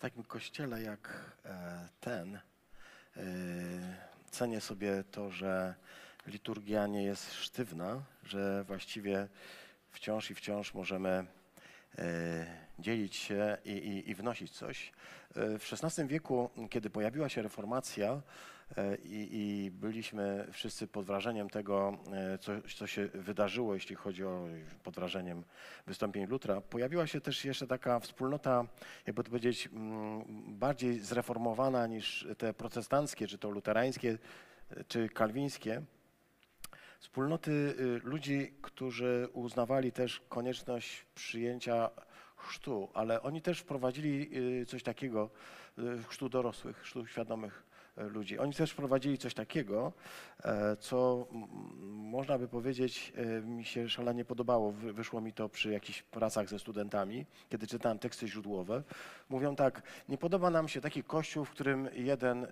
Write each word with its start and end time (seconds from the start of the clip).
w 0.00 0.02
takim 0.02 0.24
kościele 0.24 0.82
jak 0.82 1.34
e, 1.44 1.88
ten 2.00 2.34
e, 2.36 2.40
cenię 4.30 4.60
sobie 4.60 5.04
to, 5.10 5.30
że 5.30 5.74
liturgia 6.26 6.86
nie 6.86 7.04
jest 7.04 7.34
sztywna, 7.34 8.02
że 8.24 8.64
właściwie 8.64 9.28
wciąż 9.90 10.30
i 10.30 10.34
wciąż 10.34 10.74
możemy 10.74 11.08
e, 11.98 12.46
dzielić 12.80 13.16
się 13.16 13.56
i, 13.64 13.70
i, 13.70 14.10
i 14.10 14.14
wnosić 14.14 14.50
coś. 14.50 14.92
E, 15.36 15.58
W 15.58 15.72
XVI 15.72 16.06
wieku, 16.06 16.50
kiedy 16.70 16.90
pojawiła 16.90 17.28
się 17.28 17.42
reformacja 17.42 18.22
e, 18.76 18.96
i, 18.96 19.28
i 19.32 19.70
byliśmy 19.70 20.46
wszyscy 20.52 20.86
pod 20.86 21.06
wrażeniem 21.06 21.50
tego, 21.50 21.98
e, 22.12 22.38
co, 22.38 22.52
co 22.76 22.86
się 22.86 23.06
wydarzyło, 23.06 23.74
jeśli 23.74 23.96
chodzi 23.96 24.24
o 24.24 24.46
pod 24.82 24.94
wrażeniem 24.94 25.44
wystąpień 25.86 26.26
Lutra, 26.26 26.60
pojawiła 26.60 27.06
się 27.06 27.20
też 27.20 27.44
jeszcze 27.44 27.66
taka 27.66 28.00
wspólnota, 28.00 28.64
jakby 29.06 29.24
to 29.24 29.30
powiedzieć, 29.30 29.66
mm, 29.72 30.24
bardziej 30.58 31.00
zreformowana 31.00 31.86
niż 31.86 32.28
te 32.38 32.54
protestanckie, 32.54 33.26
czy 33.26 33.38
to 33.38 33.50
luterańskie, 33.50 34.18
czy 34.88 35.08
kalwińskie. 35.08 35.82
Wspólnoty 37.00 37.50
y, 37.50 38.00
ludzi, 38.04 38.54
którzy 38.62 39.28
uznawali 39.32 39.92
też 39.92 40.20
konieczność 40.28 41.06
przyjęcia 41.14 41.90
chrztu, 42.40 42.88
ale 42.94 43.22
oni 43.22 43.42
też 43.42 43.58
wprowadzili 43.60 44.36
y, 44.62 44.66
coś 44.66 44.82
takiego, 44.82 45.30
y, 45.78 46.02
chrztu 46.08 46.28
dorosłych, 46.28 46.76
chrztu 46.78 47.06
świadomych 47.06 47.62
y, 47.98 48.02
ludzi. 48.02 48.38
Oni 48.38 48.52
też 48.54 48.70
wprowadzili 48.72 49.18
coś 49.18 49.34
takiego, 49.34 49.92
e, 50.44 50.76
co 50.76 51.26
można 51.90 52.38
by 52.38 52.48
powiedzieć 52.48 53.12
e, 53.16 53.40
mi 53.42 53.64
się 53.64 53.88
szalenie 53.88 54.24
podobało. 54.24 54.72
Wy- 54.72 54.92
Wyszło 54.92 55.20
mi 55.20 55.32
to 55.32 55.48
przy 55.48 55.70
jakichś 55.72 56.02
pracach 56.02 56.48
ze 56.48 56.58
studentami, 56.58 57.26
kiedy 57.48 57.66
czytałem 57.66 57.98
teksty 57.98 58.28
źródłowe. 58.28 58.82
Mówią 59.28 59.56
tak, 59.56 59.82
nie 60.08 60.18
podoba 60.18 60.50
nam 60.50 60.68
się 60.68 60.80
taki 60.80 61.02
kościół, 61.04 61.44
w 61.44 61.50
którym 61.50 61.88
jeden 61.94 62.46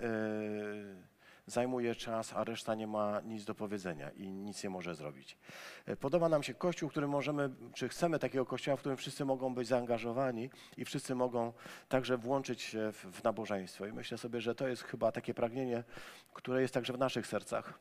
zajmuje 1.48 1.94
czas, 1.94 2.32
a 2.32 2.44
reszta 2.44 2.74
nie 2.74 2.86
ma 2.86 3.20
nic 3.20 3.44
do 3.44 3.54
powiedzenia 3.54 4.10
i 4.10 4.32
nic 4.32 4.64
nie 4.64 4.70
może 4.70 4.94
zrobić. 4.94 5.38
E, 5.86 5.96
Podoba 5.96 6.28
nam 6.28 6.42
się 6.42 6.54
kościół, 6.54 6.88
w 6.88 6.92
którym 6.92 7.10
możemy, 7.10 7.50
czy 7.74 7.88
chcemy 7.88 8.18
takiego 8.18 8.46
kościoła, 8.46 8.76
w 8.76 8.80
którym 8.80 8.96
wszyscy 8.96 9.24
mogą 9.24 9.54
być 9.54 9.68
zaangażowani 9.68 10.50
i 10.76 10.84
wszyscy 10.84 11.14
mogą 11.14 11.52
także 11.88 12.16
włączyć 12.16 12.62
się 12.62 12.92
w, 12.92 13.04
w 13.04 13.24
nabożeństwo. 13.24 13.86
I 13.86 13.92
myślę 13.92 14.18
sobie, 14.18 14.40
że 14.40 14.54
to 14.54 14.68
jest 14.68 14.82
chyba 14.82 15.12
takie 15.12 15.34
pragnienie, 15.34 15.84
które 16.32 16.62
jest 16.62 16.74
także 16.74 16.92
w 16.92 16.98
naszych 16.98 17.26
sercach. 17.26 17.78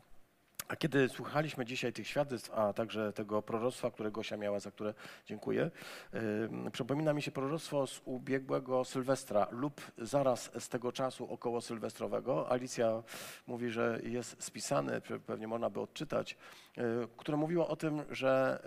A 0.67 0.75
kiedy 0.75 1.09
słuchaliśmy 1.09 1.65
dzisiaj 1.65 1.93
tych 1.93 2.07
świadectw, 2.07 2.51
a 2.53 2.73
także 2.73 3.13
tego 3.13 3.41
proroctwa, 3.41 3.91
które 3.91 4.11
Gosia 4.11 4.37
miała, 4.37 4.59
za 4.59 4.71
które 4.71 4.93
dziękuję, 5.25 5.71
yy, 6.13 6.71
przypomina 6.71 7.13
mi 7.13 7.21
się 7.21 7.31
proroctwo 7.31 7.87
z 7.87 8.01
ubiegłego 8.05 8.85
Sylwestra 8.85 9.47
lub 9.51 9.81
zaraz 9.97 10.51
z 10.59 10.69
tego 10.69 10.91
czasu 10.91 11.31
około 11.31 11.61
sylwestrowego. 11.61 12.51
Alicja 12.51 13.03
mówi, 13.47 13.69
że 13.69 13.99
jest 14.03 14.43
spisane, 14.43 15.01
pe- 15.01 15.19
pewnie 15.19 15.47
można 15.47 15.69
by 15.69 15.79
odczytać, 15.79 16.38
yy, 16.77 16.83
które 17.17 17.38
mówiło 17.38 17.67
o 17.67 17.75
tym, 17.75 18.01
że 18.09 18.59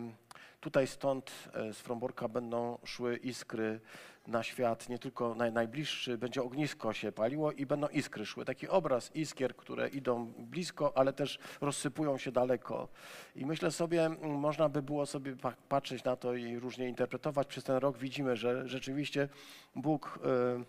yy, 0.00 0.12
tutaj 0.60 0.86
stąd 0.86 1.32
yy, 1.54 1.72
z 1.72 1.78
Fromborka 1.78 2.28
będą 2.28 2.78
szły 2.84 3.16
iskry 3.16 3.80
na 4.26 4.42
świat, 4.42 4.88
nie 4.88 4.98
tylko 4.98 5.34
naj, 5.34 5.52
najbliższy, 5.52 6.18
będzie 6.18 6.42
ognisko 6.42 6.92
się 6.92 7.12
paliło 7.12 7.52
i 7.52 7.66
będą 7.66 7.88
iskry 7.88 8.26
szły. 8.26 8.44
Taki 8.44 8.68
obraz 8.68 9.16
iskier, 9.16 9.56
które 9.56 9.88
idą 9.88 10.32
blisko, 10.38 10.92
ale 10.96 11.12
też 11.12 11.38
rozsypują 11.60 12.18
się 12.18 12.32
daleko. 12.32 12.88
I 13.36 13.46
myślę 13.46 13.70
sobie, 13.70 14.04
mm, 14.04 14.30
można 14.38 14.68
by 14.68 14.82
było 14.82 15.06
sobie 15.06 15.36
pa- 15.36 15.56
patrzeć 15.68 16.04
na 16.04 16.16
to 16.16 16.34
i 16.34 16.58
różnie 16.58 16.88
interpretować. 16.88 17.46
Przez 17.46 17.64
ten 17.64 17.76
rok 17.76 17.98
widzimy, 17.98 18.36
że 18.36 18.68
rzeczywiście 18.68 19.28
Bóg 19.76 20.18
y, 20.18 20.20
spro- 20.20 20.64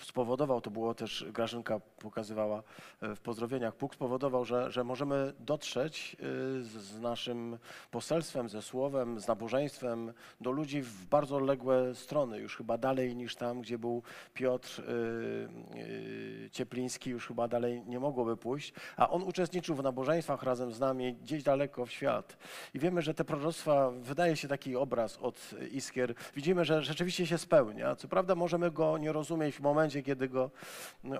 spowodował, 0.00 0.60
to 0.60 0.70
było 0.70 0.94
też 0.94 1.26
Grażynka 1.32 1.80
pokazywała 1.98 2.62
e, 3.02 3.14
w 3.14 3.20
pozdrowieniach, 3.20 3.76
Bóg 3.76 3.94
spowodował, 3.94 4.44
że, 4.44 4.70
że 4.70 4.84
możemy 4.84 5.32
dotrzeć 5.40 6.16
y, 6.20 6.62
z, 6.64 7.00
naszym 7.00 7.58
poselstwem, 7.90 8.48
ze 8.48 8.62
słowem, 8.62 9.20
z 9.20 9.28
nabożeństwem 9.28 10.12
do 10.40 10.50
ludzi 10.50 10.82
w 10.82 11.06
bardzo 11.06 11.36
odległe 11.36 11.94
strony, 11.94 12.38
już 12.38 12.56
chyba 12.56 12.78
dalej 12.78 13.16
niż 13.16 13.36
tam, 13.36 13.60
gdzie 13.60 13.78
był 13.78 14.02
Piotr 14.34 14.80
y, 14.80 16.50
Ciepliński, 16.52 17.10
już 17.10 17.26
chyba 17.26 17.48
dalej 17.48 17.82
nie 17.86 18.00
mogłoby 18.00 18.36
pójść, 18.36 18.72
a 18.96 19.10
on 19.10 19.22
uczestniczył 19.22 19.74
w 19.74 19.82
nabożeństwach 19.82 20.42
razem 20.42 20.72
z 20.72 20.80
nami 20.80 21.14
gdzieś 21.14 21.42
daleko 21.42 21.86
w 21.86 21.90
świat. 21.90 22.36
I 22.74 22.78
wiemy, 22.78 23.02
że 23.02 23.14
te 23.14 23.24
proroctwa, 23.24 23.90
wydaje 23.90 24.36
się 24.36 24.48
taki 24.48 24.76
obraz 24.76 25.18
od 25.18 25.50
Iskier, 25.72 26.14
widzimy, 26.36 26.64
że 26.64 26.82
rzeczywiście 26.82 27.26
się 27.26 27.38
spełnia. 27.38 27.96
Co 27.96 28.08
prawda 28.08 28.34
możemy 28.34 28.70
go 28.70 28.98
nie 28.98 29.12
rozumieć 29.12 29.41
w 29.50 29.60
momencie, 29.60 30.02
kiedy 30.02 30.28
go 30.28 30.50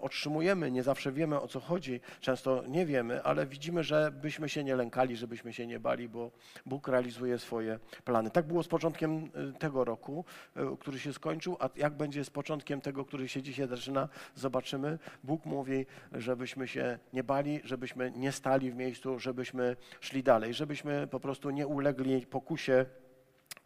otrzymujemy, 0.00 0.70
nie 0.70 0.82
zawsze 0.82 1.12
wiemy 1.12 1.40
o 1.40 1.48
co 1.48 1.60
chodzi, 1.60 2.00
często 2.20 2.64
nie 2.68 2.86
wiemy, 2.86 3.22
ale 3.22 3.46
widzimy, 3.46 3.84
że 3.84 4.12
byśmy 4.22 4.48
się 4.48 4.64
nie 4.64 4.76
lękali, 4.76 5.16
żebyśmy 5.16 5.52
się 5.52 5.66
nie 5.66 5.80
bali, 5.80 6.08
bo 6.08 6.30
Bóg 6.66 6.88
realizuje 6.88 7.38
swoje 7.38 7.78
plany. 8.04 8.30
Tak 8.30 8.46
było 8.46 8.62
z 8.62 8.68
początkiem 8.68 9.24
y, 9.24 9.58
tego 9.58 9.84
roku, 9.84 10.24
y, 10.56 10.76
który 10.80 10.98
się 10.98 11.12
skończył, 11.12 11.56
a 11.60 11.68
jak 11.76 11.96
będzie 11.96 12.24
z 12.24 12.30
początkiem 12.30 12.80
tego, 12.80 13.04
który 13.04 13.28
się 13.28 13.42
dzisiaj 13.42 13.68
zaczyna, 13.68 14.08
zobaczymy. 14.34 14.98
Bóg 15.24 15.46
mówi, 15.46 15.86
żebyśmy 16.12 16.68
się 16.68 16.98
nie 17.12 17.24
bali, 17.24 17.60
żebyśmy 17.64 18.12
nie 18.16 18.32
stali 18.32 18.70
w 18.70 18.76
miejscu, 18.76 19.18
żebyśmy 19.18 19.76
szli 20.00 20.22
dalej, 20.22 20.54
żebyśmy 20.54 21.06
po 21.06 21.20
prostu 21.20 21.50
nie 21.50 21.66
ulegli 21.66 22.26
pokusie 22.26 22.86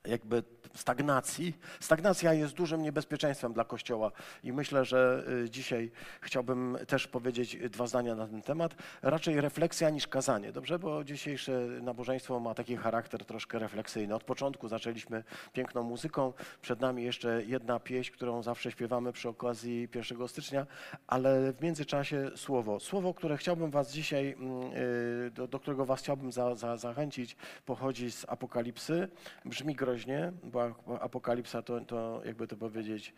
jakby 0.06 0.42
stagnacji. 0.74 1.54
Stagnacja 1.80 2.34
jest 2.34 2.54
dużym 2.54 2.82
niebezpieczeństwem 2.82 3.52
dla 3.52 3.64
Kościoła 3.64 4.12
i 4.44 4.52
myślę, 4.52 4.84
że 4.84 5.24
y, 5.44 5.50
dzisiaj 5.50 5.90
chciałbym 6.20 6.78
też 6.86 7.06
powiedzieć 7.06 7.56
dwa 7.70 7.86
zdania 7.86 8.14
na 8.14 8.26
ten 8.26 8.42
temat. 8.42 8.74
Raczej 9.02 9.40
refleksja 9.40 9.90
niż 9.90 10.06
kazanie, 10.06 10.52
dobrze? 10.52 10.78
Bo 10.78 11.04
dzisiejsze 11.04 11.52
nabożeństwo 11.82 12.40
ma 12.40 12.54
taki 12.54 12.76
charakter 12.76 13.24
troszkę 13.24 13.58
refleksyjny. 13.58 14.14
Od 14.14 14.24
początku 14.24 14.68
zaczęliśmy 14.68 15.24
piękną 15.52 15.82
muzyką, 15.82 16.32
przed 16.62 16.80
nami 16.80 17.04
jeszcze 17.04 17.44
jedna 17.44 17.80
pieśń, 17.80 18.12
którą 18.12 18.42
zawsze 18.42 18.70
śpiewamy 18.70 19.12
przy 19.12 19.28
okazji 19.28 19.88
1 19.94 20.28
stycznia, 20.28 20.66
ale 21.06 21.52
w 21.52 21.62
międzyczasie 21.62 22.30
słowo. 22.36 22.80
Słowo, 22.80 23.14
które 23.14 23.36
chciałbym 23.36 23.70
was 23.70 23.92
dzisiaj, 23.92 24.32
mm, 24.32 24.72
y, 24.72 25.30
do, 25.30 25.48
do 25.48 25.60
którego 25.60 25.84
was 25.84 26.00
chciałbym 26.00 26.32
za, 26.32 26.54
za, 26.54 26.76
zachęcić, 26.76 27.36
pochodzi 27.66 28.12
z 28.12 28.24
Apokalipsy. 28.28 29.08
Brzmi 29.44 29.74
groźnie, 29.74 29.95
bo 30.42 30.74
apokalipsa 31.00 31.62
to, 31.62 31.80
to 31.80 32.22
jakby 32.24 32.46
to 32.46 32.56
powiedzieć, 32.56 33.14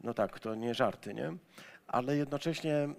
no 0.00 0.14
tak, 0.14 0.40
to 0.40 0.54
nie 0.54 0.74
żarty, 0.74 1.14
nie? 1.14 1.32
Ale 1.86 2.16
jednocześnie 2.16 2.74
mm, 2.76 2.96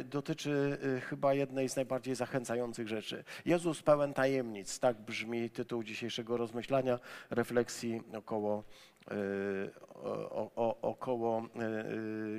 e, 0.00 0.04
dotyczy 0.04 0.78
e, 0.96 1.00
chyba 1.00 1.34
jednej 1.34 1.68
z 1.68 1.76
najbardziej 1.76 2.14
zachęcających 2.14 2.88
rzeczy. 2.88 3.24
Jezus 3.44 3.82
pełen 3.82 4.14
tajemnic, 4.14 4.78
tak 4.78 4.96
brzmi 5.00 5.50
tytuł 5.50 5.82
dzisiejszego 5.82 6.36
rozmyślania, 6.36 6.98
refleksji 7.30 8.02
około, 8.14 8.64
e, 9.10 9.14
o, 10.30 10.50
o, 10.56 10.80
około 10.82 11.42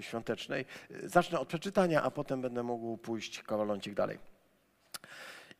świątecznej. 0.01 0.65
Zacznę 1.03 1.39
od 1.39 1.47
przeczytania, 1.47 2.03
a 2.03 2.11
potem 2.11 2.41
będę 2.41 2.63
mógł 2.63 2.97
pójść 2.97 3.43
kawaloncik 3.43 3.93
dalej. 3.93 4.19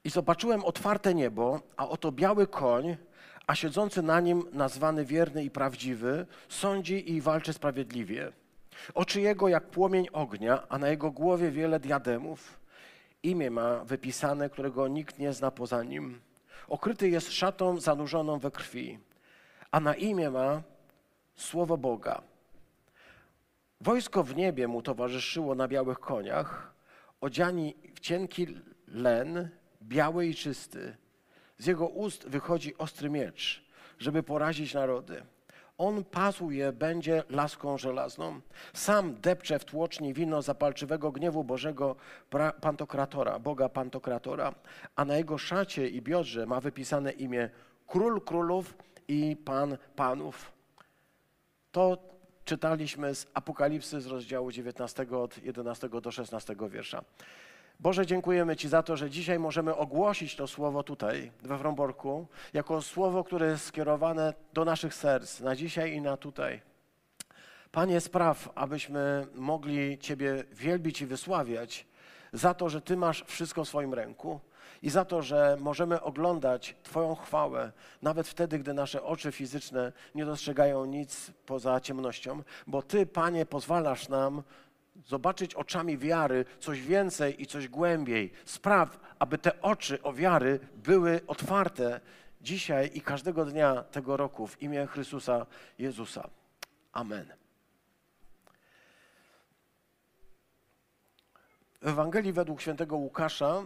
I 0.04 0.10
zobaczyłem 0.10 0.64
otwarte 0.64 1.14
niebo, 1.14 1.62
a 1.78 1.90
oto 1.90 2.12
biały 2.12 2.48
koń, 2.48 2.98
a 3.48 3.56
siedzący 3.56 4.02
na 4.02 4.20
nim, 4.20 4.44
nazwany 4.52 5.06
wierny 5.06 5.44
i 5.44 5.50
prawdziwy, 5.52 6.26
sądzi 6.50 7.12
i 7.12 7.22
walczy 7.22 7.54
sprawiedliwie. 7.54 8.32
Oczy 8.94 9.22
jego 9.22 9.48
jak 9.48 9.68
płomień 9.68 10.08
ognia, 10.14 10.64
a 10.70 10.78
na 10.78 10.90
jego 10.90 11.12
głowie 11.12 11.52
wiele 11.52 11.80
diademów. 11.80 12.60
Imię 13.24 13.52
ma 13.52 13.84
wypisane, 13.84 14.50
którego 14.50 14.88
nikt 14.88 15.20
nie 15.20 15.34
zna 15.34 15.52
poza 15.52 15.84
nim. 15.84 16.22
Okryty 16.68 17.10
jest 17.10 17.32
szatą 17.32 17.80
zanurzoną 17.80 18.40
we 18.40 18.52
krwi, 18.52 19.00
a 19.72 19.80
na 19.80 19.96
imię 19.96 20.30
ma 20.30 20.62
słowo 21.36 21.78
Boga. 21.78 22.22
Wojsko 23.82 24.24
w 24.24 24.36
niebie 24.36 24.68
mu 24.68 24.82
towarzyszyło 24.82 25.56
na 25.56 25.68
białych 25.68 26.00
koniach, 26.00 26.74
odziani 27.22 27.76
w 27.96 28.00
cienki 28.00 28.48
len, 28.88 29.50
biały 29.82 30.26
i 30.28 30.36
czysty. 30.36 30.96
Z 31.64 31.66
jego 31.66 31.88
ust 31.88 32.28
wychodzi 32.28 32.78
ostry 32.78 33.10
miecz, 33.10 33.64
żeby 34.00 34.24
porazić 34.24 34.74
narody. 34.74 35.24
On 35.78 36.04
pasł 36.04 36.52
je 36.52 36.74
będzie 36.74 37.24
laską 37.30 37.78
żelazną. 37.78 38.42
Sam 38.74 39.16
depcze 39.22 39.60
w 39.60 39.66
tłoczni 39.66 40.14
wino 40.14 40.42
zapalczywego 40.42 41.12
gniewu 41.12 41.44
Bożego 41.44 41.96
Pantokratora, 42.62 43.40
Boga 43.40 43.70
Pantokratora, 43.70 44.54
a 44.96 45.06
na 45.06 45.18
jego 45.18 45.38
szacie 45.38 45.90
i 45.90 46.02
biodrze 46.02 46.46
ma 46.46 46.60
wypisane 46.60 47.12
imię 47.12 47.50
Król 47.88 48.22
Królów 48.22 48.78
i 49.08 49.38
Pan 49.46 49.78
Panów. 49.96 50.52
To 51.72 51.98
czytaliśmy 52.46 53.16
z 53.16 53.28
Apokalipsy 53.34 54.02
z 54.02 54.08
rozdziału 54.08 54.52
19 54.52 55.08
od 55.12 55.44
11 55.44 55.90
do 55.90 56.12
16 56.12 56.56
wiersza. 56.70 57.04
Boże, 57.84 58.06
dziękujemy 58.06 58.56
Ci 58.56 58.70
za 58.70 58.84
to, 58.84 58.98
że 58.98 59.10
dzisiaj 59.10 59.40
możemy 59.40 59.76
ogłosić 59.76 60.36
to 60.36 60.48
słowo 60.48 60.84
tutaj, 60.84 61.32
we 61.42 61.58
Fromborku, 61.58 62.28
jako 62.54 62.82
słowo, 62.82 63.24
które 63.24 63.48
jest 63.48 63.66
skierowane 63.66 64.34
do 64.54 64.66
naszych 64.66 64.94
serc, 64.94 65.40
na 65.40 65.56
dzisiaj 65.56 65.94
i 65.94 66.02
na 66.02 66.18
tutaj. 66.18 66.62
Panie, 67.72 68.02
spraw, 68.02 68.50
abyśmy 68.56 69.28
mogli 69.36 69.98
Ciebie 69.98 70.44
wielbić 70.52 71.02
i 71.02 71.06
wysławiać 71.06 71.86
za 72.34 72.54
to, 72.54 72.70
że 72.70 72.82
Ty 72.82 72.98
masz 72.98 73.24
wszystko 73.28 73.66
w 73.66 73.68
swoim 73.68 73.94
ręku 73.94 74.40
i 74.82 74.90
za 74.90 75.06
to, 75.06 75.22
że 75.22 75.58
możemy 75.60 76.02
oglądać 76.02 76.76
Twoją 76.84 77.16
chwałę, 77.16 77.72
nawet 78.02 78.28
wtedy, 78.28 78.60
gdy 78.60 78.74
nasze 78.74 79.04
oczy 79.04 79.32
fizyczne 79.32 79.92
nie 80.16 80.26
dostrzegają 80.26 80.86
nic 80.86 81.32
poza 81.46 81.80
ciemnością, 81.80 82.44
bo 82.68 82.82
Ty, 82.82 83.06
Panie, 83.06 83.46
pozwalasz 83.46 84.10
nam 84.10 84.44
zobaczyć 85.06 85.56
oczami 85.56 85.98
wiary 85.98 86.46
coś 86.60 86.82
więcej 86.82 87.42
i 87.42 87.46
coś 87.46 87.68
głębiej. 87.68 88.32
Spraw, 88.46 89.00
aby 89.20 89.38
te 89.38 89.62
oczy 89.62 90.04
o 90.04 90.14
wiary 90.14 90.60
były 90.76 91.22
otwarte 91.28 92.00
dzisiaj 92.42 92.92
i 92.94 93.02
każdego 93.02 93.46
dnia 93.46 93.84
tego 93.84 94.18
roku 94.18 94.48
w 94.48 94.62
imię 94.62 94.88
Chrystusa 94.88 95.46
Jezusa. 95.80 96.30
Amen. 96.92 97.34
W 101.82 101.88
Ewangelii 101.88 102.34
według 102.34 102.62
świętego 102.62 102.96
Łukasza, 102.98 103.64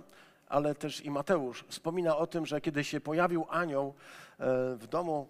ale 0.48 0.76
też 0.76 1.06
i 1.06 1.12
Mateusz 1.12 1.66
wspomina 1.68 2.18
o 2.18 2.28
tym, 2.28 2.46
że 2.46 2.62
kiedy 2.62 2.84
się 2.84 3.02
pojawił 3.02 3.46
anioł 3.50 3.88
e, 3.88 3.94
w 4.76 4.88
domu 4.88 5.28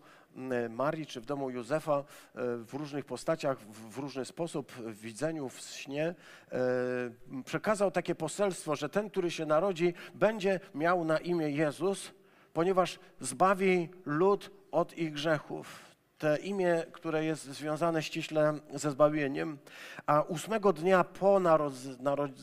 Marii 0.69 1.05
czy 1.05 1.21
w 1.21 1.25
domu 1.25 1.49
Józefa 1.49 1.97
e, 1.97 2.03
w 2.57 2.73
różnych 2.73 3.05
postaciach, 3.05 3.59
w 3.59 3.97
różny 3.97 4.25
sposób, 4.25 4.71
w 4.71 4.99
widzeniu, 5.01 5.49
w 5.49 5.59
śnie, 5.59 6.15
e, 6.51 6.61
przekazał 7.45 7.91
takie 7.91 8.15
poselstwo, 8.15 8.75
że 8.75 8.89
ten, 8.89 9.09
który 9.09 9.31
się 9.31 9.45
narodzi, 9.45 9.93
będzie 10.13 10.59
miał 10.75 11.05
na 11.05 11.17
imię 11.17 11.49
Jezus, 11.49 12.11
ponieważ 12.53 12.99
zbawi 13.19 13.89
lud 14.05 14.51
od 14.71 14.97
ich 14.97 15.13
grzechów 15.13 15.86
te 16.17 16.37
imię, 16.37 16.83
które 16.91 17.25
jest 17.25 17.43
związane 17.43 18.03
ściśle 18.03 18.53
ze 18.73 18.91
zbawieniem, 18.91 19.57
a 20.05 20.21
ósmego 20.21 20.73
dnia 20.73 21.03
po 21.03 21.39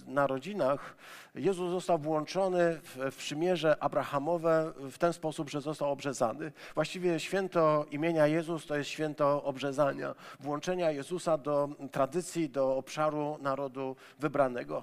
narodzinach 0.07 0.97
Jezus 1.35 1.71
został 1.71 1.99
włączony 1.99 2.81
w, 2.83 3.17
przymierze 3.17 3.77
Abrahamowe 3.83 4.73
w 4.77 4.99
ten 4.99 5.13
sposób, 5.13 5.51
że 5.51 5.61
został 5.61 5.91
obrzezany. 5.91 6.53
Właściwie 6.75 7.21
święto 7.21 7.87
imienia 7.91 8.27
Jezus 8.27 8.67
to 8.67 8.77
jest 8.77 8.91
święto 8.91 9.45
obrzezania, 9.45 10.15
włączenia 10.41 10.91
Jezusa 10.91 11.39
do 11.39 11.69
tradycji, 11.93 12.51
do 12.51 12.77
obszaru 12.77 13.39
narodu 13.43 13.97
wybranego. 14.19 14.83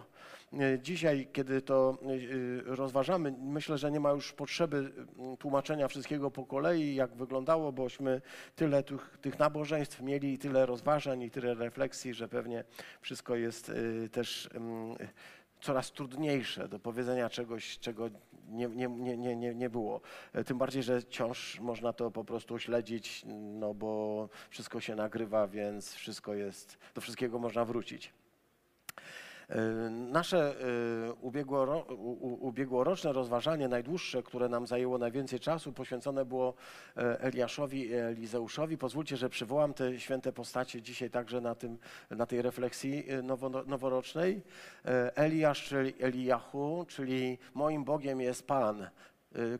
E, 0.59 0.79
dzisiaj, 0.79 1.27
kiedy 1.33 1.61
to 1.61 1.97
e, 2.01 2.75
rozważamy, 2.75 3.33
myślę, 3.41 3.77
że 3.77 3.91
nie 3.91 3.99
ma 3.99 4.11
już 4.11 4.33
potrzeby 4.33 4.91
tłumaczenia 5.39 5.87
wszystkiego 5.87 6.31
po 6.31 6.45
kolei, 6.45 6.95
jak 6.95 7.15
wyglądało, 7.15 7.71
bośmy 7.71 8.21
tyle 8.55 8.83
tych, 8.83 9.17
tych 9.21 9.39
nabożeństw 9.39 10.01
mieli, 10.01 10.37
tyle 10.37 10.65
rozważań 10.65 11.21
i 11.21 11.31
tyle 11.31 11.53
refleksji, 11.53 12.13
że 12.13 12.27
pewnie 12.27 12.63
wszystko 13.01 13.35
jest 13.35 13.69
e, 13.69 14.09
też 14.09 14.49
coraz 15.61 15.91
trudniejsze 15.91 16.67
do 16.67 16.79
powiedzenia 16.79 17.29
czegoś, 17.29 17.79
czego 17.79 18.09
nie, 18.49 18.67
nie, 18.67 18.87
nie, 19.17 19.35
nie, 19.35 19.55
nie 19.55 19.69
było. 19.69 20.01
Tym 20.45 20.57
bardziej, 20.57 20.83
że 20.83 21.01
wciąż 21.01 21.59
można 21.59 21.93
to 21.93 22.11
po 22.11 22.23
prostu 22.23 22.59
śledzić, 22.59 23.23
no 23.59 23.73
bo 23.73 24.29
wszystko 24.49 24.79
się 24.79 24.95
nagrywa, 24.95 25.47
więc 25.47 25.93
wszystko 25.93 26.33
jest, 26.33 26.77
do 26.95 27.01
wszystkiego 27.01 27.39
można 27.39 27.65
wrócić. 27.65 28.13
E, 29.51 29.89
nasze 29.89 30.55
e, 31.09 31.13
ubiegłoroczne 32.39 33.13
rozważanie, 33.13 33.67
najdłuższe, 33.67 34.23
które 34.23 34.49
nam 34.49 34.67
zajęło 34.67 34.97
najwięcej 34.97 35.39
czasu, 35.39 35.73
poświęcone 35.73 36.25
było 36.25 36.53
e, 36.97 37.21
Eliaszowi 37.21 37.87
i 37.87 37.93
Elizeuszowi. 37.93 38.77
Pozwólcie, 38.77 39.17
że 39.17 39.29
przywołam 39.29 39.73
te 39.73 39.99
święte 39.99 40.33
postacie 40.33 40.81
dzisiaj 40.81 41.09
także 41.09 41.41
na, 41.41 41.55
tym, 41.55 41.77
na 42.09 42.25
tej 42.25 42.41
refleksji 42.41 43.05
noworocznej. 43.67 44.41
Eliasz, 45.15 45.63
czyli 45.63 45.93
Eliahu, 45.99 46.85
czyli 46.87 47.37
moim 47.53 47.83
Bogiem 47.83 48.21
jest 48.21 48.47
Pan, 48.47 48.87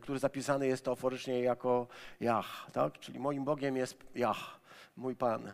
który 0.00 0.18
zapisany 0.18 0.66
jest 0.66 0.84
teoforycznie 0.84 1.40
jako 1.40 1.86
Jach, 2.20 2.70
tak? 2.72 2.98
czyli 2.98 3.18
moim 3.18 3.44
Bogiem 3.44 3.76
jest 3.76 3.98
Jach, 4.14 4.60
mój 4.96 5.16
Pan. 5.16 5.52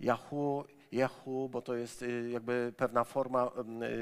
Jahu 0.00 0.64
Jehu, 0.94 1.48
bo 1.48 1.62
to 1.62 1.74
jest 1.74 2.02
y, 2.02 2.30
jakby 2.30 2.72
pewna 2.76 3.04
forma 3.04 3.50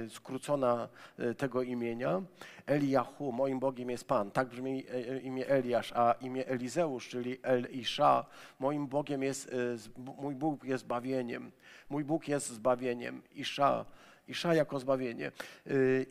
y, 0.07 0.11
skrócona 0.11 0.89
y, 1.19 1.35
tego 1.35 1.63
imienia. 1.63 2.23
Eliahu, 2.67 3.33
moim 3.33 3.61
Bogiem 3.61 3.91
jest 3.91 4.09
Pan. 4.09 4.31
Tak 4.31 4.49
brzmi 4.49 4.85
imię 5.23 5.49
Eliasz, 5.49 5.93
a 5.93 6.13
imię 6.13 6.47
Elizeusz, 6.47 7.09
czyli 7.09 7.39
Elisza, 7.43 8.25
moim 8.61 8.87
Bogiem 8.87 9.23
jest, 9.23 9.51
mój 9.97 10.35
Bóg 10.35 10.65
jest 10.65 10.85
zbawieniem. 10.85 11.53
Mój 11.91 12.05
Bóg 12.05 12.29
jest 12.29 12.49
zbawieniem. 12.49 13.23
Isza, 13.35 13.85
Isza 14.29 14.55
jako 14.55 14.79
zbawienie. 14.79 15.33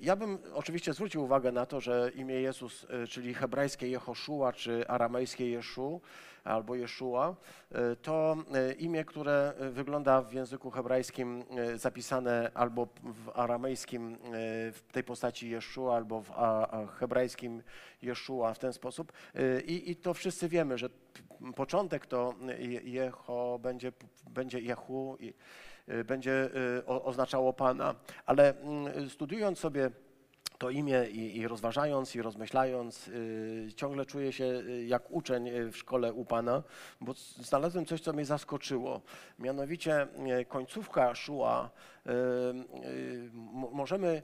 Ja 0.02 0.16
bym 0.16 0.38
oczywiście 0.54 0.94
zwrócił 0.94 1.24
uwagę 1.24 1.52
na 1.52 1.66
to, 1.66 1.82
że 1.82 2.12
imię 2.16 2.36
Jezus, 2.36 2.88
czyli 3.10 3.34
hebrajskie 3.34 3.88
Jehoszua, 3.88 4.54
czy 4.54 4.88
aramejskie 4.88 5.50
Jeszu, 5.50 6.02
albo 6.44 6.76
Jeszua, 6.76 7.36
e, 7.72 7.96
to 7.96 8.38
e, 8.54 8.74
imię, 8.74 9.06
które 9.06 9.54
wygląda 9.72 10.22
w 10.22 10.34
języku 10.34 10.72
hebrajskim 10.72 11.44
zapisane 11.76 12.52
albo 12.54 12.88
w 13.04 13.30
aramejskim 13.34 14.18
w 14.74 14.82
tej 14.92 15.04
postaci 15.04 15.50
Jeszua, 15.50 15.96
albo 15.96 16.22
w 16.22 16.32
hebrajskim 17.00 17.64
Jeszua 18.02 18.54
w 18.54 18.60
ten 18.60 18.74
sposób. 18.74 19.14
I, 19.66 19.92
I 19.92 19.96
to 19.96 20.14
wszyscy 20.14 20.50
wiemy, 20.50 20.78
że 20.78 20.90
początek 21.56 22.06
to 22.06 22.34
Jeho 22.84 23.60
będzie, 23.60 23.92
będzie 24.30 24.60
Jehu 24.60 25.18
i 25.20 25.34
będzie 26.06 26.50
oznaczało 26.88 27.54
Pana. 27.54 27.96
Ale 28.26 28.60
mm, 28.60 29.10
studiując 29.10 29.60
sobie 29.60 29.92
to 30.62 30.70
imię 30.70 31.06
i, 31.12 31.38
i 31.38 31.48
rozważając 31.48 32.16
i 32.16 32.22
rozmyślając, 32.22 33.08
y, 33.08 33.70
ciągle 33.76 34.06
czuję 34.06 34.34
się 34.34 34.44
y, 34.44 34.86
jak 34.86 35.12
uczeń 35.12 35.48
y, 35.48 35.72
w 35.72 35.78
szkole 35.78 36.14
u 36.14 36.26
Pana, 36.26 36.64
bo 37.02 37.14
znalazłem 37.40 37.86
coś, 37.86 38.02
co 38.02 38.14
mnie 38.14 38.26
zaskoczyło. 38.26 39.02
Mianowicie 39.40 40.08
końcówka 40.48 41.16
Szua, 41.16 41.70
y, 42.06 42.10
y, 42.10 43.30
możemy 43.72 44.22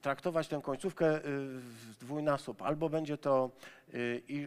traktować 0.00 0.48
tę 0.48 0.60
końcówkę 0.62 1.20
w 1.24 1.96
dwójnasób. 2.00 2.62
Albo 2.62 2.88
będzie 2.88 3.18
to 3.18 3.50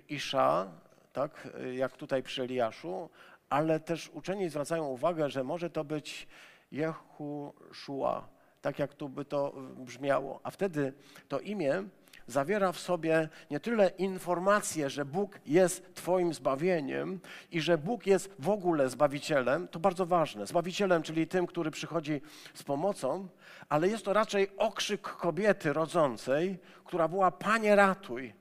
Isza, 0.10 0.72
tak, 1.14 1.48
jak 1.76 1.98
tutaj 1.98 2.24
przy 2.24 2.44
Eliaszu, 2.44 3.10
ale 3.50 3.80
też 3.80 4.10
uczeni 4.14 4.50
zwracają 4.50 4.86
uwagę, 4.88 5.30
że 5.30 5.44
może 5.44 5.70
to 5.70 5.84
być 5.84 6.28
Jehu 6.72 7.54
Szua 7.72 8.39
tak 8.62 8.80
jak 8.80 8.94
tu 8.94 9.10
by 9.10 9.26
to 9.26 9.54
brzmiało. 9.78 10.40
A 10.44 10.52
wtedy 10.52 10.94
to 11.28 11.40
imię 11.40 11.83
zawiera 12.28 12.72
w 12.72 12.80
sobie 12.80 13.30
nie 13.52 13.60
tyle 13.60 13.90
informację, 13.90 14.90
że 14.90 15.06
Bóg 15.06 15.40
jest 15.45 15.95
Twoim 15.95 16.33
zbawieniem 16.33 17.19
i 17.52 17.62
że 17.62 17.78
Bóg 17.78 18.07
jest 18.07 18.36
w 18.40 18.50
ogóle 18.50 18.90
zbawicielem, 18.90 19.68
to 19.68 19.80
bardzo 19.80 20.06
ważne. 20.06 20.48
Zbawicielem, 20.48 21.04
czyli 21.04 21.28
tym, 21.28 21.48
który 21.48 21.72
przychodzi 21.72 22.22
z 22.54 22.64
pomocą, 22.64 23.28
ale 23.69 23.88
jest 23.88 24.06
to 24.06 24.14
raczej 24.14 24.57
okrzyk 24.57 25.02
kobiety 25.02 25.74
rodzącej, 25.74 26.60
która 26.86 27.07
była 27.07 27.31
Panie 27.31 27.76
ratuj. 27.76 28.33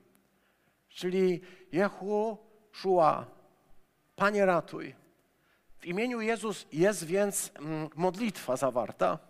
Czyli 0.88 1.40
Jehu 1.72 2.38
Szua, 2.72 3.26
Panie 4.16 4.46
ratuj. 4.46 4.94
W 5.78 5.86
imieniu 5.86 6.20
Jezus 6.20 6.66
jest 6.72 7.04
więc 7.04 7.52
mm, 7.58 7.88
modlitwa 7.94 8.56
zawarta. 8.56 9.27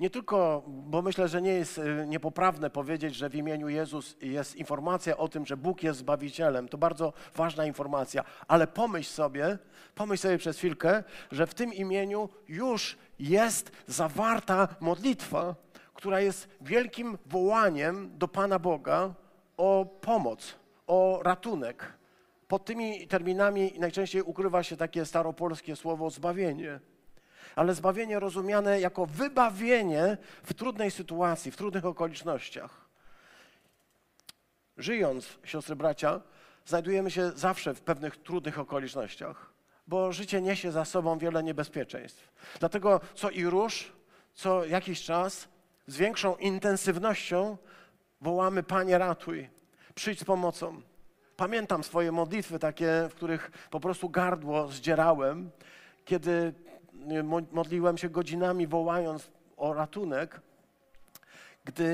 Nie 0.00 0.10
tylko, 0.10 0.62
bo 0.66 1.02
myślę, 1.02 1.28
że 1.28 1.42
nie 1.42 1.52
jest 1.52 1.78
y, 1.78 2.04
niepoprawne 2.06 2.70
powiedzieć, 2.70 3.14
że 3.14 3.30
w 3.30 3.34
imieniu 3.34 3.68
Jezus 3.68 4.16
jest 4.20 4.56
informacja 4.56 5.16
o 5.16 5.28
tym, 5.28 5.46
że 5.46 5.56
Bóg 5.56 5.82
jest 5.82 5.98
Zbawicielem. 5.98 6.68
To 6.68 6.78
bardzo 6.78 7.12
ważna 7.36 7.66
informacja. 7.66 8.24
Ale 8.48 8.66
pomyśl 8.66 9.10
sobie, 9.10 9.58
pomyśl 9.94 10.22
sobie 10.22 10.38
przez 10.38 10.56
chwilkę, 10.56 11.04
że 11.32 11.46
w 11.46 11.54
tym 11.54 11.74
imieniu 11.74 12.28
już 12.48 12.96
jest 13.18 13.72
zawarta 13.86 14.68
modlitwa, 14.80 15.54
która 15.94 16.20
jest 16.20 16.48
wielkim 16.60 17.18
wołaniem 17.26 18.18
do 18.18 18.28
Pana 18.28 18.58
Boga 18.58 19.14
o 19.56 19.86
pomoc, 20.00 20.54
o 20.86 21.20
ratunek. 21.22 21.92
Pod 22.48 22.64
tymi 22.64 23.08
terminami 23.08 23.72
najczęściej 23.78 24.22
ukrywa 24.22 24.62
się 24.62 24.76
takie 24.76 25.04
staropolskie 25.04 25.76
słowo 25.76 26.10
zbawienie 26.10 26.80
ale 27.56 27.74
zbawienie 27.74 28.20
rozumiane 28.20 28.80
jako 28.80 29.06
wybawienie 29.06 30.16
w 30.42 30.54
trudnej 30.54 30.90
sytuacji, 30.90 31.50
w 31.50 31.56
trudnych 31.56 31.84
okolicznościach. 31.84 32.88
Żyjąc, 34.76 35.38
siostry 35.44 35.76
bracia, 35.76 36.20
znajdujemy 36.66 37.10
się 37.10 37.30
zawsze 37.30 37.74
w 37.74 37.80
pewnych 37.80 38.16
trudnych 38.16 38.58
okolicznościach, 38.58 39.52
bo 39.86 40.12
życie 40.12 40.40
niesie 40.40 40.72
za 40.72 40.84
sobą 40.84 41.18
wiele 41.18 41.42
niebezpieczeństw. 41.42 42.32
Dlatego 42.58 43.00
co 43.14 43.30
i 43.30 43.44
róż, 43.44 43.92
co 44.34 44.64
jakiś 44.64 45.02
czas 45.02 45.48
z 45.86 45.96
większą 45.96 46.36
intensywnością 46.36 47.56
wołamy 48.20 48.62
Panie 48.62 48.98
ratuj, 48.98 49.48
przyjdź 49.94 50.20
z 50.20 50.24
pomocą. 50.24 50.82
Pamiętam 51.36 51.84
swoje 51.84 52.12
modlitwy 52.12 52.58
takie, 52.58 53.08
w 53.10 53.14
których 53.14 53.50
po 53.70 53.80
prostu 53.80 54.08
gardło 54.08 54.68
zdzierałem, 54.68 55.50
kiedy 56.04 56.54
modliłem 57.52 57.98
się 57.98 58.08
godzinami, 58.08 58.66
wołając 58.66 59.30
o 59.56 59.74
ratunek, 59.74 60.40
gdy 61.64 61.84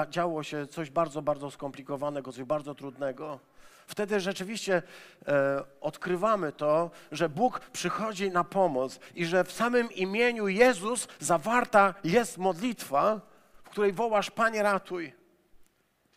y, 0.00 0.10
działo 0.10 0.42
się 0.42 0.66
coś 0.66 0.90
bardzo, 0.90 1.22
bardzo 1.22 1.50
skomplikowanego, 1.50 2.32
coś 2.32 2.44
bardzo 2.44 2.74
trudnego. 2.74 3.40
Wtedy 3.86 4.20
rzeczywiście 4.20 4.82
e, 5.28 5.64
odkrywamy 5.80 6.52
to, 6.52 6.90
że 7.12 7.28
Bóg 7.28 7.60
przychodzi 7.60 8.30
na 8.30 8.44
pomoc 8.44 9.00
i 9.14 9.26
że 9.26 9.44
w 9.44 9.52
samym 9.52 9.92
imieniu 9.92 10.48
Jezus 10.48 11.08
zawarta 11.20 11.94
jest 12.04 12.38
modlitwa, 12.38 13.20
w 13.64 13.68
której 13.68 13.92
wołasz: 13.92 14.30
Panie, 14.30 14.62
ratuj. 14.62 15.12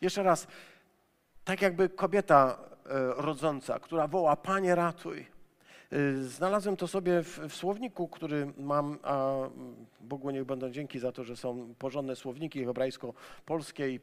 Jeszcze 0.01 0.24
raz, 0.24 0.48
tak 1.44 1.62
jakby 1.62 1.89
kobieta 1.89 2.58
e, 2.86 2.89
rodząca, 3.16 3.80
która 3.80 4.08
woła: 4.08 4.36
Panie, 4.36 4.75
ratuj. 4.75 5.37
Y, 5.94 6.24
Znalazłem 6.24 6.77
to 6.77 6.88
sobie 6.88 7.24
w, 7.24 7.39
w 7.39 7.56
słowniku, 7.56 8.08
który 8.08 8.53
mam, 8.58 8.98
a 9.03 9.36
Bogu 10.01 10.29
niech 10.29 10.46
będą 10.46 10.70
dzięki 10.70 11.00
za 11.00 11.12
to, 11.12 11.24
że 11.24 11.36
są 11.36 11.74
porządne 11.79 12.15
słowniki 12.15 12.65
hebrajsko-polskie 12.65 13.89
i, 13.89 14.00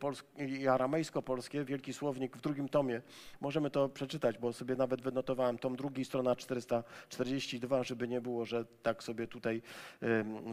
i 0.61 0.69
aramejsko-polskie, 0.69 1.65
wielki 1.65 1.93
słownik 1.93 2.37
w 2.37 2.41
drugim 2.41 2.69
tomie. 2.69 3.03
Możemy 3.41 3.71
to 3.71 3.89
przeczytać, 3.89 4.39
bo 4.39 4.53
sobie 4.53 4.77
nawet 4.77 5.03
wynotowałem 5.03 5.59
tom 5.59 5.77
drugi, 5.77 6.05
strona 6.05 6.37
442, 6.37 7.85
żeby 7.85 8.09
nie 8.09 8.21
było, 8.21 8.45
że 8.45 8.65
tak 8.83 9.03
sobie 9.03 9.27
tutaj 9.27 9.63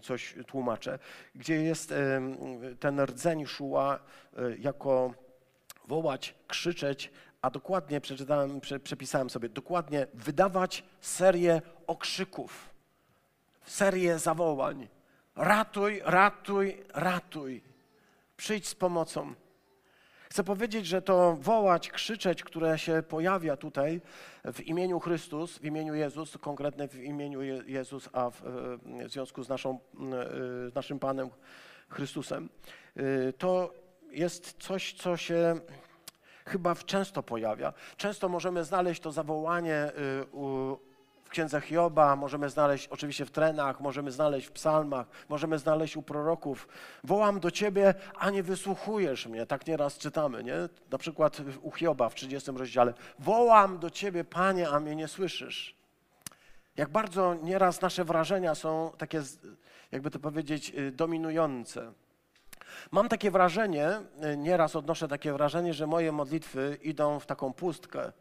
coś 0.01 0.35
tłumaczę, 0.47 1.00
gdzie 1.35 1.55
jest 1.55 1.93
ten 2.79 3.00
rdzeń 3.01 3.45
szuła 3.45 4.00
e, 4.38 4.57
jako 4.57 5.13
wołać, 5.88 6.35
krzyczeć, 6.47 7.11
a 7.41 7.50
dokładnie 7.50 8.01
przeczytałem, 8.01 8.62
prze, 8.62 8.79
przepisałem 8.79 9.29
sobie, 9.29 9.50
dokładnie 9.50 10.07
wydawać 10.13 10.83
serię 11.01 11.62
okrzyków, 11.88 12.69
serię 13.65 14.19
zawołań. 14.19 14.88
Ratuj, 15.36 16.01
ratuj, 16.05 16.83
ratuj. 16.93 17.63
Przyjdź 18.38 18.67
z 18.67 18.75
pomocą. 18.75 19.33
Chcę 20.29 20.43
powiedzieć, 20.43 20.86
że 20.86 21.01
to 21.01 21.36
wołać, 21.36 21.89
krzyczeć, 21.89 22.43
które 22.43 22.79
się 22.79 23.03
pojawia 23.10 23.57
tutaj 23.57 24.01
w 24.53 24.60
imieniu 24.62 25.00
Chrystus, 25.00 25.57
w 25.57 25.65
imieniu 25.65 25.95
Jezus, 25.95 26.38
konkretnie 26.38 26.88
w 26.88 26.95
imieniu 26.95 27.41
Je- 27.41 27.63
Jezus, 27.65 28.10
a 28.13 28.29
w, 28.29 28.45
e, 29.01 29.07
w 29.07 29.12
związku 29.12 29.43
z 29.43 29.50
naszą, 29.50 29.69
e, 29.71 30.69
z 30.69 30.75
naszym 30.75 31.00
Panem 31.00 31.29
Chrystusem, 31.89 32.50
e, 32.95 33.33
to 33.33 33.74
jest 34.12 34.55
coś, 34.60 34.93
co 34.93 35.17
się 35.17 35.60
chyba 36.45 36.75
często 36.75 37.24
pojawia. 37.24 37.74
Często 37.98 38.29
możemy 38.29 38.63
znaleźć 38.63 39.01
to 39.01 39.12
zawołanie 39.12 39.91
y, 39.98 40.25
w 41.24 41.29
księdze 41.29 41.62
Hioba, 41.62 42.15
możemy 42.15 42.50
znaleźć 42.50 42.88
oczywiście 42.88 43.25
w 43.25 43.31
trenach, 43.31 43.79
możemy 43.79 44.12
znaleźć 44.12 44.48
w 44.48 44.51
psalmach, 44.51 45.07
możemy 45.29 45.60
znaleźć 45.60 45.98
u 45.98 46.01
proroków. 46.01 46.67
Wołam 47.03 47.39
do 47.39 47.51
ciebie, 47.51 47.93
a 48.19 48.29
nie 48.29 48.43
wysłuchujesz 48.43 49.27
mnie. 49.27 49.45
Tak 49.45 49.67
nieraz 49.67 49.98
czytamy, 49.98 50.43
nie? 50.43 50.55
Na 50.91 50.98
przykład 50.98 51.41
u 51.62 51.71
Hioba 51.71 52.10
w 52.10 52.15
30 52.15 52.51
rozdziale. 52.51 52.93
Wołam 53.19 53.79
do 53.79 53.89
ciebie, 53.89 54.24
Panie, 54.24 54.69
a 54.69 54.79
mnie 54.79 54.95
nie 54.95 55.07
słyszysz. 55.07 55.75
Jak 56.77 56.89
bardzo 56.89 57.33
nieraz 57.33 57.81
nasze 57.81 58.05
wrażenia 58.05 58.55
są 58.55 58.91
takie, 58.98 59.21
jakby 59.91 60.12
to 60.12 60.19
powiedzieć, 60.19 60.74
y, 60.77 60.91
dominujące. 60.91 61.93
Mam 62.91 63.09
takie 63.09 63.31
wrażenie, 63.31 63.89
y, 64.33 64.37
nieraz 64.37 64.75
odnoszę 64.75 65.07
takie 65.07 65.33
wrażenie, 65.33 65.73
że 65.73 65.87
moje 65.87 66.11
modlitwy 66.11 66.77
idą 66.81 67.19
w 67.19 67.25
taką 67.25 67.53
pustkę, 67.53 68.11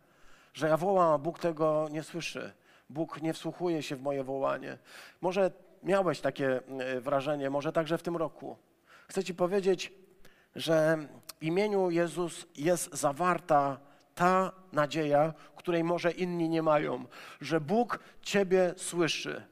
że 0.55 0.69
ja 0.69 0.77
wołam, 0.77 1.13
a 1.13 1.19
Bóg 1.19 1.39
tego 1.39 1.89
nie 1.91 2.03
słyszy. 2.03 2.53
Bóg 2.91 3.23
nie 3.23 3.33
wsłuchuje 3.33 3.83
się 3.83 3.97
w 3.97 4.03
moje 4.03 4.25
wołanie. 4.25 4.79
Może 5.21 5.51
miałeś 5.83 6.21
takie 6.21 6.61
y, 6.97 7.01
wrażenie, 7.01 7.51
może 7.51 7.73
także 7.73 7.99
w 7.99 8.03
tym 8.03 8.17
roku. 8.17 8.57
Chcę 9.09 9.25
Ci 9.25 9.35
powiedzieć, 9.35 9.93
że 10.57 10.99
w 11.41 11.45
imieniu 11.45 11.91
Jezus 11.91 12.47
jest 12.57 12.95
zawarta 12.95 13.79
ta 14.15 14.53
nadzieja, 14.73 15.35
której 15.57 15.85
może 15.85 16.11
inni 16.11 16.49
nie 16.49 16.63
mają, 16.63 17.05
że 17.41 17.61
Bóg 17.61 17.99
Ciebie 18.23 18.75
słyszy. 18.77 19.43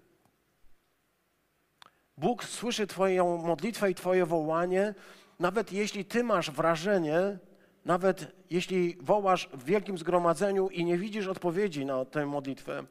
Bóg 2.19 2.45
słyszy 2.45 2.87
Twoją 2.87 3.37
modlitwę 3.37 3.91
i 3.91 3.95
Twoje 3.95 4.27
wołanie, 4.27 4.95
nawet 5.39 5.73
jeśli 5.73 6.05
Ty 6.05 6.25
masz 6.25 6.51
wrażenie, 6.51 7.39
nawet 7.85 8.33
jeśli 8.51 8.97
wołasz 9.01 9.49
w 9.53 9.65
wielkim 9.65 9.99
zgromadzeniu 9.99 10.69
i 10.69 10.85
nie 10.85 10.99
widzisz 10.99 11.27
odpowiedzi 11.27 11.87
na 11.87 12.05
tę 12.05 12.27
modlitwę. 12.27 12.85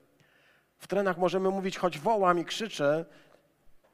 W 0.77 0.87
trenach 0.87 1.17
możemy 1.17 1.49
mówić, 1.49 1.77
choć 1.77 1.99
wołam 1.99 2.39
i 2.39 2.45
krzyczę, 2.45 3.05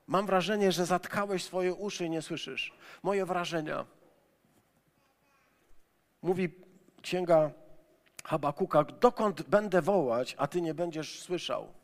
mam 0.07 0.25
wrażenie, 0.25 0.71
że 0.71 0.85
zatkałeś 0.85 1.43
swoje 1.43 1.73
uszy 1.73 2.05
i 2.05 2.09
nie 2.09 2.21
słyszysz. 2.21 2.73
Moje 3.03 3.25
wrażenia. 3.25 3.85
Mówi 6.21 6.49
księga 7.01 7.51
Habakuka, 8.23 8.83
dokąd 8.83 9.41
będę 9.41 9.81
wołać, 9.81 10.35
a 10.37 10.47
Ty 10.47 10.61
nie 10.61 10.73
będziesz 10.73 11.19
słyszał. 11.19 11.82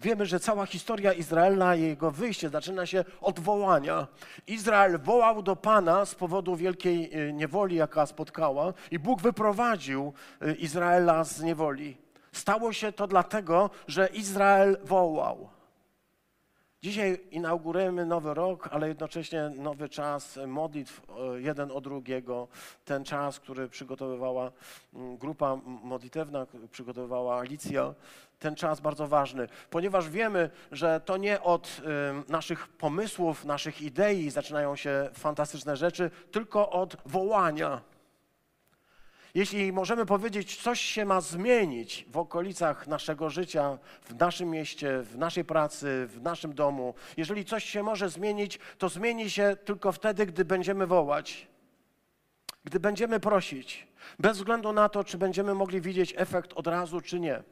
Wiemy, 0.00 0.26
że 0.26 0.40
cała 0.40 0.66
historia 0.66 1.12
Izraela 1.12 1.76
i 1.76 1.82
jego 1.82 2.10
wyjście 2.10 2.48
zaczyna 2.48 2.86
się 2.86 3.04
od 3.20 3.40
wołania. 3.40 4.06
Izrael 4.46 4.98
wołał 4.98 5.42
do 5.42 5.56
Pana 5.56 6.04
z 6.04 6.14
powodu 6.14 6.56
wielkiej 6.56 7.28
y, 7.28 7.32
niewoli, 7.32 7.76
jaka 7.76 8.06
spotkała, 8.06 8.72
i 8.90 8.98
Bóg 8.98 9.22
wyprowadził 9.22 10.12
y, 10.42 10.54
Izraela 10.54 11.24
z 11.24 11.42
niewoli. 11.42 11.96
Stało 12.32 12.72
się 12.72 12.92
to 12.92 13.06
dlatego, 13.06 13.70
że 13.88 14.06
Izrael 14.06 14.78
wołał. 14.84 15.48
Dzisiaj 16.82 17.20
inaugurujemy 17.30 18.06
nowy 18.06 18.34
rok, 18.34 18.68
ale 18.72 18.88
jednocześnie 18.88 19.50
nowy 19.56 19.88
czas 19.88 20.38
modlitw 20.46 21.02
e, 21.08 21.40
jeden 21.40 21.70
o 21.70 21.80
drugiego. 21.80 22.48
Ten 22.84 23.04
czas, 23.04 23.40
który 23.40 23.68
przygotowywała 23.68 24.52
grupa 24.92 25.56
modlitewna, 25.64 26.46
przygotowywała 26.70 27.40
Alicja. 27.40 27.94
Ten 28.40 28.54
czas 28.54 28.80
bardzo 28.80 29.08
ważny, 29.08 29.48
ponieważ 29.70 30.08
wiemy, 30.08 30.50
że 30.72 31.00
to 31.00 31.16
nie 31.16 31.40
od 31.42 31.80
em, 32.10 32.24
naszych 32.28 32.68
pomysłów, 32.68 33.44
naszych 33.44 33.82
idei 33.82 34.30
zaczynają 34.30 34.76
się 34.76 35.10
fantastyczne 35.14 35.76
rzeczy, 35.76 36.10
tylko 36.30 36.70
od 36.70 36.96
wołania. 37.06 37.80
Jeśli 39.34 39.72
możemy 39.72 40.06
powiedzieć, 40.06 40.62
coś 40.62 40.80
się 40.80 41.04
ma 41.04 41.20
zmienić 41.20 42.06
w 42.08 42.18
okolicach 42.18 42.86
naszego 42.86 43.30
życia, 43.30 43.78
w 44.02 44.14
naszym 44.14 44.50
mieście, 44.50 45.02
w 45.02 45.18
naszej 45.18 45.44
pracy, 45.44 46.06
w 46.06 46.22
naszym 46.22 46.54
domu, 46.54 46.94
jeżeli 47.16 47.44
coś 47.44 47.64
się 47.64 47.82
może 47.82 48.10
zmienić, 48.10 48.58
to 48.78 48.88
zmieni 48.88 49.30
się 49.30 49.56
tylko 49.64 49.92
wtedy, 49.92 50.26
gdy 50.26 50.44
będziemy 50.44 50.86
wołać, 50.86 51.46
gdy 52.64 52.80
będziemy 52.80 53.20
prosić, 53.20 53.88
bez 54.18 54.36
względu 54.36 54.72
na 54.72 54.88
to, 54.88 55.04
czy 55.04 55.18
będziemy 55.18 55.54
mogli 55.54 55.80
widzieć 55.80 56.14
efekt 56.16 56.52
od 56.52 56.66
razu, 56.66 57.00
czy 57.00 57.20
nie. 57.20 57.42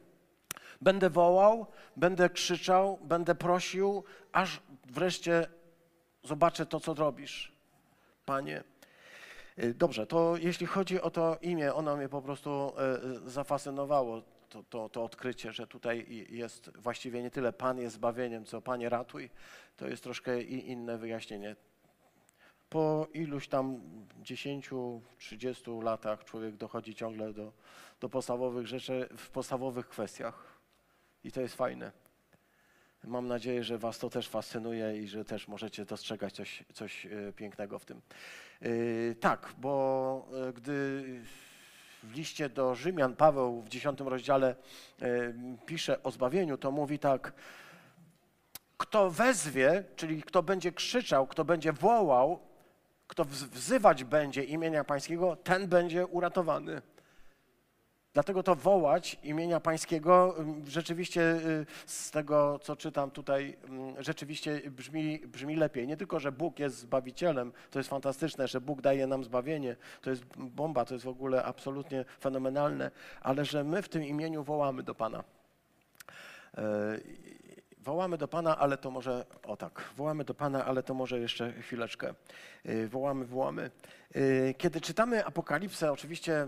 Będę 0.81 1.09
wołał, 1.09 1.65
będę 1.95 2.29
krzyczał, 2.29 2.99
będę 3.01 3.35
prosił, 3.35 4.03
aż 4.31 4.61
wreszcie 4.85 5.47
zobaczę 6.23 6.65
to, 6.65 6.79
co 6.79 6.93
robisz. 6.93 7.51
Panie, 8.25 8.63
Y, 9.63 9.73
Dobrze, 9.73 10.07
to 10.07 10.37
jeśli 10.37 10.65
chodzi 10.65 11.01
o 11.01 11.09
to 11.09 11.37
imię, 11.41 11.73
ono 11.73 11.97
mnie 11.97 12.09
po 12.09 12.21
prostu 12.21 12.73
e, 12.77 13.29
zafascynowało, 13.29 14.21
to, 14.49 14.63
to, 14.63 14.89
to 14.89 15.03
odkrycie, 15.03 15.53
że 15.53 15.67
tutaj 15.67 16.25
jest 16.29 16.77
właściwie 16.77 17.23
nie 17.23 17.31
tyle 17.31 17.53
Pan 17.53 17.79
jest 17.79 17.95
zbawieniem, 17.95 18.45
co 18.45 18.61
Panie 18.61 18.89
ratuj, 18.89 19.29
to 19.77 19.87
jest 19.87 20.03
troszkę 20.03 20.41
inne 20.41 20.97
wyjaśnienie. 20.97 21.55
Po 22.69 23.07
iluś 23.13 23.47
tam 23.47 23.81
10, 24.21 24.69
30 25.17 25.71
latach 25.81 26.23
człowiek 26.23 26.55
dochodzi 26.55 26.95
ciągle 26.95 27.33
do, 27.33 27.51
do 27.99 28.09
podstawowych 28.09 28.67
rzeczy 28.67 29.09
w 29.17 29.29
podstawowych 29.29 29.89
kwestiach. 29.89 30.58
I 31.23 31.31
to 31.31 31.41
jest 31.41 31.55
fajne. 31.55 31.91
Mam 33.03 33.27
nadzieję, 33.27 33.63
że 33.63 33.77
Was 33.77 33.99
to 33.99 34.09
też 34.09 34.27
fascynuje 34.29 34.97
i 35.03 35.07
że 35.07 35.25
też 35.25 35.47
możecie 35.47 35.85
dostrzegać 35.85 36.33
coś, 36.33 36.63
coś 36.73 37.05
e, 37.05 37.33
pięknego 37.33 37.79
w 37.79 37.85
tym. 37.85 38.01
Yy, 38.61 39.15
Tak, 39.19 39.53
bo 39.57 40.27
e, 40.49 40.53
gdy 40.53 41.03
w 42.03 42.15
liście 42.15 42.49
do 42.49 42.75
Rzymian 42.75 43.15
Paweł 43.15 43.61
w 43.61 43.69
dziesiątym 43.69 44.07
rozdziale 44.07 44.55
e, 45.01 45.05
pisze 45.65 46.03
o 46.03 46.11
zbawieniu, 46.11 46.57
to 46.57 46.71
mówi 46.71 46.99
tak: 46.99 47.33
Kto 48.77 49.09
wezwie, 49.11 49.83
czyli 49.95 50.23
kto 50.23 50.43
będzie 50.43 50.71
krzyczał, 50.71 51.27
kto 51.27 51.45
będzie 51.45 51.73
wołał, 51.73 52.39
kto 53.07 53.25
wz- 53.25 53.49
wzywać 53.49 54.03
będzie 54.03 54.43
imienia 54.43 54.83
Pańskiego, 54.83 55.35
ten 55.35 55.67
będzie 55.67 56.07
uratowany. 56.07 56.81
Dlatego 58.13 58.43
to 58.43 58.55
wołać 58.55 59.17
imienia 59.23 59.59
Pańskiego 59.59 60.35
ym, 60.39 60.65
rzeczywiście 60.67 61.21
y, 61.21 61.65
z 61.85 62.11
tego, 62.11 62.59
co 62.59 62.75
czytam 62.75 63.11
tutaj, 63.11 63.57
ym, 63.69 64.03
rzeczywiście 64.03 64.61
brzmi, 64.71 65.19
brzmi 65.19 65.55
lepiej. 65.55 65.87
Nie 65.87 65.97
tylko, 65.97 66.19
że 66.19 66.31
Bóg 66.31 66.59
jest 66.59 66.77
Zbawicielem, 66.77 67.51
to 67.71 67.79
jest 67.79 67.89
fantastyczne, 67.89 68.47
że 68.47 68.61
Bóg 68.61 68.81
daje 68.81 69.07
nam 69.07 69.23
zbawienie, 69.23 69.75
to 70.01 70.09
jest 70.09 70.25
bomba, 70.37 70.85
to 70.85 70.93
jest 70.93 71.05
w 71.05 71.09
ogóle 71.09 71.43
absolutnie 71.43 72.05
fenomenalne, 72.19 72.91
ale 73.21 73.45
że 73.45 73.63
my 73.63 73.81
w 73.81 73.89
tym 73.89 74.03
imieniu 74.03 74.43
wołamy 74.43 74.83
do 74.83 74.95
Pana. 74.95 75.23
E, 76.57 76.63
Wołamy 77.81 78.17
do 78.17 78.27
Pana, 78.27 78.57
ale 78.57 78.77
to 78.77 78.91
może, 78.91 79.25
o 79.43 79.57
tak, 79.57 79.89
wołamy 79.95 80.23
do 80.23 80.33
Pana, 80.33 80.65
ale 80.65 80.83
to 80.83 80.93
może 80.93 81.19
jeszcze 81.19 81.53
chwileczkę. 81.53 82.13
E, 82.65 82.87
Wołamy, 82.87 83.25
wołamy. 83.25 83.71
E, 84.15 84.53
Kiedy 84.53 84.81
czytamy 84.81 85.25
Apokalipsę, 85.25 85.91
oczywiście 85.91 86.47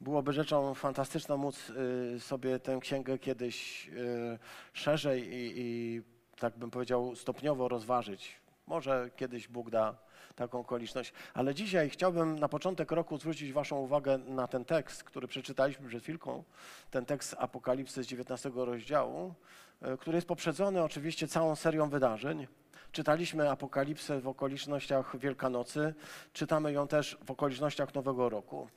byłoby 0.00 0.32
rzeczą 0.32 0.74
fantastyczną 0.74 1.36
móc 1.36 1.70
y, 2.16 2.20
sobie 2.20 2.58
tę 2.58 2.78
księgę 2.80 3.18
kiedyś 3.18 3.88
y, 3.88 4.38
szerzej 4.72 5.34
i, 5.34 5.52
i 5.56 6.02
tak 6.40 6.58
bym 6.58 6.70
powiedział 6.70 7.16
stopniowo 7.16 7.68
rozważyć. 7.68 8.36
Może 8.66 9.10
kiedyś 9.16 9.48
Bóg 9.48 9.70
da 9.70 9.96
taką 10.36 10.60
okoliczność. 10.60 11.12
Ale 11.34 11.54
dzisiaj 11.54 11.90
chciałbym 11.90 12.38
na 12.38 12.48
początek 12.48 12.92
roku 12.92 13.18
zwrócić 13.18 13.52
Waszą 13.52 13.76
uwagę 13.78 14.18
na 14.18 14.48
ten 14.48 14.64
tekst, 14.64 15.04
który 15.04 15.28
przeczytaliśmy 15.28 15.88
przed 15.88 16.02
chwilką. 16.02 16.44
Ten 16.90 17.06
tekst 17.06 17.36
Apokalipsy 17.38 18.04
z 18.04 18.06
19 18.06 18.50
rozdziału, 18.54 19.34
y, 19.82 19.96
który 19.98 20.16
jest 20.16 20.28
poprzedzony 20.28 20.82
oczywiście 20.82 21.28
całą 21.28 21.56
serią 21.56 21.88
wydarzeń. 21.88 22.46
Czytaliśmy 22.92 23.50
Apokalipsę 23.50 24.20
w 24.20 24.28
okolicznościach 24.28 25.18
Wielkanocy, 25.18 25.94
czytamy 26.32 26.72
ją 26.72 26.88
też 26.88 27.18
w 27.24 27.30
okolicznościach 27.30 27.94
Nowego 27.94 28.28
Roku. 28.28 28.68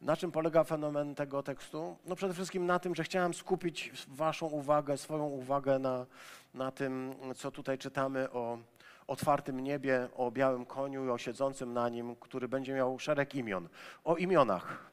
Na 0.00 0.16
czym 0.16 0.32
polega 0.32 0.64
fenomen 0.64 1.14
tego 1.14 1.42
tekstu? 1.42 1.96
No 2.06 2.16
przede 2.16 2.34
wszystkim 2.34 2.66
na 2.66 2.78
tym, 2.78 2.94
że 2.94 3.04
chciałem 3.04 3.34
skupić 3.34 3.92
Waszą 4.08 4.46
uwagę, 4.46 4.98
swoją 4.98 5.24
uwagę 5.24 5.78
na, 5.78 6.06
na 6.54 6.70
tym, 6.70 7.14
co 7.36 7.50
tutaj 7.50 7.78
czytamy 7.78 8.30
o 8.30 8.58
otwartym 9.06 9.60
niebie, 9.60 10.08
o 10.16 10.30
białym 10.30 10.66
koniu 10.66 11.06
i 11.06 11.10
o 11.10 11.18
siedzącym 11.18 11.72
na 11.72 11.88
nim, 11.88 12.16
który 12.16 12.48
będzie 12.48 12.74
miał 12.74 12.98
szereg 12.98 13.34
imion. 13.34 13.68
O 14.04 14.16
imionach. 14.16 14.90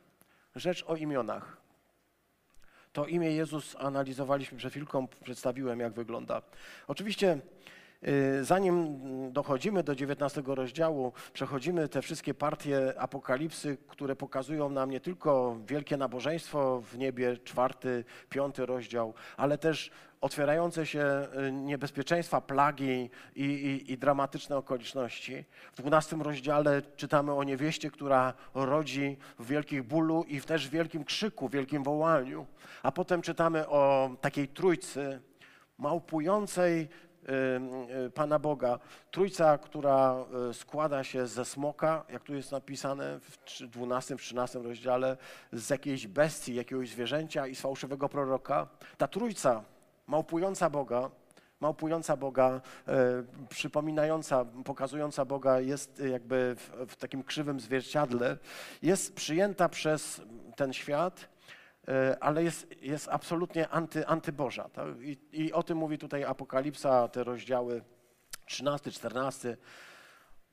Rzecz 0.56 0.84
o 0.88 0.96
imionach. 0.96 1.58
To 2.94 3.06
imię 3.06 3.32
Jezus 3.32 3.76
analizowaliśmy 3.80 4.58
przed 4.58 4.72
chwilką, 4.72 5.08
przedstawiłem, 5.08 5.80
jak 5.80 5.94
wygląda. 5.94 6.42
Oczywiście 6.88 7.40
Zanim 8.42 8.98
dochodzimy 9.32 9.84
do 9.84 9.96
19 9.96 10.44
rozdziału, 10.46 11.14
przechodzimy 11.34 11.90
te 11.90 12.02
wszystkie 12.02 12.34
partie 12.34 12.94
apokalipsy, 13.00 13.78
które 13.88 14.16
pokazują 14.16 14.70
nam 14.70 14.92
nie 14.92 15.00
tylko 15.00 15.58
wielkie 15.66 15.98
nabożeństwo 15.98 16.82
w 16.82 16.98
niebie, 16.98 17.38
czwarty, 17.38 18.04
piąty 18.30 18.66
rozdział, 18.66 19.14
ale 19.38 19.58
też 19.58 19.92
otwierające 20.22 20.86
się 20.86 21.28
y, 21.48 21.52
niebezpieczeństwa, 21.52 22.42
plagi 22.42 23.10
i, 23.36 23.44
i, 23.44 23.92
i 23.92 23.98
dramatyczne 23.98 24.58
okoliczności. 24.58 25.46
W 25.74 25.78
12 25.78 26.16
rozdziale 26.16 26.82
czytamy 26.82 27.34
o 27.34 27.44
niewieście, 27.44 27.92
która 27.92 28.34
rodzi 28.54 29.18
w 29.40 29.48
wielkich 29.48 29.84
bólu 29.84 30.24
i 30.28 30.42
też 30.42 30.68
w 30.68 30.72
wielkim 30.72 31.04
krzyku, 31.04 31.50
wielkim 31.50 31.84
wołaniu. 31.84 32.46
A 32.84 32.92
potem 32.92 33.22
czytamy 33.22 33.68
o 33.68 34.10
takiej 34.22 34.48
trójcy 34.48 35.22
małpującej 35.78 36.90
Y, 36.90 37.07
Pana 38.14 38.40
Boga. 38.40 38.80
Trójca, 39.12 39.58
która 39.58 40.26
y, 40.50 40.54
składa 40.54 41.04
się 41.04 41.28
ze 41.28 41.46
smoka, 41.46 42.06
jak 42.10 42.24
tu 42.24 42.36
jest 42.36 42.52
napisane 42.52 43.20
w 43.20 43.68
12, 43.68 44.18
w 44.18 44.22
13 44.22 44.60
rozdziale, 44.60 45.18
z 45.54 45.70
jakiejś 45.70 46.08
bestii, 46.08 46.56
jakiegoś 46.56 46.90
zwierzęcia 46.90 47.48
i 47.48 47.56
z 47.56 47.62
fałszywego 47.62 48.10
proroka. 48.10 48.68
Ta 48.98 49.08
trójca, 49.08 49.64
małpująca 50.08 50.70
Boga, 50.70 51.10
małpująca 51.60 52.18
Boga, 52.18 52.62
e, 52.88 53.24
przypominająca, 53.50 54.46
pokazująca 54.66 55.26
Boga, 55.26 55.60
jest 55.60 56.00
jakby 56.12 56.56
w, 56.58 56.92
w 56.92 56.96
takim 56.96 57.24
krzywym 57.24 57.60
zwierciadle, 57.60 58.38
jest 58.82 59.16
przyjęta 59.16 59.70
przez 59.70 60.22
ten 60.56 60.74
świat 60.74 61.37
E, 61.37 61.37
ale 62.20 62.44
jest, 62.44 62.82
jest 62.82 63.08
absolutnie 63.12 63.70
anty, 63.70 64.08
antyboża. 64.08 64.70
Tak? 64.70 64.88
I, 65.02 65.18
I 65.32 65.54
o 65.54 65.64
tym 65.64 65.78
mówi 65.78 65.98
tutaj 65.98 66.24
Apokalipsa, 66.24 67.08
te 67.08 67.24
rozdziały 67.24 67.82
13, 68.46 68.92
14, 68.92 69.58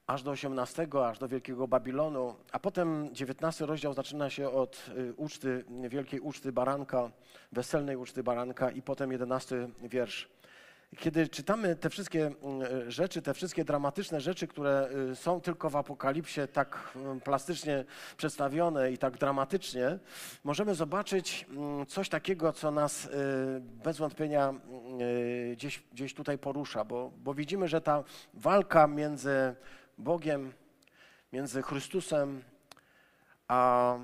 aż 0.07 0.23
do 0.23 0.31
18, 0.31 0.89
aż 1.07 1.19
do 1.19 1.29
Wielkiego 1.29 1.69
Babilonu, 1.69 2.37
a 2.53 2.59
potem 2.59 3.09
19 3.13 3.67
rozdział 3.67 3.95
zaczyna 3.95 4.31
się 4.31 4.51
od 4.51 4.91
y, 4.97 5.15
uczty, 5.17 5.65
wielkiej 5.89 6.21
uczty 6.21 6.53
baranka, 6.53 7.11
weselnej 7.53 7.97
uczty 7.97 8.23
baranka 8.23 8.71
i 8.71 8.83
potem 8.83 9.13
11 9.13 9.69
wiersz. 9.83 10.29
Kiedy 10.99 11.29
czytamy 11.29 11.77
te 11.77 11.91
wszystkie 11.91 12.27
mm, 12.27 12.91
rzeczy, 12.91 13.23
te 13.23 13.35
wszystkie 13.35 13.65
dramatyczne 13.65 14.21
rzeczy, 14.21 14.47
które 14.47 14.89
y, 15.13 15.17
są 15.17 15.41
tylko 15.41 15.71
w 15.71 15.77
Apokalipsie 15.77 16.41
tak 16.53 16.93
mm, 16.97 17.21
plastycznie 17.21 17.85
przedstawione 18.17 18.93
i 18.93 18.99
tak 18.99 19.19
dramatycznie, 19.19 19.99
możemy 20.45 20.75
zobaczyć 20.75 21.47
mm, 21.51 21.87
coś 21.87 22.09
takiego, 22.09 22.53
co 22.53 22.71
nas 22.71 23.05
y, 23.05 23.11
bez 23.61 23.99
wątpienia 23.99 24.55
y, 25.01 25.57
gdzieś, 25.57 25.83
gdzieś 25.93 26.15
tutaj 26.15 26.39
porusza, 26.39 26.85
bo, 26.85 27.13
bo 27.17 27.35
widzimy, 27.35 27.69
że 27.69 27.81
ta 27.81 28.05
walka 28.35 28.87
między 28.87 29.55
Bogiem, 29.99 30.53
między 31.33 31.63
Chrystusem, 31.63 32.43
a 33.49 33.95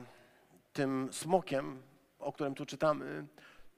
tym 0.72 1.08
smokiem, 1.12 1.82
o 2.18 2.32
którym 2.32 2.54
tu 2.54 2.66
czytamy, 2.66 3.26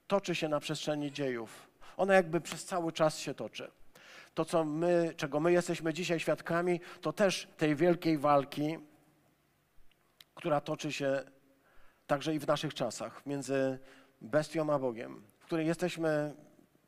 toczy 0.07 0.35
się 0.35 0.49
na 0.49 0.59
przestrzeni 0.59 1.11
dziejów 1.11 1.72
ona 1.97 2.13
jakby 2.13 2.41
przez 2.41 2.65
cały 2.65 2.91
czas 2.91 3.19
się 3.19 3.33
toczy. 3.33 3.71
To, 4.33 4.45
co 4.45 4.65
my, 4.65 5.13
czego 5.17 5.39
my 5.39 5.51
jesteśmy 5.51 5.93
dzisiaj 5.93 6.19
świadkami, 6.19 6.79
to 7.01 7.13
też 7.13 7.47
tej 7.57 7.75
wielkiej 7.75 8.17
walki, 8.17 8.77
która 10.35 10.61
toczy 10.61 10.91
się 10.91 11.23
także 12.07 12.35
i 12.35 12.39
w 12.39 12.47
naszych 12.47 12.73
czasach 12.73 13.25
między 13.25 13.79
bestią 14.21 14.73
a 14.73 14.79
Bogiem, 14.79 15.23
w 15.39 15.45
której 15.45 15.67
jesteśmy 15.67 16.33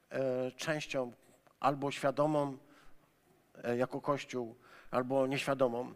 e, 0.09 0.51
częścią 0.51 1.11
albo 1.59 1.91
świadomą 1.91 2.57
e, 3.63 3.77
jako 3.77 4.01
Kościół, 4.01 4.55
albo 4.91 5.27
nieświadomą. 5.27 5.93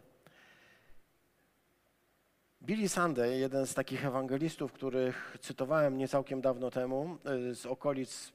Billy 2.62 2.88
Sunday, 2.88 3.38
jeden 3.38 3.66
z 3.66 3.74
takich 3.74 4.06
ewangelistów, 4.06 4.72
których 4.72 5.36
cytowałem 5.40 5.98
nie 5.98 6.08
całkiem 6.08 6.40
dawno 6.40 6.70
temu, 6.70 7.18
e, 7.24 7.54
z 7.54 7.66
okolic 7.66 8.32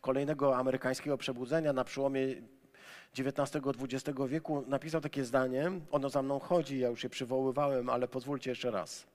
kolejnego 0.00 0.56
amerykańskiego 0.56 1.18
przebudzenia 1.18 1.72
na 1.72 1.84
przełomie 1.84 2.20
XIX-XX 3.18 4.20
wieku 4.28 4.64
napisał 4.66 5.00
takie 5.00 5.24
zdanie, 5.24 5.70
ono 5.90 6.08
za 6.08 6.22
mną 6.22 6.38
chodzi, 6.38 6.78
ja 6.78 6.88
już 6.88 7.04
je 7.04 7.10
przywoływałem, 7.10 7.90
ale 7.90 8.08
pozwólcie 8.08 8.50
jeszcze 8.50 8.70
raz. 8.70 9.06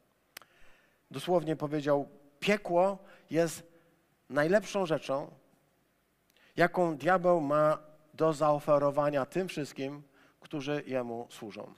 Dosłownie 1.12 1.56
powiedział, 1.56 2.08
piekło 2.40 2.98
jest 3.30 3.64
najlepszą 4.30 4.86
rzeczą, 4.86 5.32
jaką 6.56 6.98
diabeł 6.98 7.42
ma 7.42 7.78
do 8.14 8.34
zaoferowania 8.34 9.26
tym 9.26 9.48
wszystkim, 9.48 10.04
którzy 10.40 10.84
jemu 10.88 11.28
służą. 11.30 11.74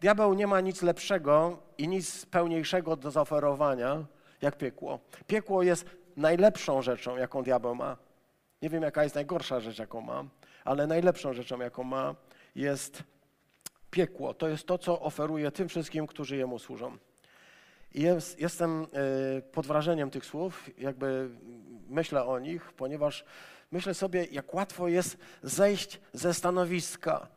Diabeł 0.00 0.34
nie 0.34 0.46
ma 0.46 0.60
nic 0.60 0.82
lepszego 0.82 1.62
i 1.78 1.88
nic 1.88 2.26
pełniejszego 2.26 2.96
do 2.96 3.10
zaoferowania 3.10 4.04
jak 4.40 4.58
piekło. 4.58 5.00
Piekło 5.26 5.62
jest 5.62 5.84
najlepszą 6.20 6.82
rzeczą, 6.82 7.16
jaką 7.16 7.42
diabeł 7.42 7.74
ma. 7.74 7.96
Nie 8.62 8.70
wiem, 8.70 8.82
jaka 8.82 9.02
jest 9.02 9.14
najgorsza 9.14 9.60
rzecz, 9.60 9.78
jaką 9.78 10.00
ma, 10.00 10.24
ale 10.64 10.86
najlepszą 10.86 11.32
rzeczą, 11.32 11.60
jaką 11.60 11.84
ma, 11.84 12.14
jest 12.54 13.02
piekło. 13.90 14.34
To 14.34 14.48
jest 14.48 14.66
to, 14.66 14.78
co 14.78 15.00
oferuje 15.00 15.50
tym 15.50 15.68
wszystkim, 15.68 16.06
którzy 16.06 16.36
jemu 16.36 16.58
służą. 16.58 16.98
I 17.94 18.02
jest, 18.02 18.40
jestem 18.40 18.82
e, 18.82 19.42
pod 19.42 19.66
wrażeniem 19.66 20.10
tych 20.10 20.26
słów, 20.26 20.70
jakby 20.78 21.30
myślę 21.88 22.24
o 22.24 22.38
nich, 22.38 22.72
ponieważ 22.72 23.24
myślę 23.70 23.94
sobie, 23.94 24.24
jak 24.24 24.54
łatwo 24.54 24.88
jest 24.88 25.18
zejść 25.42 26.00
ze 26.12 26.34
stanowiska, 26.34 27.28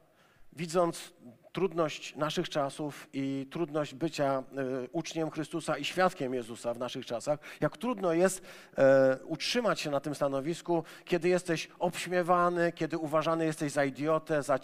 widząc 0.53 1.13
trudność 1.53 2.15
naszych 2.15 2.49
czasów 2.49 3.07
i 3.13 3.47
trudność 3.51 3.93
bycia 3.93 4.33
e, 4.33 4.43
uczniem 4.91 5.31
Chrystusa 5.31 5.77
i 5.77 5.85
świadkiem 5.85 6.33
Jezusa 6.33 6.73
w 6.73 6.79
naszych 6.79 7.05
czasach, 7.05 7.39
jak 7.61 7.77
trudno 7.77 8.13
jest 8.13 8.41
e, 8.77 9.17
utrzymać 9.25 9.81
się 9.81 9.91
na 9.91 9.99
tym 9.99 10.15
stanowisku, 10.15 10.83
kiedy 11.05 11.29
jesteś 11.29 11.69
obśmiewany, 11.79 12.71
kiedy 12.71 12.97
uważany 12.97 13.45
jesteś 13.45 13.71
za 13.71 13.85
idiotę, 13.85 14.43
za, 14.43 14.59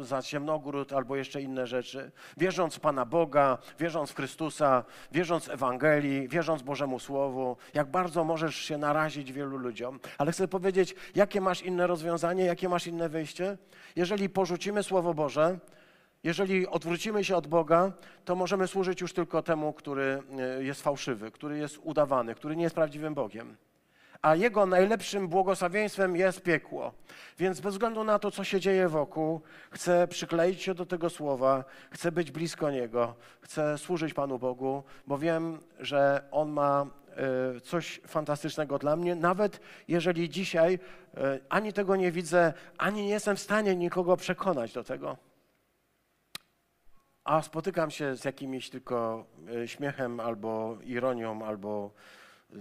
za 0.00 0.22
ciemnogród 0.22 0.92
albo 0.92 1.16
jeszcze 1.16 1.42
inne 1.42 1.66
rzeczy. 1.66 2.10
Wierząc 2.36 2.74
w 2.74 2.80
Pana 2.80 3.04
Boga, 3.04 3.58
wierząc 3.78 4.10
w 4.10 4.14
Chrystusa, 4.14 4.84
wierząc 5.12 5.44
w 5.44 5.50
Ewangelii, 5.50 6.28
wierząc 6.28 6.62
Bożemu 6.62 6.98
Słowu, 6.98 7.56
jak 7.74 7.90
bardzo 7.90 8.24
możesz 8.24 8.56
się 8.56 8.78
narazić 8.78 9.32
wielu 9.32 9.56
ludziom. 9.56 10.00
Ale 10.18 10.32
chcę 10.32 10.48
powiedzieć, 10.48 10.94
jakie 11.14 11.40
masz 11.40 11.62
inne 11.62 11.86
rozwiązanie, 11.86 12.44
jakie 12.44 12.68
masz 12.68 12.86
inne 12.86 13.08
wyjście? 13.08 13.58
Jeżeli 13.96 14.28
porzucimy 14.28 14.82
Słowo 14.82 15.14
Boże, 15.14 15.58
jeżeli 16.24 16.66
odwrócimy 16.66 17.24
się 17.24 17.36
od 17.36 17.46
Boga, 17.46 17.92
to 18.24 18.36
możemy 18.36 18.66
służyć 18.66 19.00
już 19.00 19.12
tylko 19.12 19.42
temu, 19.42 19.72
który 19.72 20.22
e, 20.38 20.64
jest 20.64 20.82
fałszywy, 20.82 21.30
który 21.30 21.58
jest 21.58 21.78
udawany, 21.82 22.34
który 22.34 22.56
nie 22.56 22.62
jest 22.62 22.74
prawdziwym 22.74 23.14
Bogiem. 23.14 23.56
A 24.22 24.34
jego 24.34 24.66
najlepszym 24.66 25.28
błogosławieństwem 25.28 26.16
jest 26.16 26.42
piekło. 26.42 26.92
Więc 27.38 27.60
bez 27.60 27.74
względu 27.74 28.04
na 28.04 28.18
to, 28.18 28.30
co 28.30 28.44
się 28.44 28.60
dzieje 28.60 28.88
wokół, 28.88 29.40
chcę 29.70 30.08
przykleić 30.08 30.62
się 30.62 30.74
do 30.74 30.86
tego 30.86 31.10
słowa, 31.10 31.64
chcę 31.90 32.12
być 32.12 32.30
blisko 32.30 32.70
niego, 32.70 33.14
chcę 33.40 33.78
służyć 33.78 34.14
Panu 34.14 34.38
Bogu, 34.38 34.82
bo 35.06 35.18
wiem, 35.18 35.58
że 35.80 36.22
on 36.30 36.50
ma 36.50 36.86
e, 37.56 37.60
coś 37.60 38.00
fantastycznego 38.06 38.78
dla 38.78 38.96
mnie, 38.96 39.14
nawet 39.14 39.60
jeżeli 39.88 40.30
dzisiaj 40.30 40.78
e, 41.16 41.38
ani 41.48 41.72
tego 41.72 41.96
nie 41.96 42.12
widzę, 42.12 42.52
ani 42.78 43.02
nie 43.02 43.08
jestem 43.08 43.36
w 43.36 43.40
stanie 43.40 43.76
nikogo 43.76 44.16
przekonać 44.16 44.72
do 44.72 44.84
tego. 44.84 45.16
A 47.24 47.42
spotykam 47.42 47.90
się 47.90 48.16
z 48.16 48.24
jakimś 48.24 48.70
tylko 48.70 49.26
e, 49.62 49.68
śmiechem 49.68 50.20
albo 50.20 50.78
ironią, 50.84 51.44
albo 51.44 51.90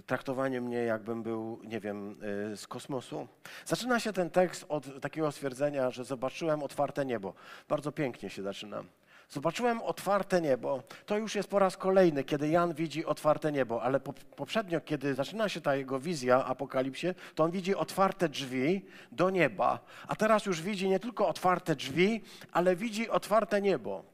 traktowanie 0.06 0.62
mnie, 0.62 0.78
jakbym 0.78 1.24
był, 1.24 1.60
nie 1.64 1.80
wiem, 1.80 2.18
y, 2.52 2.58
z 2.58 2.68
kosmosu. 2.68 3.28
Zaczyna 3.66 4.00
się 4.00 4.14
ten 4.14 4.30
tekst 4.30 4.66
od 4.70 5.02
takiego 5.02 5.32
stwierdzenia, 5.32 5.92
że 5.92 6.04
zobaczyłem 6.04 6.64
otwarte 6.64 7.06
niebo. 7.06 7.34
Bardzo 7.70 7.92
pięknie 7.92 8.30
się 8.30 8.44
zaczyna. 8.44 8.84
Zobaczyłem 9.30 9.82
otwarte 9.82 10.42
niebo. 10.42 10.84
To 11.06 11.18
już 11.18 11.36
jest 11.36 11.50
po 11.50 11.60
raz 11.60 11.78
kolejny, 11.78 12.24
kiedy 12.24 12.50
Jan 12.50 12.74
widzi 12.74 13.06
otwarte 13.06 13.52
niebo, 13.52 13.84
ale 13.84 14.00
poprzednio, 14.36 14.82
kiedy 14.82 15.14
zaczyna 15.14 15.50
się 15.50 15.62
ta 15.62 15.76
jego 15.76 16.00
wizja 16.00 16.46
apokalipsie, 16.46 17.08
to 17.36 17.44
on 17.44 17.52
widzi 17.52 17.76
otwarte 17.76 18.30
drzwi 18.30 18.86
do 19.12 19.30
nieba. 19.30 19.80
A 20.08 20.16
teraz 20.16 20.46
już 20.46 20.62
widzi 20.62 20.90
nie 20.90 21.00
tylko 21.00 21.28
otwarte 21.28 21.76
drzwi, 21.76 22.22
ale 22.52 22.76
widzi 22.76 23.10
otwarte 23.10 23.62
niebo. 23.62 24.13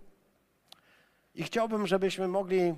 I 1.39 1.43
chciałbym, 1.43 1.88
żebyśmy 1.88 2.28
mogli 2.28 2.75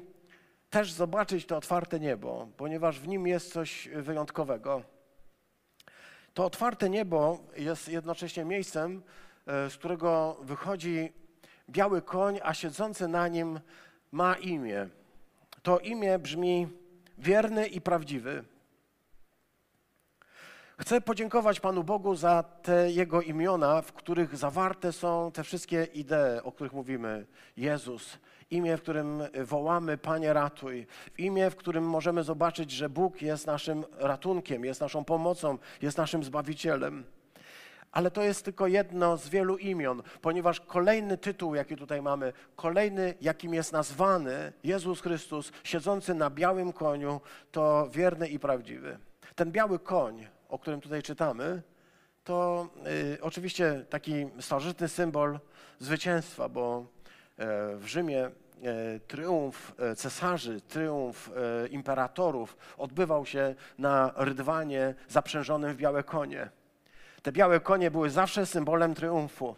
też 0.69 0.91
zobaczyć 0.91 1.45
to 1.45 1.57
otwarte 1.57 1.99
niebo, 1.99 2.47
ponieważ 2.57 2.99
w 2.99 3.07
nim 3.07 3.27
jest 3.27 3.53
coś 3.53 3.89
wyjątkowego. 3.95 4.83
To 6.33 6.45
otwarte 6.45 6.89
niebo 6.89 7.39
jest 7.57 7.89
jednocześnie 7.89 8.45
miejscem, 8.45 9.03
e, 9.47 9.69
z 9.69 9.77
którego 9.77 10.37
wychodzi 10.41 11.13
biały 11.69 12.01
koń, 12.01 12.39
a 12.43 12.53
siedzący 12.53 13.07
na 13.07 13.27
nim 13.27 13.59
ma 14.11 14.35
imię. 14.35 14.89
To 15.63 15.79
imię 15.79 16.19
brzmi 16.19 16.67
wierny 17.17 17.67
i 17.67 17.81
prawdziwy. 17.81 18.43
Chcę 20.81 21.01
podziękować 21.01 21.59
Panu 21.59 21.83
Bogu 21.83 22.15
za 22.15 22.43
te 22.43 22.91
Jego 22.91 23.21
imiona, 23.21 23.81
w 23.81 23.93
których 23.93 24.37
zawarte 24.37 24.91
są 24.91 25.31
te 25.31 25.43
wszystkie 25.43 25.83
idee, 25.83 26.43
o 26.43 26.51
których 26.51 26.73
mówimy. 26.73 27.25
Jezus, 27.57 28.17
imię, 28.51 28.77
w 28.77 28.81
którym 28.81 29.23
wołamy 29.45 29.97
Panie 29.97 30.33
ratuj, 30.33 30.87
imię, 31.17 31.49
w 31.49 31.55
którym 31.55 31.83
możemy 31.83 32.23
zobaczyć, 32.23 32.71
że 32.71 32.89
Bóg 32.89 33.21
jest 33.21 33.47
naszym 33.47 33.85
ratunkiem, 33.97 34.65
jest 34.65 34.81
naszą 34.81 35.05
pomocą, 35.05 35.57
jest 35.81 35.97
naszym 35.97 36.23
Zbawicielem. 36.23 37.03
Ale 37.91 38.11
to 38.11 38.23
jest 38.23 38.45
tylko 38.45 38.67
jedno 38.67 39.17
z 39.17 39.29
wielu 39.29 39.57
imion, 39.57 40.03
ponieważ 40.21 40.59
kolejny 40.59 41.17
tytuł, 41.17 41.55
jaki 41.55 41.75
tutaj 41.75 42.01
mamy, 42.01 42.33
kolejny, 42.55 43.13
jakim 43.21 43.53
jest 43.53 43.73
nazwany 43.73 44.53
Jezus 44.63 45.01
Chrystus, 45.01 45.51
siedzący 45.63 46.13
na 46.13 46.29
białym 46.29 46.73
koniu, 46.73 47.21
to 47.51 47.89
wierny 47.91 48.27
i 48.27 48.39
prawdziwy. 48.39 48.97
Ten 49.35 49.51
biały 49.51 49.79
koń, 49.79 50.27
o 50.49 50.59
którym 50.59 50.81
tutaj 50.81 51.03
czytamy, 51.03 51.61
to 52.23 52.67
y, 53.13 53.17
oczywiście 53.21 53.85
taki 53.89 54.25
starożytny 54.39 54.87
symbol 54.87 55.39
zwycięstwa, 55.79 56.49
bo 56.49 56.85
w 57.77 57.83
Rzymie 57.85 58.25
e, 58.25 58.31
triumf 59.07 59.73
e, 59.79 59.95
cesarzy, 59.95 60.61
triumf 60.61 61.29
e, 61.29 61.67
imperatorów 61.67 62.57
odbywał 62.77 63.25
się 63.25 63.55
na 63.77 64.13
rydwanie 64.15 64.95
zaprzężonym 65.07 65.73
w 65.73 65.77
białe 65.77 66.03
konie. 66.03 66.49
Te 67.21 67.31
białe 67.31 67.59
konie 67.59 67.91
były 67.91 68.09
zawsze 68.09 68.45
symbolem 68.45 68.95
triumfu. 68.95 69.55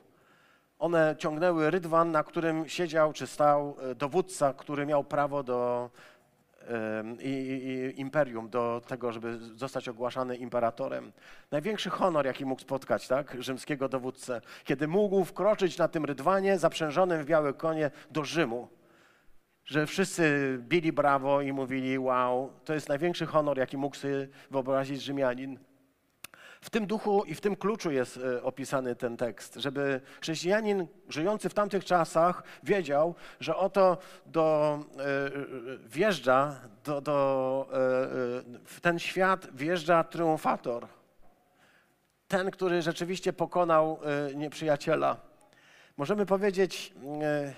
One 0.79 1.15
ciągnęły 1.17 1.71
rydwan, 1.71 2.11
na 2.11 2.23
którym 2.23 2.69
siedział 2.69 3.13
czy 3.13 3.27
stał 3.27 3.75
e, 3.81 3.95
dowódca, 3.95 4.53
który 4.53 4.85
miał 4.85 5.03
prawo 5.03 5.43
do 5.43 5.89
i, 7.19 7.29
i, 7.29 7.99
imperium, 8.01 8.49
do 8.49 8.81
tego, 8.87 9.11
żeby 9.11 9.39
zostać 9.55 9.89
ogłaszany 9.89 10.35
imperatorem. 10.37 11.11
Największy 11.51 11.89
honor, 11.89 12.25
jaki 12.25 12.45
mógł 12.45 12.61
spotkać, 12.61 13.07
tak, 13.07 13.35
rzymskiego 13.39 13.89
dowódcę, 13.89 14.41
kiedy 14.63 14.87
mógł 14.87 15.23
wkroczyć 15.23 15.77
na 15.77 15.87
tym 15.87 16.05
rydwanie 16.05 16.59
zaprzężonym 16.59 17.23
w 17.23 17.25
białe 17.25 17.53
konie 17.53 17.91
do 18.11 18.25
Rzymu. 18.25 18.67
Że 19.65 19.87
wszyscy 19.87 20.57
bili 20.59 20.93
brawo 20.93 21.41
i 21.41 21.53
mówili, 21.53 21.99
wow, 21.99 22.51
to 22.65 22.73
jest 22.73 22.89
największy 22.89 23.25
honor, 23.25 23.57
jaki 23.57 23.77
mógł 23.77 23.95
sobie 23.95 24.27
wyobrazić 24.51 25.01
Rzymianin. 25.01 25.59
W 26.63 26.69
tym 26.69 26.87
duchu 26.87 27.23
i 27.23 27.35
w 27.35 27.41
tym 27.41 27.55
kluczu 27.55 27.91
jest 27.91 28.17
e, 28.17 28.43
opisany 28.43 28.95
ten 28.95 29.17
tekst, 29.17 29.55
żeby 29.55 30.01
chrześcijanin 30.21 30.87
żyjący 31.09 31.49
w 31.49 31.53
tamtych 31.53 31.85
czasach 31.85 32.43
wiedział, 32.63 33.15
że 33.39 33.55
oto 33.55 33.97
do, 34.25 34.79
e, 34.97 35.01
e, 35.01 35.31
wjeżdża 35.87 36.59
do, 36.83 37.01
do, 37.01 37.67
w 38.65 38.77
ten 38.81 38.99
świat 38.99 39.47
wjeżdża 39.55 40.03
triumfator. 40.03 40.87
Ten, 42.27 42.51
który 42.51 42.81
rzeczywiście 42.81 43.33
pokonał 43.33 43.99
nieprzyjaciela. 44.35 45.17
Możemy 45.97 46.25
powiedzieć, 46.25 46.93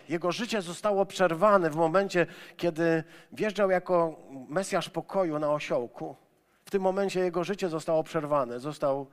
jego 0.09 0.31
życie 0.31 0.61
zostało 0.61 1.05
przerwane 1.05 1.69
w 1.69 1.75
momencie, 1.75 2.27
kiedy 2.57 3.03
wjeżdżał 3.31 3.69
jako 3.69 4.19
Mesjasz 4.49 4.89
pokoju 4.89 5.39
na 5.39 5.51
osiołku. 5.51 6.15
W 6.65 6.71
tym 6.71 6.81
momencie 6.81 7.19
jego 7.19 7.43
życie 7.43 7.69
zostało 7.69 8.03
przerwane, 8.03 8.59
został 8.59 9.07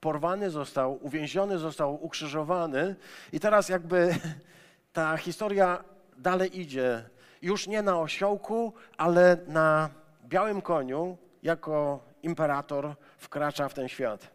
porwany, 0.00 0.50
został 0.50 0.98
uwięziony, 1.04 1.58
został 1.58 2.04
ukrzyżowany 2.04 2.96
i 3.32 3.40
teraz 3.40 3.68
jakby 3.68 4.14
ta 4.92 5.16
historia 5.16 5.84
dalej 6.18 6.60
idzie. 6.60 7.04
Już 7.42 7.66
nie 7.66 7.82
na 7.82 8.00
osiołku, 8.00 8.72
ale 8.96 9.36
na 9.46 9.90
białym 10.24 10.62
koniu, 10.62 11.18
jako 11.42 12.00
imperator 12.22 12.94
wkracza 13.18 13.68
w 13.68 13.74
ten 13.74 13.88
świat. 13.88 14.30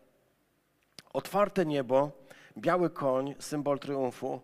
Otwarte 1.14 1.66
niebo, 1.66 2.12
biały 2.58 2.90
koń, 2.90 3.36
symbol 3.40 3.80
triumfu. 3.80 4.42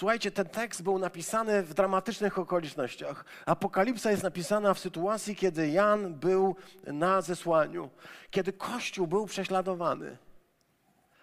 Słuchajcie, 0.00 0.30
ten 0.30 0.46
tekst 0.46 0.82
był 0.82 0.98
napisany 0.98 1.62
w 1.62 1.74
dramatycznych 1.74 2.38
okolicznościach. 2.38 3.24
Apokalipsa 3.46 4.10
jest 4.10 4.22
napisana 4.22 4.74
w 4.74 4.78
sytuacji, 4.78 5.36
kiedy 5.36 5.68
Jan 5.68 6.14
był 6.14 6.56
na 6.86 7.22
zesłaniu, 7.22 7.90
kiedy 8.30 8.52
Kościół 8.52 9.06
był 9.06 9.26
prześladowany. 9.26 10.16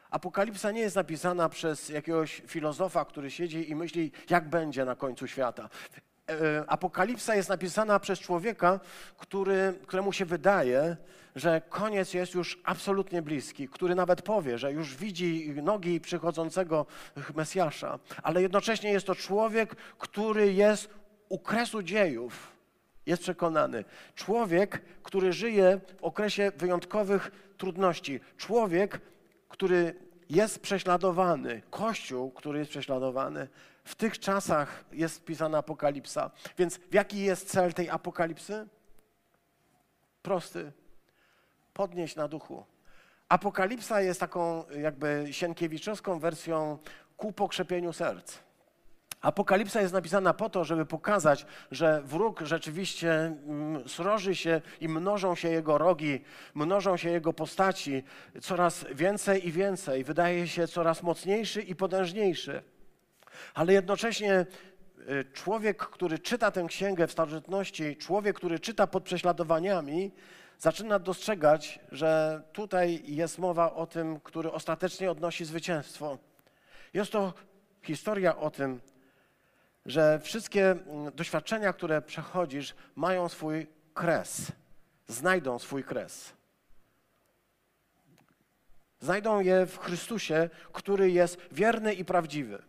Apokalipsa 0.09 0.71
nie 0.71 0.81
jest 0.81 0.95
napisana 0.95 1.49
przez 1.49 1.89
jakiegoś 1.89 2.41
filozofa, 2.47 3.05
który 3.05 3.31
siedzi 3.31 3.69
i 3.69 3.75
myśli, 3.75 4.11
jak 4.29 4.49
będzie 4.49 4.85
na 4.85 4.95
końcu 4.95 5.27
świata. 5.27 5.69
E, 6.29 6.63
Apokalipsa 6.67 7.35
jest 7.35 7.49
napisana 7.49 7.99
przez 7.99 8.19
człowieka, 8.19 8.79
który, 9.17 9.73
któremu 9.87 10.13
się 10.13 10.25
wydaje, 10.25 10.97
że 11.35 11.61
koniec 11.69 12.13
jest 12.13 12.33
już 12.33 12.59
absolutnie 12.63 13.21
bliski, 13.21 13.69
który 13.69 13.95
nawet 13.95 14.21
powie, 14.21 14.57
że 14.57 14.71
już 14.71 14.95
widzi 14.95 15.53
nogi 15.63 16.01
przychodzącego 16.01 16.85
Mesjasza, 17.35 17.99
ale 18.23 18.41
jednocześnie 18.41 18.91
jest 18.91 19.07
to 19.07 19.15
człowiek, 19.15 19.75
który 19.75 20.53
jest 20.53 20.89
u 21.29 21.39
kresu 21.39 21.83
dziejów. 21.83 22.57
Jest 23.05 23.21
przekonany. 23.21 23.83
Człowiek, 24.15 24.81
który 25.03 25.33
żyje 25.33 25.79
w 25.99 26.03
okresie 26.03 26.51
wyjątkowych 26.57 27.31
trudności. 27.57 28.19
Człowiek, 28.37 29.01
który 29.49 29.95
jest 30.29 30.59
prześladowany. 30.59 31.61
Kościół, 31.69 32.31
który 32.31 32.59
jest 32.59 32.71
prześladowany. 32.71 33.47
W 33.87 33.95
tych 33.95 34.19
czasach 34.19 34.83
jest 34.91 35.25
pisana 35.25 35.57
apokalipsa. 35.57 36.31
Więc 36.57 36.79
jaki 36.91 37.19
jest 37.19 37.49
cel 37.49 37.73
tej 37.73 37.89
apokalipsy? 37.89 38.67
Prosty. 40.21 40.71
Podnieść 41.73 42.15
na 42.15 42.27
duchu. 42.27 42.65
Apokalipsa 43.29 44.01
jest 44.01 44.19
taką 44.19 44.63
jakby 44.69 45.27
sienkiewiczowską 45.31 46.19
wersją 46.19 46.77
ku 47.17 47.33
pokrzepieniu 47.33 47.93
serc. 47.93 48.37
Apokalipsa 49.21 49.81
jest 49.81 49.93
napisana 49.93 50.33
po 50.33 50.49
to, 50.49 50.63
żeby 50.63 50.85
pokazać, 50.85 51.45
że 51.71 52.01
wróg 52.01 52.41
rzeczywiście 52.41 53.11
mm, 53.11 53.89
sroży 53.89 54.35
się 54.35 54.61
i 54.81 54.89
mnożą 54.89 55.35
się 55.35 55.49
jego 55.49 55.77
rogi, 55.77 56.23
mnożą 56.53 56.97
się 56.97 57.09
jego 57.09 57.33
postaci 57.33 58.03
coraz 58.41 58.85
więcej 58.91 59.47
i 59.47 59.51
więcej. 59.51 60.03
Wydaje 60.03 60.47
się 60.47 60.67
coraz 60.67 61.03
mocniejszy 61.03 61.61
i 61.61 61.75
potężniejszy. 61.75 62.63
Ale 63.53 63.73
jednocześnie 63.73 64.45
y, 65.09 65.25
człowiek, 65.33 65.77
który 65.77 66.19
czyta 66.19 66.51
tę 66.51 66.65
księgę 66.67 67.07
w 67.07 67.11
starożytności, 67.11 67.97
człowiek, 67.97 68.35
który 68.35 68.59
czyta 68.59 68.87
pod 68.87 69.03
prześladowaniami, 69.03 70.11
zaczyna 70.59 70.99
dostrzegać, 70.99 71.79
że 71.91 72.41
tutaj 72.53 73.03
jest 73.05 73.39
mowa 73.39 73.73
o 73.73 73.87
tym, 73.87 74.19
który 74.19 74.51
ostatecznie 74.51 75.11
odnosi 75.11 75.45
zwycięstwo. 75.45 76.17
Jest 76.93 77.11
to 77.11 77.33
historia 77.83 78.37
o 78.37 78.51
tym, 78.51 78.81
że 79.85 80.19
wszystkie 80.19 80.75
doświadczenia, 81.15 81.73
które 81.73 82.01
przechodzisz, 82.01 82.75
mają 82.95 83.29
swój 83.29 83.67
kres, 83.93 84.51
znajdą 85.07 85.59
swój 85.59 85.83
kres. 85.83 86.33
Znajdą 88.99 89.39
je 89.39 89.65
w 89.65 89.77
Chrystusie, 89.77 90.49
który 90.71 91.11
jest 91.11 91.39
wierny 91.51 91.93
i 91.93 92.05
prawdziwy. 92.05 92.63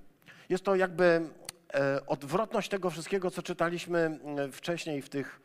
Jest 0.49 0.65
to 0.65 0.75
jakby 0.75 1.31
e, 1.75 2.07
odwrotność 2.07 2.69
tego 2.69 2.91
wszystkiego, 2.91 3.31
co 3.31 3.43
czytaliśmy 3.43 4.19
wcześniej 4.53 5.03
w 5.03 5.09
tych 5.09 5.41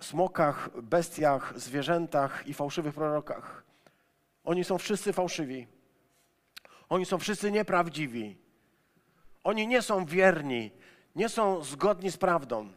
smokach, 0.00 0.82
bestiach, 0.82 1.52
zwierzętach 1.56 2.46
i 2.46 2.54
fałszywych 2.54 2.94
prorokach. 2.94 3.64
Oni 4.44 4.64
są 4.64 4.78
wszyscy 4.78 5.12
fałszywi. 5.12 5.66
Oni 6.88 7.06
są 7.06 7.18
wszyscy 7.18 7.50
nieprawdziwi. 7.50 8.36
Oni 9.44 9.66
nie 9.66 9.82
są 9.82 10.04
wierni, 10.06 10.70
nie 11.16 11.28
są 11.28 11.64
zgodni 11.64 12.10
z 12.10 12.16
prawdą. 12.16 12.68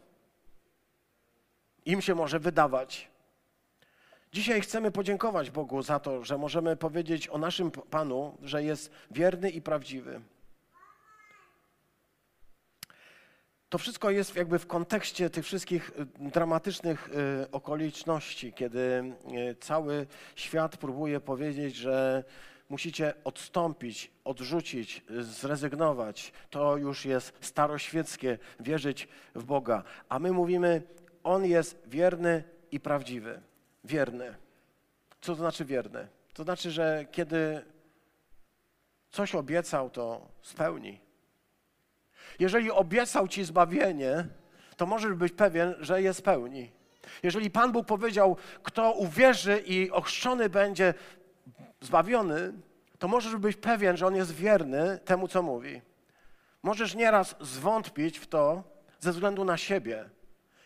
Im 1.84 2.02
się 2.02 2.14
może 2.14 2.40
wydawać. 2.40 3.10
Dzisiaj 4.32 4.60
chcemy 4.60 4.90
podziękować 4.90 5.50
Bogu 5.50 5.82
za 5.82 6.00
to, 6.00 6.24
że 6.24 6.38
możemy 6.38 6.76
powiedzieć 6.76 7.28
o 7.28 7.38
naszym 7.38 7.70
Panu, 7.70 8.38
że 8.42 8.64
jest 8.64 8.90
wierny 9.10 9.50
i 9.50 9.62
prawdziwy. 9.62 10.20
To 13.74 13.78
wszystko 13.78 14.10
jest 14.10 14.36
jakby 14.36 14.58
w 14.58 14.66
kontekście 14.66 15.30
tych 15.30 15.44
wszystkich 15.44 15.90
y, 15.90 16.30
dramatycznych 16.30 17.08
y, 17.42 17.50
okoliczności, 17.50 18.52
kiedy 18.52 18.78
y, 19.50 19.56
cały 19.60 20.06
świat 20.36 20.76
próbuje 20.76 21.20
powiedzieć, 21.20 21.76
że 21.76 22.24
musicie 22.68 23.14
odstąpić, 23.24 24.10
odrzucić, 24.24 25.04
zrezygnować. 25.20 26.32
To 26.50 26.76
już 26.76 27.04
jest 27.04 27.32
staroświeckie, 27.40 28.38
wierzyć 28.60 29.08
w 29.34 29.44
Boga. 29.44 29.82
A 30.08 30.18
my 30.18 30.32
mówimy, 30.32 30.82
On 31.24 31.44
jest 31.44 31.82
wierny 31.86 32.44
i 32.70 32.80
prawdziwy. 32.80 33.40
Wierny. 33.84 34.34
Co 35.20 35.32
to 35.32 35.34
znaczy 35.34 35.64
wierny? 35.64 36.08
To 36.34 36.42
znaczy, 36.42 36.70
że 36.70 37.06
kiedy 37.10 37.64
coś 39.10 39.34
obiecał, 39.34 39.90
to 39.90 40.28
spełni. 40.42 41.03
Jeżeli 42.38 42.70
obiecał 42.70 43.28
ci 43.28 43.44
zbawienie, 43.44 44.26
to 44.76 44.86
możesz 44.86 45.14
być 45.14 45.32
pewien, 45.32 45.74
że 45.80 46.02
je 46.02 46.14
spełni. 46.14 46.70
Jeżeli 47.22 47.50
Pan 47.50 47.72
Bóg 47.72 47.86
powiedział, 47.86 48.36
kto 48.62 48.92
uwierzy 48.92 49.62
i 49.66 49.90
ochrzczony 49.90 50.48
będzie 50.48 50.94
zbawiony, 51.80 52.52
to 52.98 53.08
możesz 53.08 53.36
być 53.36 53.56
pewien, 53.56 53.96
że 53.96 54.06
On 54.06 54.16
jest 54.16 54.34
wierny 54.34 54.98
temu, 55.04 55.28
co 55.28 55.42
mówi. 55.42 55.82
Możesz 56.62 56.94
nieraz 56.94 57.36
zwątpić 57.40 58.18
w 58.18 58.26
to 58.26 58.62
ze 59.00 59.12
względu 59.12 59.44
na 59.44 59.56
siebie 59.56 60.04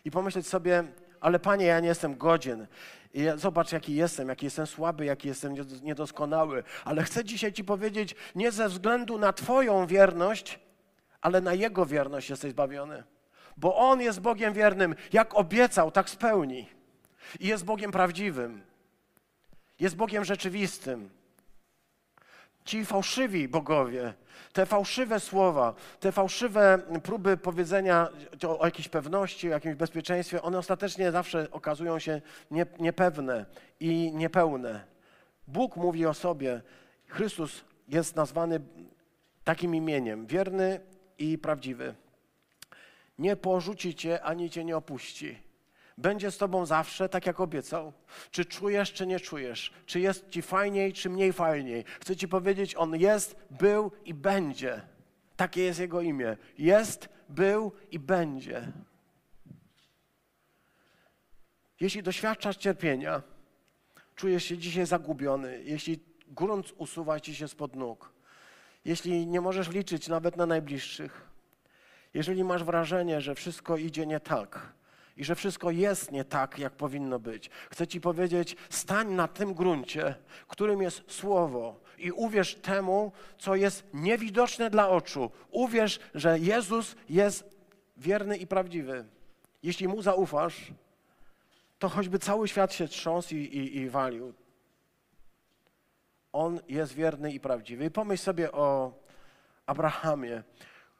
i 0.05 0.11
pomyśleć 0.11 0.47
sobie, 0.47 0.85
ale 1.21 1.38
Panie, 1.38 1.66
ja 1.66 1.81
nie 1.81 1.88
jestem 1.88 2.18
godzien. 2.18 2.66
I 3.14 3.27
zobacz, 3.37 3.73
jaki 3.73 3.94
jestem, 3.94 4.29
jaki 4.29 4.47
jestem 4.47 4.66
słaby, 4.66 5.05
jaki 5.05 5.29
jestem 5.29 5.55
niedoskonały. 5.83 6.62
Ale 6.85 7.03
chcę 7.03 7.25
dzisiaj 7.25 7.53
Ci 7.53 7.64
powiedzieć, 7.64 8.14
nie 8.35 8.51
ze 8.53 8.68
względu 8.68 9.18
na 9.18 9.33
Twoją 9.33 9.87
wierność, 9.87 10.61
ale 11.21 11.41
na 11.41 11.55
Jego 11.55 11.87
wierność 11.87 12.31
jesteś 12.31 12.51
zbawiony. 12.51 13.05
Bo 13.57 13.77
On 13.77 14.01
jest 14.01 14.21
Bogiem 14.21 14.55
wiernym. 14.55 14.95
Jak 15.13 15.35
obiecał, 15.35 15.91
tak 15.91 16.11
spełni. 16.11 16.69
I 17.41 17.47
jest 17.47 17.65
Bogiem 17.65 17.93
prawdziwym. 17.93 18.63
Jest 19.81 19.97
Bogiem 19.97 20.25
rzeczywistym. 20.25 21.11
Ci 22.65 22.85
fałszywi 22.85 23.49
bogowie, 23.49 24.15
te 24.53 24.67
fałszywe 24.67 25.21
słowa, 25.21 25.75
te 26.01 26.13
fałszywe 26.13 26.79
próby 27.03 27.37
powiedzenia 27.37 28.09
o 28.59 28.65
jakiejś 28.65 28.89
pewności, 28.89 29.49
o 29.49 29.51
jakimś 29.51 29.75
bezpieczeństwie, 29.75 30.43
one 30.43 30.59
ostatecznie 30.59 31.13
zawsze 31.13 31.51
okazują 31.51 31.99
się 31.99 32.21
nie, 32.51 32.67
niepewne 32.79 33.47
i 33.81 34.13
niepełne. 34.15 34.85
Bóg 35.47 35.77
mówi 35.77 36.07
o 36.07 36.15
sobie, 36.15 36.63
Chrystus 37.07 37.65
jest 37.89 38.17
nazwany 38.17 38.61
takim 39.45 39.75
imieniem, 39.75 40.27
wierny 40.27 40.81
i 41.19 41.39
prawdziwy. 41.39 41.95
Nie 43.19 43.37
porzuci 43.37 43.95
cię, 43.95 44.23
ani 44.23 44.51
cię 44.51 44.65
nie 44.65 44.77
opuści. 44.77 45.39
Będzie 45.99 46.31
z 46.31 46.39
tobą 46.39 46.67
zawsze, 46.67 47.09
tak 47.09 47.27
jak 47.27 47.41
obiecał. 47.41 47.93
Czy 48.31 48.45
czujesz, 48.45 48.93
czy 48.93 49.07
nie 49.07 49.21
czujesz? 49.21 49.73
Czy 49.87 50.01
jest 50.01 50.31
ci 50.31 50.43
fajniej, 50.43 50.93
czy 50.93 51.11
mniej 51.11 51.33
fajniej? 51.33 51.85
Chcę 52.01 52.17
ci 52.17 52.29
powiedzieć, 52.29 52.75
on 52.75 52.97
jest, 52.97 53.37
był 53.51 53.93
i 54.05 54.15
będzie. 54.15 54.83
Takie 55.37 55.63
jest 55.63 55.81
jego 55.81 56.01
imię. 56.01 56.37
Jest, 56.59 57.09
był 57.29 57.73
i 57.91 57.99
będzie. 57.99 58.73
Jeśli 61.81 62.03
doświadczasz 62.03 62.57
cierpienia, 62.57 63.23
czujesz 64.15 64.45
się 64.45 64.59
dzisiaj 64.59 64.87
zagubiony, 64.87 65.63
jeśli 65.65 66.01
grunt 66.29 66.73
usuwa 66.77 67.21
ci 67.21 67.35
się 67.35 67.49
spod 67.49 67.77
nóg, 67.77 68.13
jeśli 68.88 69.27
nie 69.27 69.40
możesz 69.40 69.68
liczyć 69.68 70.09
nawet 70.09 70.37
na 70.37 70.46
najbliższych, 70.46 71.29
jeżeli 72.14 72.44
masz 72.44 72.64
wrażenie, 72.64 73.20
że 73.20 73.35
wszystko 73.35 73.77
idzie 73.77 74.07
nie 74.07 74.20
tak 74.20 74.72
i 75.16 75.24
że 75.24 75.35
wszystko 75.35 75.70
jest 75.70 76.12
nie 76.12 76.24
tak, 76.24 76.59
jak 76.59 76.72
powinno 76.72 77.18
być, 77.18 77.51
chcę 77.70 77.87
Ci 77.87 78.01
powiedzieć: 78.01 78.57
stań 78.70 79.12
na 79.12 79.29
tym 79.29 79.55
gruncie, 79.55 80.14
którym 80.48 80.83
jest 80.83 81.03
Słowo, 81.12 81.81
i 81.98 82.12
uwierz 82.12 82.55
temu, 82.55 83.12
co 83.38 83.57
jest 83.57 83.85
niewidoczne 83.94 84.70
dla 84.70 84.88
oczu. 84.88 85.31
Uwierz, 85.51 86.01
że 86.14 86.38
Jezus 86.38 86.96
jest 87.09 87.44
wierny 87.96 88.37
i 88.37 88.46
prawdziwy. 88.46 89.05
Jeśli 89.62 89.88
mu 89.88 90.03
zaufasz, 90.03 90.72
to 91.79 91.88
choćby 91.88 92.18
cały 92.18 92.48
świat 92.48 92.72
się 92.72 92.88
trząsł 92.88 93.35
i, 93.35 93.38
i, 93.38 93.77
i 93.77 93.90
walił, 93.90 94.35
on 96.33 96.61
jest 96.69 96.93
wierny 96.93 97.33
i 97.33 97.41
prawdziwy. 97.41 97.85
I 97.85 97.91
pomyśl 97.91 98.23
sobie 98.23 98.53
o 98.53 98.93
Abrahamie, 99.67 100.43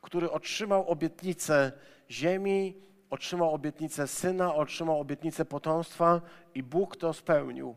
który 0.03 0.31
otrzymał 0.31 0.89
obietnicę 0.89 1.73
ziemi, 2.11 2.77
otrzymał 3.11 3.55
obietnicę 3.55 4.09
syna, 4.09 4.55
otrzymał 4.55 5.01
obietnicę 5.01 5.45
potomstwa 5.45 6.21
i 6.55 6.63
Bóg 6.63 6.97
to 6.97 7.13
spełnił. 7.13 7.77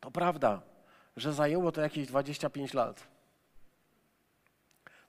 To 0.00 0.10
prawda, 0.10 0.62
że 1.16 1.32
zajęło 1.32 1.72
to 1.72 1.80
jakieś 1.80 2.06
25 2.06 2.74
lat. 2.74 3.11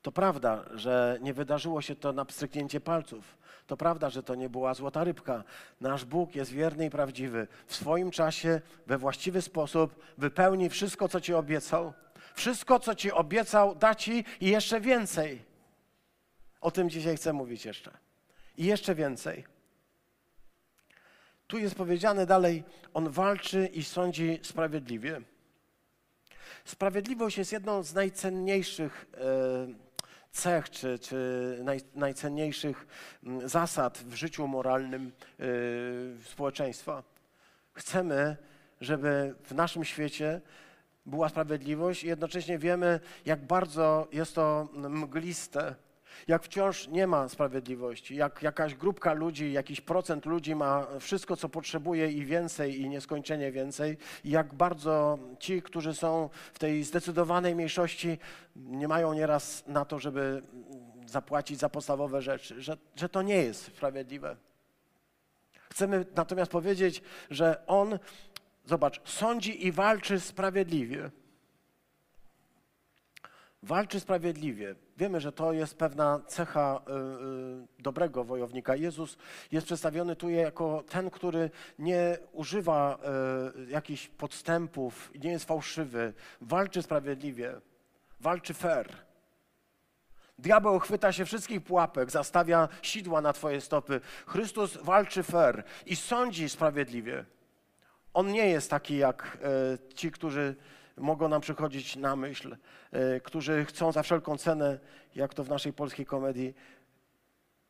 To 0.03 0.11
prawda, 0.11 0.65
że 0.73 1.17
nie 1.21 1.33
wydarzyło 1.33 1.81
się 1.81 1.95
to 1.95 2.13
na 2.13 2.25
pstryknięcie 2.25 2.81
palców. 2.81 3.37
To 3.67 3.77
prawda, 3.77 4.09
że 4.09 4.23
to 4.23 4.35
nie 4.35 4.49
była 4.49 4.73
złota 4.73 5.03
rybka. 5.03 5.43
Nasz 5.81 6.05
Bóg 6.05 6.35
jest 6.35 6.51
wierny 6.51 6.85
i 6.85 6.89
prawdziwy. 6.89 7.47
W 7.67 7.75
swoim 7.75 8.11
czasie, 8.11 8.61
we 8.87 8.97
właściwy 8.97 9.41
sposób 9.41 9.95
wypełni 10.17 10.69
wszystko, 10.69 11.07
co 11.07 11.21
Ci 11.21 11.33
obiecał. 11.33 11.93
Wszystko, 12.33 12.79
co 12.79 12.95
Ci 12.95 13.11
obiecał, 13.11 13.75
da 13.75 13.95
Ci 13.95 14.25
i 14.41 14.47
jeszcze 14.49 14.81
więcej. 14.81 15.41
O 16.61 16.71
tym 16.71 16.89
dzisiaj 16.89 17.17
chcę 17.17 17.33
mówić 17.33 17.65
jeszcze. 17.65 17.91
I 18.57 18.65
jeszcze 18.65 18.95
więcej. 18.95 19.45
Tu 21.47 21.57
jest 21.57 21.75
powiedziane 21.75 22.25
dalej, 22.25 22.63
on 22.93 23.09
walczy 23.09 23.69
i 23.73 23.83
sądzi 23.83 24.39
sprawiedliwie. 24.43 25.21
Sprawiedliwość 26.65 27.37
jest 27.37 27.51
jedną 27.51 27.83
z 27.83 27.93
najcenniejszych 27.93 29.05
e, 29.13 29.92
cech 30.33 30.69
czy, 30.69 30.99
czy 30.99 31.59
naj, 31.63 31.81
najcenniejszych 31.95 32.87
mm, 33.23 33.49
zasad 33.49 33.97
w 33.97 34.13
życiu 34.13 34.47
moralnym 34.47 35.11
yy, 35.39 35.45
społeczeństwa. 36.25 37.03
Chcemy, 37.73 38.37
żeby 38.81 39.35
w 39.43 39.51
naszym 39.51 39.85
świecie 39.85 40.41
była 41.05 41.29
sprawiedliwość 41.29 42.03
i 42.03 42.07
jednocześnie 42.07 42.57
wiemy, 42.57 42.99
jak 43.25 43.45
bardzo 43.45 44.07
jest 44.11 44.35
to 44.35 44.67
mgliste, 44.73 45.75
jak 46.27 46.43
wciąż 46.43 46.87
nie 46.87 47.07
ma 47.07 47.29
sprawiedliwości, 47.29 48.15
jak 48.15 48.43
jakaś 48.43 48.75
grupka 48.75 49.13
ludzi, 49.13 49.51
jakiś 49.51 49.81
procent 49.81 50.25
ludzi 50.25 50.55
ma 50.55 50.87
wszystko, 50.99 51.35
co 51.35 51.49
potrzebuje 51.49 52.11
i 52.11 52.25
więcej, 52.25 52.81
i 52.81 52.89
nieskończenie 52.89 53.51
więcej, 53.51 53.97
i 54.23 54.29
jak 54.29 54.53
bardzo 54.53 55.19
ci, 55.39 55.61
którzy 55.61 55.93
są 55.93 56.29
w 56.53 56.59
tej 56.59 56.83
zdecydowanej 56.83 57.55
mniejszości, 57.55 58.17
nie 58.55 58.87
mają 58.87 59.13
nieraz 59.13 59.63
na 59.67 59.85
to, 59.85 59.99
żeby 59.99 60.41
zapłacić 61.05 61.59
za 61.59 61.69
podstawowe 61.69 62.21
rzeczy, 62.21 62.61
że, 62.61 62.77
że 62.95 63.09
to 63.09 63.21
nie 63.21 63.35
jest 63.35 63.65
sprawiedliwe. 63.65 64.35
Chcemy 65.69 66.05
natomiast 66.15 66.51
powiedzieć, 66.51 67.01
że 67.29 67.67
On, 67.67 67.99
zobacz, 68.65 69.01
sądzi 69.05 69.67
i 69.67 69.71
walczy 69.71 70.19
sprawiedliwie 70.19 71.11
walczy 73.63 73.99
sprawiedliwie. 73.99 74.75
Wiemy, 74.97 75.21
że 75.21 75.31
to 75.31 75.53
jest 75.53 75.77
pewna 75.77 76.19
cecha 76.27 76.81
y, 76.87 76.91
y, 76.91 77.83
dobrego 77.83 78.23
wojownika. 78.23 78.75
Jezus 78.75 79.17
jest 79.51 79.65
przedstawiony 79.65 80.15
tu 80.15 80.29
jako 80.29 80.83
ten, 80.89 81.09
który 81.09 81.49
nie 81.79 82.17
używa 82.31 82.99
y, 83.59 83.71
jakichś 83.71 84.07
podstępów, 84.07 85.11
nie 85.23 85.31
jest 85.31 85.45
fałszywy, 85.45 86.13
walczy 86.41 86.81
sprawiedliwie, 86.81 87.53
walczy 88.19 88.53
fair. 88.53 88.89
Diabeł 90.39 90.79
chwyta 90.79 91.11
się 91.11 91.25
wszystkich 91.25 91.63
pułapek, 91.63 92.11
zastawia 92.11 92.69
sidła 92.81 93.21
na 93.21 93.33
Twoje 93.33 93.61
stopy. 93.61 94.01
Chrystus 94.27 94.77
walczy 94.77 95.23
fair 95.23 95.63
i 95.85 95.95
sądzi 95.95 96.49
sprawiedliwie. 96.49 97.25
On 98.13 98.31
nie 98.31 98.49
jest 98.49 98.69
taki 98.69 98.97
jak 98.97 99.37
ci, 99.95 100.11
którzy 100.11 100.55
mogą 100.97 101.29
nam 101.29 101.41
przychodzić 101.41 101.95
na 101.95 102.15
myśl, 102.15 102.57
e, 102.91 103.19
którzy 103.19 103.65
chcą 103.65 103.91
za 103.91 104.03
wszelką 104.03 104.37
cenę, 104.37 104.79
jak 105.15 105.33
to 105.33 105.43
w 105.43 105.49
naszej 105.49 105.73
polskiej 105.73 106.05
komedii, 106.05 106.53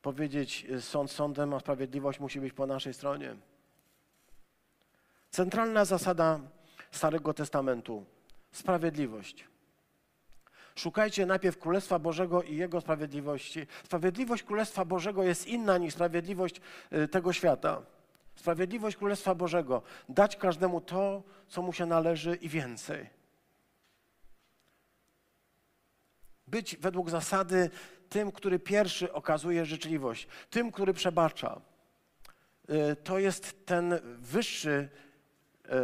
powiedzieć 0.01 0.67
sąd 0.79 1.12
sądem, 1.12 1.53
a 1.53 1.59
sprawiedliwość 1.59 2.19
musi 2.19 2.39
być 2.39 2.53
po 2.53 2.67
naszej 2.67 2.93
stronie. 2.93 3.36
Centralna 5.29 5.86
zasada 5.86 6.39
Starego 6.91 7.33
Testamentu 7.33 8.05
sprawiedliwość. 8.51 9.45
Szukajcie 10.75 11.25
najpierw 11.25 11.59
Królestwa 11.59 11.99
Bożego 11.99 12.43
i 12.43 12.55
Jego 12.55 12.81
sprawiedliwości. 12.81 13.67
Sprawiedliwość 13.83 14.43
Królestwa 14.43 14.86
Bożego 14.86 15.23
jest 15.23 15.47
inna 15.47 15.77
niż 15.77 15.93
sprawiedliwość 15.93 16.62
y, 16.93 17.07
tego 17.07 17.33
świata. 17.33 17.81
Sprawiedliwość 18.36 18.98
Królestwa 18.98 19.36
Bożego 19.36 19.82
dać 20.10 20.36
każdemu 20.36 20.82
to, 20.82 21.24
co 21.48 21.62
mu 21.62 21.74
się 21.74 21.86
należy 21.86 22.36
i 22.36 22.50
więcej. 22.50 23.10
Być 26.48 26.78
według 26.78 27.10
zasady 27.10 27.69
tym, 28.10 28.32
który 28.32 28.60
pierwszy 28.60 29.13
okazuje 29.13 29.65
życzliwość, 29.65 30.28
tym, 30.50 30.72
który 30.72 30.93
przebacza. 30.93 31.62
Y, 32.69 32.96
to 32.96 33.19
jest 33.19 33.65
ten 33.65 34.00
wyższy 34.19 34.89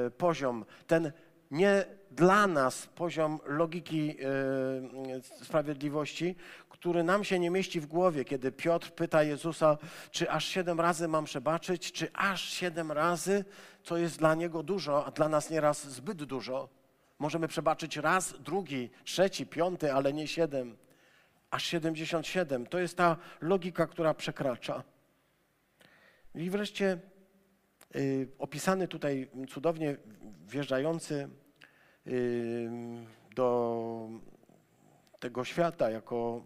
y, 0.08 0.12
poziom, 0.12 0.66
ten 0.88 1.12
nie 1.52 1.86
dla 2.12 2.48
nas 2.48 2.88
poziom 2.88 3.40
logiki 3.46 4.18
y, 4.20 5.44
sprawiedliwości, 5.46 6.36
który 6.80 7.04
nam 7.04 7.24
się 7.24 7.40
nie 7.40 7.50
mieści 7.50 7.80
w 7.80 7.86
głowie, 7.86 8.26
kiedy 8.26 8.52
Piotr 8.52 8.92
pyta 8.92 9.24
Jezusa, 9.24 9.78
czy 10.12 10.32
aż 10.32 10.46
siedem 10.46 10.80
razy 10.80 11.08
mam 11.08 11.26
przebaczyć, 11.26 11.92
czy 11.92 12.12
aż 12.14 12.50
siedem 12.50 12.92
razy, 12.92 13.46
co 13.84 13.98
jest 13.98 14.20
dla 14.20 14.36
niego 14.36 14.64
dużo, 14.64 15.06
a 15.06 15.12
dla 15.12 15.30
nas 15.30 15.50
nieraz 15.50 15.90
zbyt 15.90 16.24
dużo. 16.24 16.70
Możemy 17.20 17.48
przebaczyć 17.48 17.98
raz, 17.98 18.34
drugi, 18.40 18.90
trzeci, 19.04 19.46
piąty, 19.46 19.94
ale 19.94 20.14
nie 20.14 20.28
siedem. 20.28 20.78
Aż 21.52 21.64
77. 21.64 22.66
To 22.66 22.80
jest 22.80 22.98
ta 22.98 23.18
logika, 23.42 23.88
która 23.88 24.14
przekracza. 24.14 24.84
I 26.36 26.50
wreszcie 26.50 26.98
y, 27.96 28.28
opisany 28.38 28.88
tutaj 28.88 29.30
cudownie 29.50 29.98
wjeżdżający 30.48 31.30
y, 32.08 32.70
do 33.36 34.10
tego 35.20 35.46
świata 35.46 35.90
jako 35.90 36.44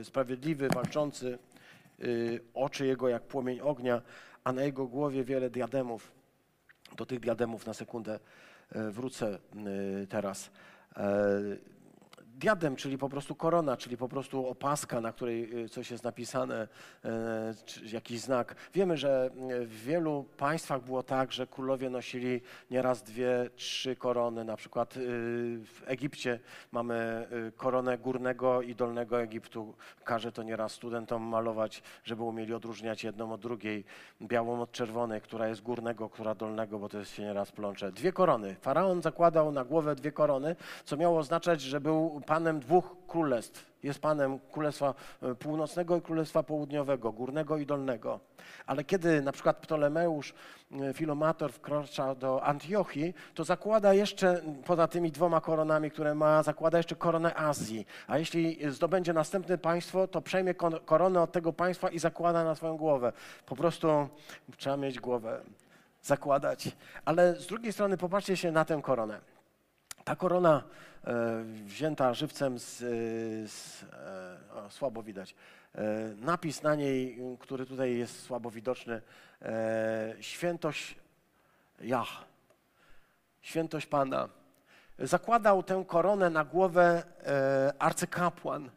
y, 0.00 0.04
sprawiedliwy, 0.04 0.68
walczący, 0.68 1.38
y, 2.00 2.40
oczy 2.54 2.86
jego 2.86 3.08
jak 3.08 3.22
płomień 3.22 3.60
ognia, 3.60 4.02
a 4.44 4.52
na 4.52 4.62
jego 4.62 4.86
głowie 4.86 5.24
wiele 5.24 5.50
diademów. 5.50 6.12
Do 6.96 7.06
tych 7.06 7.20
diademów 7.20 7.66
na 7.66 7.74
sekundę 7.74 8.18
y, 8.76 8.90
wrócę 8.90 9.38
teraz. 10.08 10.50
Diadem, 12.42 12.76
czyli 12.76 12.98
po 12.98 13.08
prostu 13.08 13.34
korona, 13.34 13.76
czyli 13.76 13.96
po 13.96 14.08
prostu 14.08 14.48
opaska, 14.48 15.00
na 15.00 15.12
której 15.12 15.64
y, 15.64 15.68
coś 15.68 15.90
jest 15.90 16.04
napisane, 16.04 16.68
czy 17.66 17.86
jakiś 17.86 18.20
znak. 18.20 18.54
Wiemy, 18.74 18.96
że 18.96 19.30
y, 19.60 19.66
w 19.66 19.82
wielu 19.84 20.24
państwach 20.36 20.82
było 20.82 21.02
tak, 21.02 21.32
że 21.32 21.46
królowie 21.46 21.90
nosili 21.90 22.40
nieraz 22.70 23.02
dwie, 23.02 23.50
trzy 23.56 23.96
korony. 23.96 24.44
Na 24.44 24.56
przykład 24.56 24.96
y, 24.96 25.00
w 25.64 25.82
Egipcie 25.86 26.40
mamy 26.72 27.26
y, 27.48 27.52
koronę 27.52 27.98
górnego 27.98 28.62
i 28.62 28.74
dolnego 28.74 29.22
Egiptu. 29.22 29.74
Każe 30.04 30.32
to 30.32 30.42
nieraz 30.42 30.72
studentom 30.72 31.22
malować, 31.22 31.82
żeby 32.04 32.22
umieli 32.22 32.54
odróżniać 32.54 33.04
jedną 33.04 33.32
od 33.32 33.40
drugiej. 33.40 33.84
Białą 34.22 34.60
od 34.60 34.72
czerwonej, 34.72 35.20
która 35.20 35.48
jest 35.48 35.62
górnego, 35.62 36.08
która 36.08 36.34
dolnego, 36.34 36.78
bo 36.78 36.88
to 36.88 36.98
jest 36.98 37.14
się 37.14 37.22
nieraz 37.22 37.52
plącze. 37.52 37.92
Dwie 37.92 38.12
korony. 38.12 38.56
Faraon 38.60 39.02
zakładał 39.02 39.52
na 39.52 39.64
głowę 39.64 39.94
dwie 39.94 40.12
korony, 40.12 40.56
co 40.84 40.96
miało 40.96 41.18
oznaczać, 41.18 41.60
że 41.60 41.80
był 41.80 42.22
panem 42.32 42.60
dwóch 42.60 42.96
królestw. 43.06 43.72
Jest 43.82 43.98
panem 44.00 44.38
Królestwa 44.52 44.94
e, 45.22 45.34
Północnego 45.34 45.96
i 45.96 46.00
Królestwa 46.00 46.42
Południowego, 46.42 47.12
Górnego 47.12 47.58
i 47.58 47.66
Dolnego. 47.66 48.20
Ale 48.66 48.84
kiedy 48.84 49.22
na 49.22 49.32
przykład 49.32 49.56
Ptolemeusz, 49.56 50.34
e, 50.80 50.92
Filomator 50.94 51.52
wkracza 51.52 52.14
do 52.14 52.44
Antiochii, 52.44 53.14
to 53.34 53.44
zakłada 53.44 53.94
jeszcze, 53.94 54.42
poza 54.64 54.88
tymi 54.88 55.12
dwoma 55.12 55.40
koronami, 55.40 55.90
które 55.90 56.14
ma, 56.14 56.42
zakłada 56.42 56.78
jeszcze 56.78 56.96
koronę 56.96 57.34
Azji. 57.34 57.86
A 58.06 58.18
jeśli 58.18 58.58
zdobędzie 58.70 59.12
następne 59.12 59.58
państwo, 59.58 60.08
to 60.08 60.20
przejmie 60.20 60.54
koronę 60.84 61.22
od 61.22 61.32
tego 61.32 61.52
państwa 61.52 61.88
i 61.88 61.98
zakłada 61.98 62.44
na 62.44 62.54
swoją 62.54 62.76
głowę. 62.76 63.12
Po 63.46 63.56
prostu 63.56 64.08
trzeba 64.56 64.76
mieć 64.76 65.00
głowę, 65.00 65.40
zakładać. 66.02 66.76
Ale 67.04 67.36
z 67.36 67.46
drugiej 67.46 67.72
strony 67.72 67.96
popatrzcie 67.96 68.36
się 68.36 68.52
na 68.52 68.64
tę 68.64 68.82
koronę. 68.82 69.31
Ta 70.04 70.16
korona 70.16 70.62
e, 71.04 71.42
wzięta 71.44 72.14
żywcem 72.14 72.58
z, 72.58 72.82
e, 72.82 72.86
z 73.48 73.82
e, 73.82 74.54
o, 74.54 74.70
słabo 74.70 75.02
widać. 75.02 75.34
Napis 76.16 76.62
na 76.62 76.74
niej, 76.74 77.18
który 77.40 77.66
tutaj 77.66 77.96
jest 77.96 78.22
słabo 78.22 78.50
widoczny, 78.50 79.02
świętość 80.20 80.96
Jach, 81.80 82.24
świętość 83.40 83.86
Pana. 83.86 84.28
Zakładał 84.98 85.62
tę 85.62 85.84
koronę 85.86 86.30
na 86.30 86.44
głowę 86.44 87.02
arcykapłan. 87.78 88.70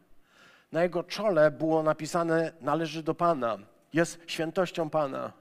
Na 0.72 0.84
jego 0.84 1.04
czole 1.04 1.52
było 1.52 1.84
napisane 1.84 2.52
należy 2.62 3.04
do 3.04 3.16
Pana, 3.16 3.58
jest 3.94 4.20
świętością 4.28 4.90
Pana. 4.90 5.32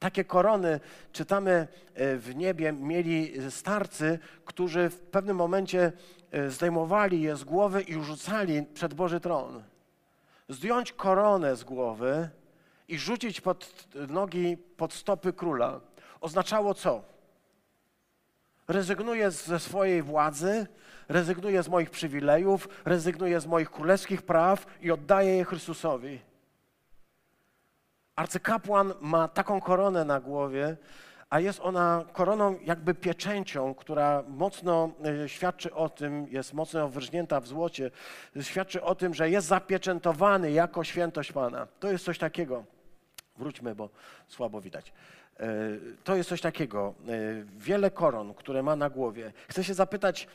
Takie 0.00 0.24
korony, 0.24 0.80
czytamy 1.12 1.68
e, 1.94 2.16
w 2.16 2.36
niebie, 2.36 2.72
mieli 2.72 3.32
starcy, 3.50 4.18
którzy 4.44 4.90
w 4.90 5.00
pewnym 5.00 5.36
momencie 5.36 5.92
e, 6.30 6.50
zdejmowali 6.50 7.22
je 7.22 7.36
z 7.36 7.44
głowy 7.44 7.82
i 7.82 8.04
rzucali 8.04 8.62
przed 8.62 8.94
Boży 8.94 9.20
tron. 9.20 9.62
Zdjąć 10.48 10.92
koronę 10.92 11.56
z 11.56 11.64
głowy 11.64 12.28
i 12.88 12.98
rzucić 12.98 13.40
pod 13.40 13.88
nogi, 14.08 14.56
pod 14.76 14.92
stopy 14.92 15.32
króla 15.32 15.80
oznaczało 16.20 16.74
co? 16.74 17.02
Rezygnuję 18.68 19.30
ze 19.30 19.58
swojej 19.58 20.02
władzy, 20.02 20.66
rezygnuję 21.08 21.62
z 21.62 21.68
moich 21.68 21.90
przywilejów, 21.90 22.68
rezygnuję 22.84 23.40
z 23.40 23.46
moich 23.46 23.70
królewskich 23.70 24.22
praw 24.22 24.66
i 24.82 24.90
oddaję 24.90 25.36
je 25.36 25.44
Chrystusowi. 25.44 26.29
Arcykapłan 28.20 28.94
ma 29.00 29.28
taką 29.28 29.60
koronę 29.60 30.04
na 30.04 30.20
głowie, 30.20 30.76
a 31.30 31.40
jest 31.40 31.60
ona 31.62 32.04
koroną 32.12 32.58
jakby 32.64 32.94
pieczęcią, 32.94 33.74
która 33.74 34.24
mocno 34.28 34.90
e, 35.24 35.28
świadczy 35.28 35.74
o 35.74 35.88
tym, 35.88 36.26
jest 36.30 36.54
mocno 36.54 36.88
wyrżnięta 36.88 37.40
w 37.40 37.46
złocie, 37.46 37.90
świadczy 38.40 38.82
o 38.82 38.94
tym, 38.94 39.14
że 39.14 39.30
jest 39.30 39.46
zapieczętowany 39.46 40.52
jako 40.52 40.84
świętość 40.84 41.32
Pana. 41.32 41.66
To 41.80 41.90
jest 41.90 42.04
coś 42.04 42.18
takiego. 42.18 42.64
Wróćmy, 43.38 43.74
bo 43.74 43.88
słabo 44.28 44.60
widać. 44.60 44.92
E, 45.40 45.48
to 46.04 46.16
jest 46.16 46.28
coś 46.28 46.40
takiego. 46.40 46.94
E, 47.08 47.12
wiele 47.58 47.90
koron, 47.90 48.34
które 48.34 48.62
ma 48.62 48.76
na 48.76 48.90
głowie. 48.90 49.32
Chcę 49.48 49.64
się 49.64 49.74
zapytać, 49.74 50.28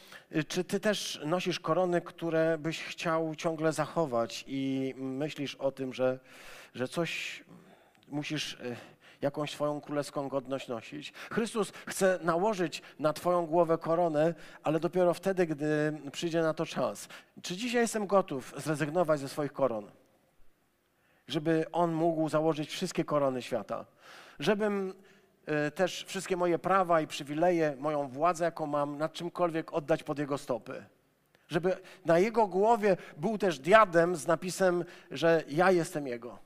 czy 0.47 0.63
ty 0.63 0.79
też 0.79 1.21
nosisz 1.25 1.59
korony, 1.59 2.01
które 2.01 2.57
byś 2.57 2.83
chciał 2.83 3.35
ciągle 3.35 3.73
zachować 3.73 4.43
i 4.47 4.93
myślisz 4.97 5.55
o 5.55 5.71
tym, 5.71 5.93
że, 5.93 6.19
że 6.75 6.87
coś 6.87 7.43
musisz 8.07 8.53
e, 8.53 8.75
jakąś 9.21 9.51
swoją 9.51 9.81
królewską 9.81 10.29
godność 10.29 10.67
nosić. 10.67 11.13
Chrystus 11.31 11.71
chce 11.87 12.19
nałożyć 12.23 12.81
na 12.99 13.13
Twoją 13.13 13.45
głowę 13.45 13.77
koronę, 13.77 14.33
ale 14.63 14.79
dopiero 14.79 15.13
wtedy, 15.13 15.47
gdy 15.47 16.01
przyjdzie 16.11 16.41
na 16.41 16.53
to 16.53 16.65
czas. 16.65 17.07
Czy 17.41 17.55
dzisiaj 17.55 17.81
jestem 17.81 18.07
gotów 18.07 18.53
zrezygnować 18.57 19.19
ze 19.19 19.29
swoich 19.29 19.53
koron? 19.53 19.91
Żeby 21.27 21.65
On 21.71 21.93
mógł 21.93 22.29
założyć 22.29 22.69
wszystkie 22.69 23.03
korony 23.03 23.41
świata. 23.41 23.85
Żebym 24.39 24.93
e, 25.45 25.71
też 25.71 26.05
wszystkie 26.07 26.37
moje 26.37 26.59
prawa 26.59 27.01
i 27.01 27.07
przywileje, 27.07 27.75
moją 27.79 28.07
władzę, 28.07 28.45
jaką 28.45 28.65
mam, 28.65 28.97
nad 28.97 29.13
czymkolwiek 29.13 29.73
oddać 29.73 30.03
pod 30.03 30.19
Jego 30.19 30.37
stopy. 30.37 30.85
Żeby 31.47 31.77
na 32.05 32.19
Jego 32.19 32.47
głowie 32.47 32.97
był 33.17 33.37
też 33.37 33.59
diadem 33.59 34.15
z 34.15 34.27
napisem, 34.27 34.85
że 35.11 35.43
ja 35.47 35.71
jestem 35.71 36.07
Jego. 36.07 36.44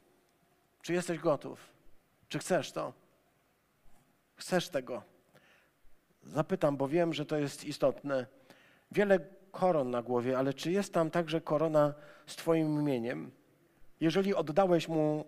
Czy 0.90 0.94
jesteś 0.94 1.20
gotów? 1.20 1.74
Czy 2.30 2.40
chcesz 2.40 2.72
to? 2.72 2.94
Chcesz 4.36 4.70
tego? 4.70 5.04
Zapytam, 6.24 6.78
bo 6.78 6.88
wiem, 6.88 7.14
że 7.14 7.26
to 7.26 7.38
jest 7.38 7.64
istotne. 7.64 8.26
Wiele 8.92 9.20
koron 9.52 9.92
na 9.92 10.02
głowie, 10.02 10.38
ale 10.38 10.54
czy 10.54 10.72
jest 10.72 10.94
tam 10.94 11.12
także 11.12 11.42
korona 11.42 11.94
z 12.28 12.36
Twoim 12.36 12.80
imieniem? 12.80 13.32
Jeżeli 14.00 14.36
oddałeś 14.36 14.88
mu 14.88 15.26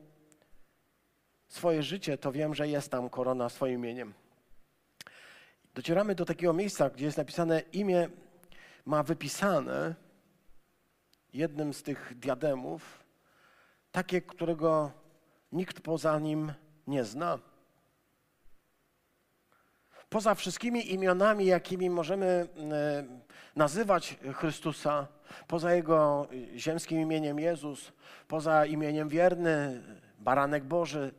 swoje 1.47 1.83
życie, 1.83 2.17
to 2.17 2.31
wiem, 2.31 2.55
że 2.55 2.67
jest 2.67 2.91
tam 2.91 3.09
korona 3.09 3.49
z 3.49 3.53
Twoim 3.53 3.75
imieniem. 3.75 4.13
Docieramy 5.75 6.15
do 6.15 6.25
takiego 6.25 6.53
miejsca, 6.53 6.89
gdzie 6.89 7.05
jest 7.05 7.17
napisane 7.17 7.59
imię 7.59 8.09
ma 8.85 9.03
wypisane 9.03 9.95
jednym 11.33 11.73
z 11.73 11.83
tych 11.83 12.19
diademów, 12.19 13.03
takie, 13.91 14.21
którego 14.21 15.00
nikt 15.51 15.81
poza 15.81 16.19
nim 16.19 16.53
nie 16.87 17.03
zna. 17.03 17.39
Poza 20.09 20.35
wszystkimi 20.35 20.93
imionami, 20.93 21.45
jakimi 21.45 21.89
możemy 21.89 22.25
e, 22.25 22.47
nazywać 23.55 24.17
Chrystusa, 24.33 25.07
poza 25.47 25.73
Jego 25.73 26.27
ziemskim 26.55 26.99
imieniem 26.99 27.39
Jezus, 27.39 27.91
poza 28.27 28.65
imieniem 28.65 29.09
wierny, 29.09 29.81
baranek 30.19 30.63
Boży, 30.63 31.11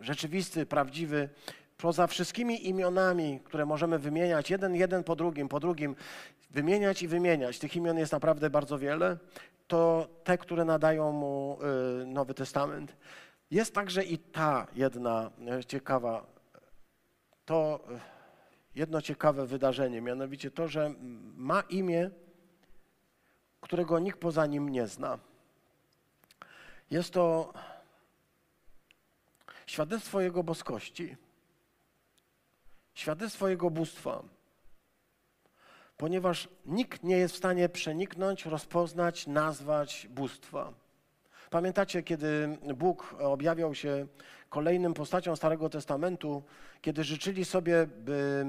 rzeczywisty, 0.00 0.66
prawdziwy, 0.66 1.28
poza 1.76 2.06
wszystkimi 2.06 2.68
imionami, 2.68 3.40
które 3.44 3.66
możemy 3.66 3.98
wymieniać, 3.98 4.50
jeden, 4.50 4.74
jeden 4.74 5.04
po 5.04 5.16
drugim, 5.16 5.48
po 5.48 5.60
drugim, 5.60 5.96
wymieniać 6.50 7.02
i 7.02 7.08
wymieniać, 7.08 7.58
tych 7.58 7.76
imion 7.76 7.98
jest 7.98 8.12
naprawdę 8.12 8.50
bardzo 8.50 8.78
wiele, 8.78 9.16
to 9.66 10.08
te, 10.24 10.38
które 10.38 10.64
nadają 10.64 11.12
mu 11.12 11.58
y, 12.02 12.06
Nowy 12.06 12.34
Testament. 12.34 12.96
Jest 13.50 13.74
także 13.74 14.04
i 14.04 14.18
ta 14.18 14.66
jedna 14.74 15.30
y, 15.60 15.64
ciekawa, 15.64 16.26
to 17.44 17.80
y, 17.90 18.00
jedno 18.74 19.02
ciekawe 19.02 19.46
wydarzenie, 19.46 20.00
mianowicie 20.00 20.50
to, 20.50 20.68
że 20.68 20.94
ma 21.36 21.60
imię, 21.60 22.10
którego 23.60 23.98
nikt 23.98 24.20
poza 24.20 24.46
nim 24.46 24.68
nie 24.68 24.86
zna. 24.86 25.18
Jest 26.90 27.10
to 27.10 27.52
świadectwo 29.66 30.20
Jego 30.20 30.42
boskości, 30.42 31.16
świadectwo 32.94 33.48
Jego 33.48 33.70
bóstwa, 33.70 34.22
ponieważ 35.96 36.48
nikt 36.66 37.02
nie 37.02 37.16
jest 37.16 37.34
w 37.34 37.38
stanie 37.38 37.68
przeniknąć, 37.68 38.46
rozpoznać, 38.46 39.26
nazwać 39.26 40.06
bóstwa. 40.10 40.72
Pamiętacie, 41.50 42.02
kiedy 42.02 42.58
Bóg 42.76 43.14
objawiał 43.18 43.74
się 43.74 44.06
kolejnym 44.48 44.94
postaciom 44.94 45.36
Starego 45.36 45.68
Testamentu, 45.68 46.42
kiedy 46.80 47.04
życzyli 47.04 47.44
sobie, 47.44 47.86
by, 47.86 48.46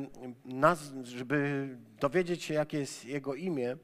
żeby 1.04 1.70
dowiedzieć 2.00 2.44
się, 2.44 2.54
jakie 2.54 2.80
jest 2.80 3.06
Jego 3.06 3.36
imię, 3.36 3.78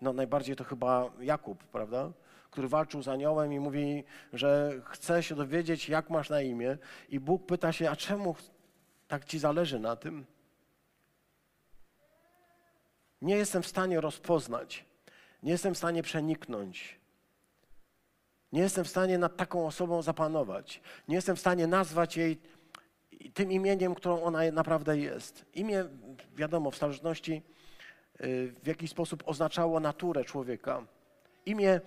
no 0.00 0.12
najbardziej 0.12 0.56
to 0.56 0.64
chyba 0.64 1.10
Jakub, 1.20 1.64
prawda? 1.64 2.12
Który 2.50 2.68
walczył 2.68 3.02
z 3.02 3.08
aniołem 3.08 3.52
i 3.52 3.60
mówi, 3.60 4.04
że 4.32 4.80
chce 4.84 5.22
się 5.22 5.34
dowiedzieć, 5.34 5.88
jak 5.88 6.10
masz 6.10 6.30
na 6.30 6.40
imię. 6.40 6.78
I 7.08 7.20
Bóg 7.20 7.46
pyta 7.46 7.72
się, 7.72 7.90
a 7.90 7.96
czemu 7.96 8.36
tak 9.08 9.24
ci 9.24 9.38
zależy 9.38 9.78
na 9.78 9.96
tym? 9.96 10.26
Nie 13.22 13.36
jestem 13.36 13.62
w 13.62 13.66
stanie 13.66 14.00
rozpoznać, 14.00 14.84
nie 15.42 15.52
jestem 15.52 15.74
w 15.74 15.78
stanie 15.78 16.02
przeniknąć. 16.02 16.99
Nie 18.52 18.60
jestem 18.60 18.84
w 18.84 18.88
stanie 18.88 19.18
nad 19.18 19.36
taką 19.36 19.66
osobą 19.66 20.02
zapanować. 20.02 20.80
Nie 21.08 21.14
jestem 21.14 21.36
w 21.36 21.40
stanie 21.40 21.66
nazwać 21.66 22.16
jej 22.16 22.40
tym 23.34 23.52
imieniem, 23.52 23.94
którą 23.94 24.22
ona 24.22 24.50
naprawdę 24.52 24.98
jest. 24.98 25.44
Imię, 25.54 25.84
wiadomo, 26.36 26.70
w 26.70 26.76
starożytności 26.76 27.42
y, 28.20 28.54
w 28.62 28.66
jakiś 28.66 28.90
sposób 28.90 29.22
oznaczało 29.26 29.80
naturę 29.80 30.24
człowieka. 30.24 30.86
Imię 31.46 31.80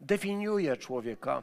definiuje 0.00 0.76
człowieka. 0.76 1.42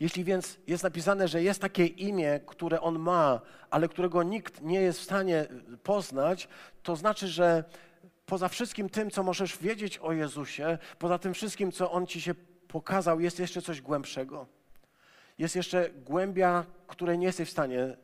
Jeśli 0.00 0.24
więc 0.24 0.58
jest 0.66 0.84
napisane, 0.84 1.28
że 1.28 1.42
jest 1.42 1.60
takie 1.60 1.86
imię, 1.86 2.40
które 2.46 2.80
on 2.80 2.98
ma, 2.98 3.40
ale 3.70 3.88
którego 3.88 4.22
nikt 4.22 4.62
nie 4.62 4.80
jest 4.80 5.00
w 5.00 5.02
stanie 5.02 5.46
poznać, 5.82 6.48
to 6.82 6.96
znaczy, 6.96 7.28
że 7.28 7.64
poza 8.26 8.48
wszystkim 8.48 8.88
tym, 8.88 9.10
co 9.10 9.22
możesz 9.22 9.58
wiedzieć 9.58 9.98
o 9.98 10.12
Jezusie, 10.12 10.78
poza 10.98 11.18
tym 11.18 11.34
wszystkim, 11.34 11.72
co 11.72 11.90
on 11.90 12.06
ci 12.06 12.20
się 12.20 12.34
pokazał, 12.72 13.20
jest 13.20 13.38
jeszcze 13.38 13.62
coś 13.62 13.80
głębszego. 13.80 14.46
Jest 15.38 15.56
jeszcze 15.56 15.90
głębia, 15.90 16.64
której 16.86 17.18
nie 17.18 17.26
jesteś 17.26 17.48
w 17.48 17.52
stanie 17.52 17.96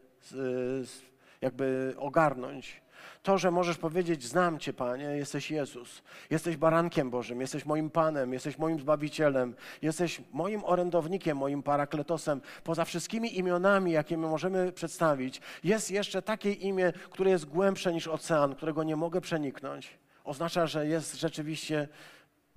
jakby 1.40 1.94
ogarnąć. 1.98 2.82
To, 3.22 3.38
że 3.38 3.50
możesz 3.50 3.78
powiedzieć, 3.78 4.24
znam 4.24 4.58
Cię, 4.58 4.72
Panie, 4.72 5.04
jesteś 5.04 5.50
Jezus, 5.50 6.02
jesteś 6.30 6.56
barankiem 6.56 7.10
Bożym, 7.10 7.40
jesteś 7.40 7.64
moim 7.64 7.90
Panem, 7.90 8.32
jesteś 8.32 8.58
moim 8.58 8.78
Zbawicielem, 8.78 9.54
jesteś 9.82 10.20
moim 10.32 10.64
orędownikiem, 10.64 11.38
moim 11.38 11.62
parakletosem. 11.62 12.40
Poza 12.64 12.84
wszystkimi 12.84 13.38
imionami, 13.38 13.92
jakie 13.92 14.16
my 14.16 14.26
możemy 14.26 14.72
przedstawić, 14.72 15.40
jest 15.64 15.90
jeszcze 15.90 16.22
takie 16.22 16.52
imię, 16.52 16.92
które 17.10 17.30
jest 17.30 17.44
głębsze 17.44 17.92
niż 17.92 18.08
ocean, 18.08 18.54
którego 18.54 18.82
nie 18.82 18.96
mogę 18.96 19.20
przeniknąć. 19.20 19.98
Oznacza, 20.24 20.66
że 20.66 20.86
jest 20.86 21.20
rzeczywiście 21.20 21.88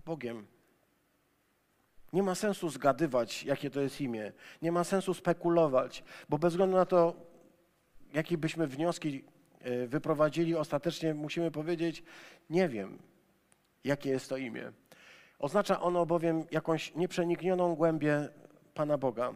Bogiem. 0.05 0.47
Nie 2.13 2.23
ma 2.23 2.35
sensu 2.35 2.69
zgadywać, 2.69 3.43
jakie 3.43 3.69
to 3.69 3.81
jest 3.81 4.01
imię. 4.01 4.31
Nie 4.61 4.71
ma 4.71 4.83
sensu 4.83 5.13
spekulować, 5.13 6.03
bo 6.29 6.37
bez 6.37 6.53
względu 6.53 6.77
na 6.77 6.85
to, 6.85 7.13
jakie 8.13 8.37
byśmy 8.37 8.67
wnioski 8.67 9.23
e, 9.59 9.87
wyprowadzili, 9.87 10.55
ostatecznie 10.55 11.13
musimy 11.13 11.51
powiedzieć, 11.51 12.03
nie 12.49 12.69
wiem, 12.69 12.99
jakie 13.83 14.09
jest 14.09 14.29
to 14.29 14.37
imię. 14.37 14.71
Oznacza 15.39 15.81
ono 15.81 16.05
bowiem 16.05 16.43
jakąś 16.51 16.95
nieprzeniknioną 16.95 17.75
głębię 17.75 18.29
Pana 18.73 18.97
Boga. 18.97 19.33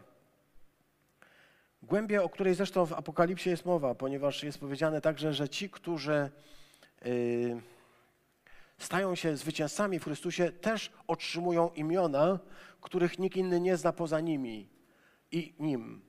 Głębię, 1.82 2.22
o 2.22 2.28
której 2.28 2.54
zresztą 2.54 2.86
w 2.86 2.92
Apokalipsie 2.92 3.50
jest 3.50 3.64
mowa, 3.64 3.94
ponieważ 3.94 4.42
jest 4.42 4.58
powiedziane 4.58 5.00
także, 5.00 5.34
że 5.34 5.48
ci, 5.48 5.70
którzy 5.70 6.30
yy, 7.04 7.60
stają 8.78 9.14
się 9.14 9.36
zwycięzcami 9.36 9.98
w 9.98 10.04
Chrystusie, 10.04 10.52
też 10.52 10.92
otrzymują 11.06 11.70
imiona, 11.70 12.38
których 12.80 13.18
nikt 13.18 13.36
inny 13.36 13.60
nie 13.60 13.76
zna 13.76 13.92
poza 13.92 14.20
nimi 14.20 14.68
i 15.32 15.54
nim. 15.58 16.02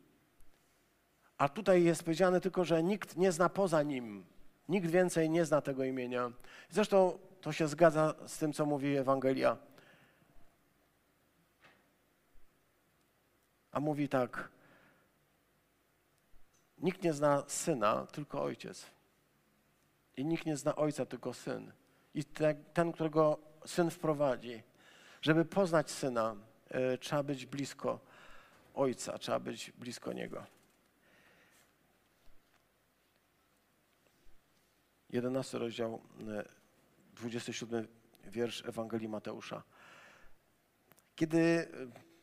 A 1.37 1.49
tutaj 1.49 1.83
jest 1.83 2.03
powiedziane 2.03 2.41
tylko, 2.41 2.65
że 2.65 2.83
nikt 2.83 3.17
nie 3.17 3.31
zna 3.31 3.49
poza 3.49 3.83
nim. 3.83 4.25
Nikt 4.69 4.89
więcej 4.89 5.29
nie 5.29 5.45
zna 5.45 5.61
tego 5.61 5.83
imienia. 5.83 6.31
Zresztą 6.69 7.19
to 7.41 7.51
się 7.53 7.67
zgadza 7.67 8.15
z 8.27 8.37
tym, 8.37 8.53
co 8.53 8.65
mówi 8.65 8.95
Ewangelia. 8.95 9.57
A 13.71 13.79
mówi 13.79 14.09
tak: 14.09 14.49
Nikt 16.77 17.03
nie 17.03 17.13
zna 17.13 17.43
syna, 17.47 18.07
tylko 18.11 18.43
ojciec. 18.43 18.85
I 20.17 20.25
nikt 20.25 20.45
nie 20.45 20.57
zna 20.57 20.75
ojca, 20.75 21.05
tylko 21.05 21.33
syn. 21.33 21.71
I 22.17 22.23
ten, 22.73 22.91
którego 22.91 23.39
syn 23.65 23.89
wprowadzi. 23.89 24.63
Żeby 25.21 25.45
poznać 25.45 25.91
syna, 25.91 26.35
y, 26.93 26.97
trzeba 26.97 27.23
być 27.23 27.45
blisko 27.45 27.99
ojca, 28.73 29.17
trzeba 29.17 29.39
być 29.39 29.71
blisko 29.71 30.13
niego. 30.13 30.45
11 35.09 35.57
rozdział, 35.57 36.01
27 37.15 37.87
e, 38.25 38.29
wiersz 38.29 38.65
Ewangelii 38.65 39.07
Mateusza. 39.07 39.63
Kiedy 41.15 41.39
e, 41.39 41.67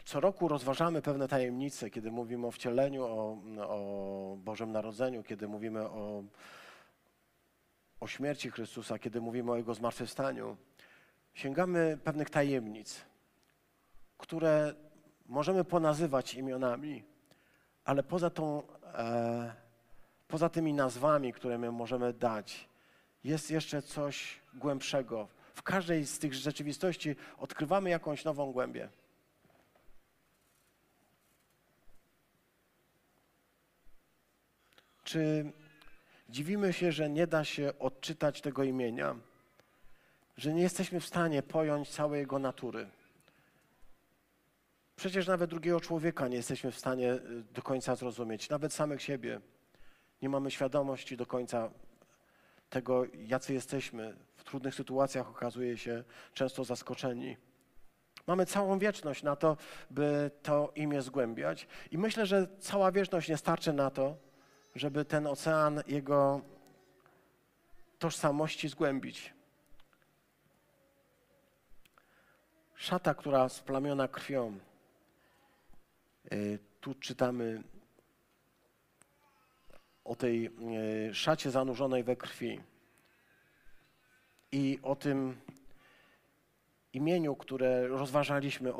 co 0.05 0.21
roku 0.21 0.49
rozważamy 0.49 1.03
pewne 1.03 1.29
tajemnice, 1.29 1.91
kiedy 1.91 2.11
mówimy 2.11 2.47
o 2.47 2.51
wcieleniu, 2.51 3.05
o, 3.05 3.43
o 3.59 4.37
Bożym 4.37 4.73
Narodzeniu, 4.73 5.23
kiedy 5.23 5.49
mówimy 5.49 5.81
o, 5.81 6.25
o 8.05 8.09
śmierci 8.09 8.51
Chrystusa, 8.51 8.99
kiedy 8.99 9.21
mówimy 9.21 9.53
o 9.53 9.57
Jego 9.57 9.75
zmartwychwstaniu, 9.75 10.57
sięgamy 11.35 11.99
pewnych 12.05 12.31
tajemnic, 12.31 13.05
które 14.19 14.75
możemy 15.27 15.65
ponazywać 15.65 16.35
imionami, 16.35 17.05
ale 17.85 18.03
poza, 18.03 18.31
tą, 18.31 18.63
e, 18.95 19.55
poza 20.29 20.49
tymi 20.49 20.73
nazwami, 20.73 21.33
które 21.33 21.59
my 21.59 21.73
możemy 21.73 22.13
dać, 22.13 22.69
jest 23.25 23.51
jeszcze 23.51 23.83
coś 23.83 24.41
głębszego. 24.55 25.29
W 25.55 25.63
każdej 25.63 26.07
z 26.07 26.19
tych 26.19 26.35
rzeczywistości 26.35 27.17
odkrywamy 27.39 27.91
jakąś 27.91 28.25
nową 28.25 28.53
głębię. 28.53 28.89
Czy 35.05 35.53
dziwimy 36.35 36.73
się, 36.73 36.93
że 36.93 37.11
nie 37.11 37.27
da 37.27 37.45
się 37.45 37.73
odczytać 37.79 38.41
tego 38.41 38.65
imienia, 38.65 39.17
że 40.37 40.55
nie 40.55 40.63
jesteśmy 40.63 41.01
w 41.01 41.07
stanie 41.07 41.43
pojąć 41.43 41.89
całej 41.89 42.21
jego 42.21 42.39
natury? 42.39 42.89
Przecież 44.97 45.27
nawet 45.27 45.51
drugiego 45.51 45.81
człowieka 45.81 46.29
nie 46.29 46.37
jesteśmy 46.37 46.73
w 46.73 46.79
stanie 46.79 47.13
y, 47.13 47.45
do 47.55 47.63
końca 47.63 47.97
zrozumieć, 47.97 48.49
nawet 48.49 48.73
samych 48.73 49.03
siebie. 49.03 49.41
Nie 50.23 50.29
mamy 50.29 50.51
świadomości 50.51 51.17
do 51.17 51.27
końca 51.27 51.71
tego, 52.71 53.05
jacy 53.15 53.55
jesteśmy. 53.55 54.17
W 54.37 54.45
trudnych 54.45 54.75
sytuacjach 54.75 55.29
okazuje 55.29 55.79
się 55.79 56.05
często 56.33 56.65
zaskoczeni. 56.65 57.37
Mamy 58.27 58.47
całą 58.47 58.79
wieczność 58.79 59.23
na 59.23 59.37
to, 59.37 59.57
by 59.91 60.31
to 60.43 60.73
imię 60.75 61.03
zgłębiać. 61.03 61.67
I 61.91 61.99
myślę, 61.99 62.27
że 62.27 62.47
cała 62.61 62.93
wieczność 62.93 63.29
nie 63.29 63.37
starczy 63.37 63.73
na 63.73 63.91
to, 63.91 64.24
żeby 64.75 65.05
ten 65.05 65.27
ocean 65.27 65.83
jego 65.87 66.41
tożsamości 67.99 68.69
zgłębić. 68.69 69.35
Szata, 72.75 73.15
która 73.15 73.49
splamiona 73.49 74.09
krwią. 74.09 74.59
Y, 76.33 76.59
tu 76.81 76.95
czytamy 76.95 77.63
o 80.05 80.17
tej 80.17 80.47
e, 80.47 81.15
szacie 81.15 81.51
zanurzonej 81.51 82.05
we 82.05 82.17
krwi 82.17 82.61
i 84.53 84.79
o 84.83 84.97
tym 84.97 85.41
imieniu, 86.93 87.37
które 87.37 87.89
rozważaliśmy 87.89 88.73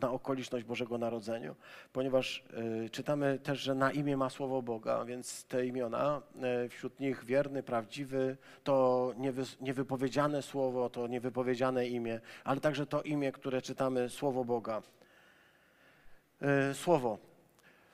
na 0.00 0.10
okoliczność 0.10 0.64
Bożego 0.64 0.98
Narodzenia, 0.98 1.54
ponieważ 1.92 2.44
y, 2.86 2.90
czytamy 2.90 3.38
też, 3.38 3.60
że 3.60 3.74
na 3.74 3.92
imię 3.92 4.16
ma 4.16 4.30
słowo 4.30 4.62
Boga, 4.62 5.04
więc 5.04 5.44
te 5.44 5.66
imiona, 5.66 6.22
y, 6.64 6.68
wśród 6.68 7.00
nich 7.00 7.24
wierny, 7.24 7.62
prawdziwy, 7.62 8.36
to 8.64 9.14
niewy, 9.16 9.42
niewypowiedziane 9.60 10.42
słowo, 10.42 10.90
to 10.90 11.06
niewypowiedziane 11.06 11.86
imię, 11.86 12.20
ale 12.44 12.60
także 12.60 12.86
to 12.86 13.02
imię, 13.02 13.32
które 13.32 13.62
czytamy, 13.62 14.08
słowo 14.08 14.44
Boga. 14.44 14.82
Y, 16.70 16.74
słowo. 16.74 17.18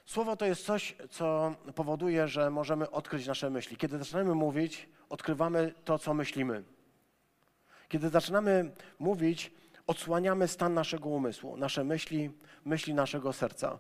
Słowo 0.07 0.37
to 0.37 0.47
jest 0.47 0.65
coś, 0.65 0.97
co 1.11 1.55
powoduje, 1.75 2.29
że 2.29 2.51
możemy 2.51 2.91
odkryć 2.91 3.27
nasze 3.27 3.51
myśli. 3.51 3.77
Kiedy 3.77 3.99
zaczynamy 3.99 4.35
mówić, 4.35 4.89
odkrywamy 5.09 5.75
to, 5.85 5.99
co 5.99 6.15
myślimy. 6.15 6.65
Kiedy 7.89 8.09
zaczynamy 8.09 8.71
mówić, 8.99 9.53
odsłaniamy 9.89 10.49
stan 10.49 10.75
naszego 10.75 11.09
umysłu, 11.09 11.57
nasze 11.57 11.85
myśli, 11.85 12.31
myśli 12.65 12.95
naszego 12.95 13.33
serca. 13.33 13.79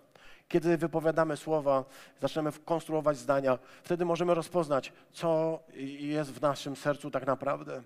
Kiedy 0.48 0.76
wypowiadamy 0.76 1.36
słowa, 1.36 1.84
zaczynamy 2.20 2.52
konstruować 2.64 3.18
zdania, 3.18 3.58
wtedy 3.82 4.04
możemy 4.04 4.34
rozpoznać, 4.34 4.92
co 5.12 5.60
jest 5.98 6.32
w 6.32 6.40
naszym 6.40 6.76
sercu 6.76 7.10
tak 7.10 7.26
naprawdę. 7.26 7.82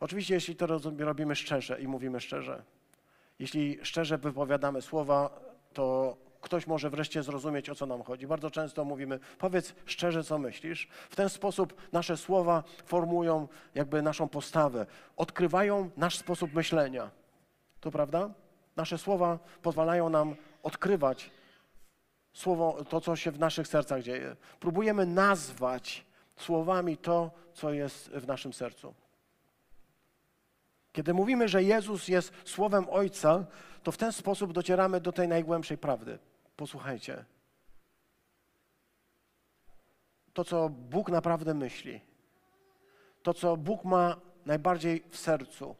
Oczywiście, 0.00 0.34
jeśli 0.34 0.56
to 0.56 0.66
robimy 0.98 1.36
szczerze 1.36 1.80
i 1.80 1.88
mówimy 1.88 2.20
szczerze. 2.20 2.62
Jeśli 3.38 3.78
szczerze 3.82 4.18
wypowiadamy 4.18 4.82
słowa, 4.82 5.40
to 5.72 6.16
ktoś 6.40 6.66
może 6.66 6.90
wreszcie 6.90 7.22
zrozumieć, 7.22 7.70
o 7.70 7.74
co 7.74 7.86
nam 7.86 8.02
chodzi. 8.02 8.26
Bardzo 8.26 8.50
często 8.50 8.84
mówimy, 8.84 9.18
powiedz 9.38 9.74
szczerze, 9.86 10.24
co 10.24 10.38
myślisz. 10.38 10.88
W 11.10 11.16
ten 11.16 11.28
sposób 11.28 11.74
nasze 11.92 12.16
słowa 12.16 12.62
formują 12.86 13.48
jakby 13.74 14.02
naszą 14.02 14.28
postawę, 14.28 14.86
odkrywają 15.16 15.90
nasz 15.96 16.18
sposób 16.18 16.54
myślenia. 16.54 17.19
To 17.80 17.90
prawda? 17.90 18.30
Nasze 18.76 18.98
słowa 18.98 19.38
pozwalają 19.62 20.08
nam 20.08 20.36
odkrywać 20.62 21.30
słowo, 22.32 22.84
to, 22.88 23.00
co 23.00 23.16
się 23.16 23.30
w 23.30 23.38
naszych 23.38 23.68
sercach 23.68 24.02
dzieje. 24.02 24.36
Próbujemy 24.60 25.06
nazwać 25.06 26.04
słowami 26.36 26.96
to, 26.96 27.30
co 27.54 27.72
jest 27.72 28.08
w 28.08 28.26
naszym 28.26 28.52
sercu. 28.52 28.94
Kiedy 30.92 31.14
mówimy, 31.14 31.48
że 31.48 31.62
Jezus 31.62 32.08
jest 32.08 32.32
słowem 32.44 32.86
Ojca, 32.90 33.44
to 33.82 33.92
w 33.92 33.96
ten 33.96 34.12
sposób 34.12 34.52
docieramy 34.52 35.00
do 35.00 35.12
tej 35.12 35.28
najgłębszej 35.28 35.78
prawdy. 35.78 36.18
Posłuchajcie. 36.56 37.24
To, 40.32 40.44
co 40.44 40.68
Bóg 40.68 41.10
naprawdę 41.10 41.54
myśli, 41.54 42.00
to, 43.22 43.34
co 43.34 43.56
Bóg 43.56 43.84
ma 43.84 44.16
najbardziej 44.46 45.04
w 45.08 45.16
sercu, 45.16 45.76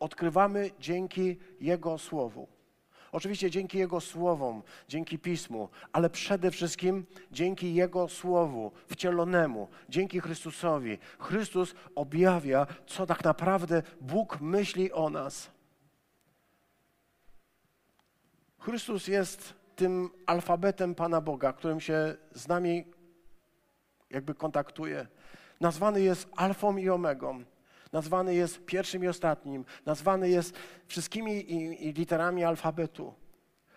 odkrywamy 0.00 0.70
dzięki 0.80 1.36
Jego 1.60 1.98
Słowu. 1.98 2.48
Oczywiście 3.12 3.50
dzięki 3.50 3.78
Jego 3.78 4.00
Słowom, 4.00 4.62
dzięki 4.88 5.18
Pismu, 5.18 5.68
ale 5.92 6.10
przede 6.10 6.50
wszystkim 6.50 7.06
dzięki 7.32 7.74
Jego 7.74 8.08
Słowu 8.08 8.72
wcielonemu, 8.86 9.68
dzięki 9.88 10.20
Chrystusowi. 10.20 10.98
Chrystus 11.18 11.74
objawia, 11.94 12.66
co 12.86 13.06
tak 13.06 13.24
naprawdę 13.24 13.82
Bóg 14.00 14.40
myśli 14.40 14.92
o 14.92 15.10
nas. 15.10 15.50
Chrystus 18.58 19.08
jest 19.08 19.54
tym 19.76 20.10
alfabetem 20.26 20.94
Pana 20.94 21.20
Boga, 21.20 21.52
którym 21.52 21.80
się 21.80 22.16
z 22.34 22.48
nami 22.48 22.84
jakby 24.10 24.34
kontaktuje. 24.34 25.06
Nazwany 25.60 26.00
jest 26.00 26.28
alfą 26.36 26.76
i 26.76 26.88
omegą. 26.88 27.44
Nazwany 27.92 28.34
jest 28.34 28.64
pierwszym 28.64 29.04
i 29.04 29.08
ostatnim. 29.08 29.64
Nazwany 29.86 30.28
jest 30.28 30.56
wszystkimi 30.86 31.52
i, 31.52 31.88
i 31.88 31.92
literami 31.92 32.44
alfabetu, 32.44 33.14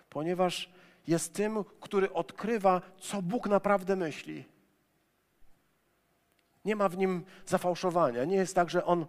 ponieważ 0.09 0.69
jest 1.07 1.33
tym, 1.33 1.63
który 1.81 2.13
odkrywa, 2.13 2.81
co 2.99 3.21
Bóg 3.21 3.47
naprawdę 3.47 3.95
myśli. 3.95 4.45
Nie 6.65 6.75
ma 6.75 6.89
w 6.89 6.97
nim 6.97 7.25
zafałszowania. 7.45 8.25
Nie 8.25 8.35
jest 8.35 8.55
tak, 8.55 8.69
że 8.69 8.85
on 8.85 9.05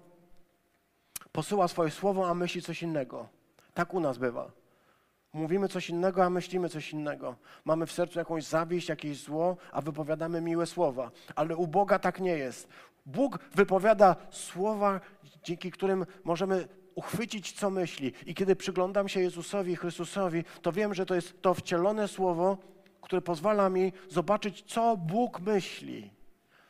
posyła 1.32 1.68
swoje 1.68 1.90
słowo, 1.90 2.28
a 2.28 2.34
myśli 2.34 2.62
coś 2.62 2.82
innego. 2.82 3.28
Tak 3.74 3.94
u 3.94 4.00
nas 4.00 4.18
bywa. 4.18 4.50
Mówimy 5.32 5.68
coś 5.68 5.90
innego, 5.90 6.24
a 6.24 6.30
myślimy 6.30 6.68
coś 6.68 6.92
innego. 6.92 7.36
Mamy 7.64 7.86
w 7.86 7.92
sercu 7.92 8.18
jakąś 8.18 8.44
zawiść, 8.44 8.88
jakieś 8.88 9.22
zło, 9.22 9.56
a 9.72 9.80
wypowiadamy 9.80 10.40
miłe 10.40 10.66
słowa. 10.66 11.10
Ale 11.34 11.56
u 11.56 11.66
Boga 11.66 11.98
tak 11.98 12.20
nie 12.20 12.38
jest. 12.38 12.68
Bóg 13.06 13.38
wypowiada 13.54 14.16
słowa, 14.30 15.00
dzięki 15.42 15.70
którym 15.70 16.06
możemy 16.24 16.68
uchwycić, 16.94 17.52
co 17.52 17.70
myśli. 17.70 18.12
I 18.26 18.34
kiedy 18.34 18.56
przyglądam 18.56 19.08
się 19.08 19.20
Jezusowi 19.20 19.76
Chrystusowi, 19.76 20.44
to 20.62 20.72
wiem, 20.72 20.94
że 20.94 21.06
to 21.06 21.14
jest 21.14 21.42
to 21.42 21.54
wcielone 21.54 22.08
słowo, 22.08 22.58
które 23.00 23.22
pozwala 23.22 23.68
mi 23.68 23.92
zobaczyć, 24.08 24.62
co 24.66 24.96
Bóg 24.96 25.40
myśli. 25.40 26.10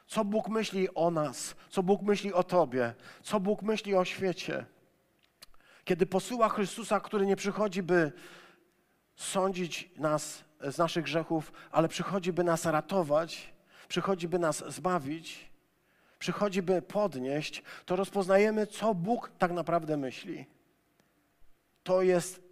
Co 0.07 0.24
Bóg 0.24 0.49
myśli 0.49 0.95
o 0.95 1.11
nas, 1.11 1.55
co 1.70 1.82
Bóg 1.82 2.03
myśli 2.03 2.32
o 2.32 2.45
Tobie, 2.45 2.95
co 3.22 3.41
Bóg 3.41 3.62
myśli 3.62 3.95
o 3.95 4.05
świecie. 4.05 4.66
Kiedy 5.85 6.07
posyła 6.07 6.49
Chrystusa, 6.49 7.01
który 7.01 7.26
nie 7.26 7.37
przychodzi, 7.37 7.82
by 7.82 8.12
sądzić 9.16 9.91
nas 9.97 10.45
z 10.61 10.78
naszych 10.78 11.05
grzechów, 11.05 11.53
ale 11.70 11.89
przychodzi, 11.89 12.32
by 12.32 12.45
nas 12.45 12.64
ratować, 12.64 13.53
przychodzi, 13.89 14.28
by 14.28 14.39
nas 14.39 14.64
zbawić, 14.68 15.51
przychodzi, 16.25 16.62
by 16.62 16.83
podnieść, 16.83 17.62
to 17.87 17.97
rozpoznajemy, 17.97 18.66
co 18.66 18.95
Bóg 18.95 19.33
tak 19.39 19.53
naprawdę 19.53 19.97
myśli. 19.97 20.47
To 21.83 22.03
jest 22.03 22.43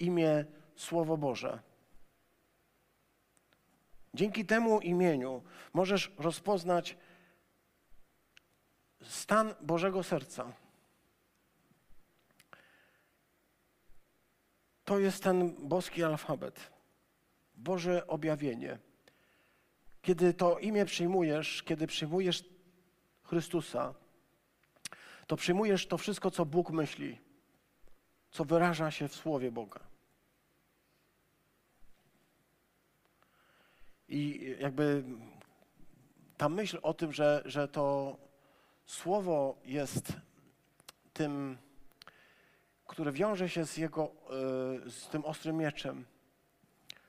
imię 0.00 0.44
Słowo 0.76 1.16
Boże. 1.16 1.58
Dzięki 4.14 4.44
temu 4.46 4.80
imieniu 4.80 5.42
możesz 5.72 6.12
rozpoznać 6.18 6.96
stan 9.02 9.54
Bożego 9.60 10.02
serca. 10.02 10.52
To 14.84 14.98
jest 14.98 15.22
ten 15.22 15.68
boski 15.68 16.04
alfabet, 16.04 16.70
Boże 17.54 18.06
objawienie. 18.06 18.78
Kiedy 20.02 20.34
to 20.34 20.58
imię 20.58 20.84
przyjmujesz, 20.84 21.62
kiedy 21.62 21.86
przyjmujesz 21.86 22.57
Chrystusa, 23.28 23.94
to 25.26 25.36
przyjmujesz 25.36 25.86
to 25.86 25.98
wszystko, 25.98 26.30
co 26.30 26.46
Bóg 26.46 26.70
myśli, 26.70 27.18
co 28.30 28.44
wyraża 28.44 28.90
się 28.90 29.08
w 29.08 29.14
Słowie 29.14 29.52
Boga. 29.52 29.80
I 34.08 34.54
jakby 34.58 35.04
ta 36.36 36.48
myśl 36.48 36.78
o 36.82 36.94
tym, 36.94 37.12
że, 37.12 37.42
że 37.44 37.68
to 37.68 38.16
Słowo 38.86 39.58
jest 39.64 40.12
tym 41.12 41.58
które 42.88 43.12
wiąże 43.12 43.48
się 43.48 43.66
z, 43.66 43.76
jego, 43.76 44.12
e, 44.86 44.90
z 44.90 45.08
tym 45.08 45.24
ostrym 45.24 45.56
mieczem, 45.56 46.04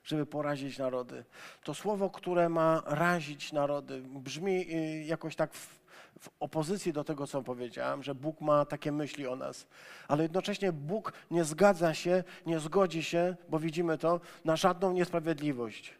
żeby 0.04 0.26
porazić 0.26 0.78
narody. 0.78 1.24
To 1.64 1.74
słowo, 1.74 2.10
które 2.10 2.48
ma 2.48 2.82
razić 2.86 3.52
narody, 3.52 4.02
brzmi 4.02 4.66
e, 4.74 5.04
jakoś 5.04 5.36
tak 5.36 5.54
w, 5.54 5.79
w 6.20 6.30
opozycji 6.40 6.92
do 6.92 7.04
tego, 7.04 7.26
co 7.26 7.42
powiedziałem, 7.42 8.02
że 8.02 8.14
Bóg 8.14 8.40
ma 8.40 8.64
takie 8.64 8.92
myśli 8.92 9.26
o 9.26 9.36
nas. 9.36 9.66
Ale 10.08 10.22
jednocześnie 10.22 10.72
Bóg 10.72 11.12
nie 11.30 11.44
zgadza 11.44 11.94
się, 11.94 12.24
nie 12.46 12.60
zgodzi 12.60 13.02
się, 13.02 13.36
bo 13.48 13.58
widzimy 13.58 13.98
to, 13.98 14.20
na 14.44 14.56
żadną 14.56 14.92
niesprawiedliwość. 14.92 15.94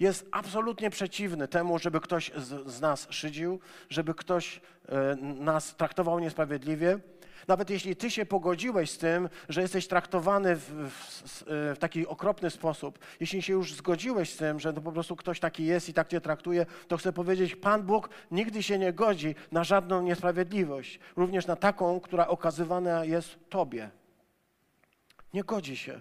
Jest 0.00 0.28
absolutnie 0.32 0.90
przeciwny 0.90 1.48
temu, 1.48 1.78
żeby 1.78 2.00
ktoś 2.00 2.30
z, 2.36 2.70
z 2.70 2.80
nas 2.80 3.06
szydził, 3.10 3.60
żeby 3.88 4.14
ktoś 4.14 4.60
e, 4.88 5.16
nas 5.20 5.76
traktował 5.76 6.18
niesprawiedliwie. 6.18 6.98
Nawet 7.48 7.70
jeśli 7.70 7.96
ty 7.96 8.10
się 8.10 8.26
pogodziłeś 8.26 8.90
z 8.90 8.98
tym, 8.98 9.28
że 9.48 9.62
jesteś 9.62 9.88
traktowany 9.88 10.56
w, 10.56 10.62
w, 10.62 11.22
w, 11.46 11.76
taki 11.78 12.06
okropny 12.06 12.50
sposób, 12.50 12.98
jeśli 13.20 13.42
się 13.42 13.52
już 13.52 13.74
zgodziłeś 13.74 14.34
z 14.34 14.36
tym, 14.36 14.60
że 14.60 14.72
to 14.72 14.80
po 14.80 14.92
prostu 14.92 15.16
ktoś 15.16 15.40
taki 15.40 15.64
jest 15.64 15.88
i 15.88 15.94
tak 15.94 16.08
cię 16.08 16.20
traktuje, 16.20 16.66
to 16.88 16.96
chcę 16.96 17.12
powiedzieć, 17.12 17.56
Pan 17.56 17.82
Bóg 17.82 18.08
nigdy 18.30 18.62
się 18.62 18.78
nie 18.78 18.92
godzi 18.92 19.34
na 19.52 19.64
żadną 19.64 20.02
niesprawiedliwość, 20.02 20.98
również 21.16 21.46
na 21.46 21.56
taką, 21.56 22.00
która 22.00 22.28
okazywana 22.28 23.04
jest 23.04 23.38
Tobie. 23.48 23.90
Nie 25.34 25.44
godzi 25.44 25.76
się. 25.76 26.00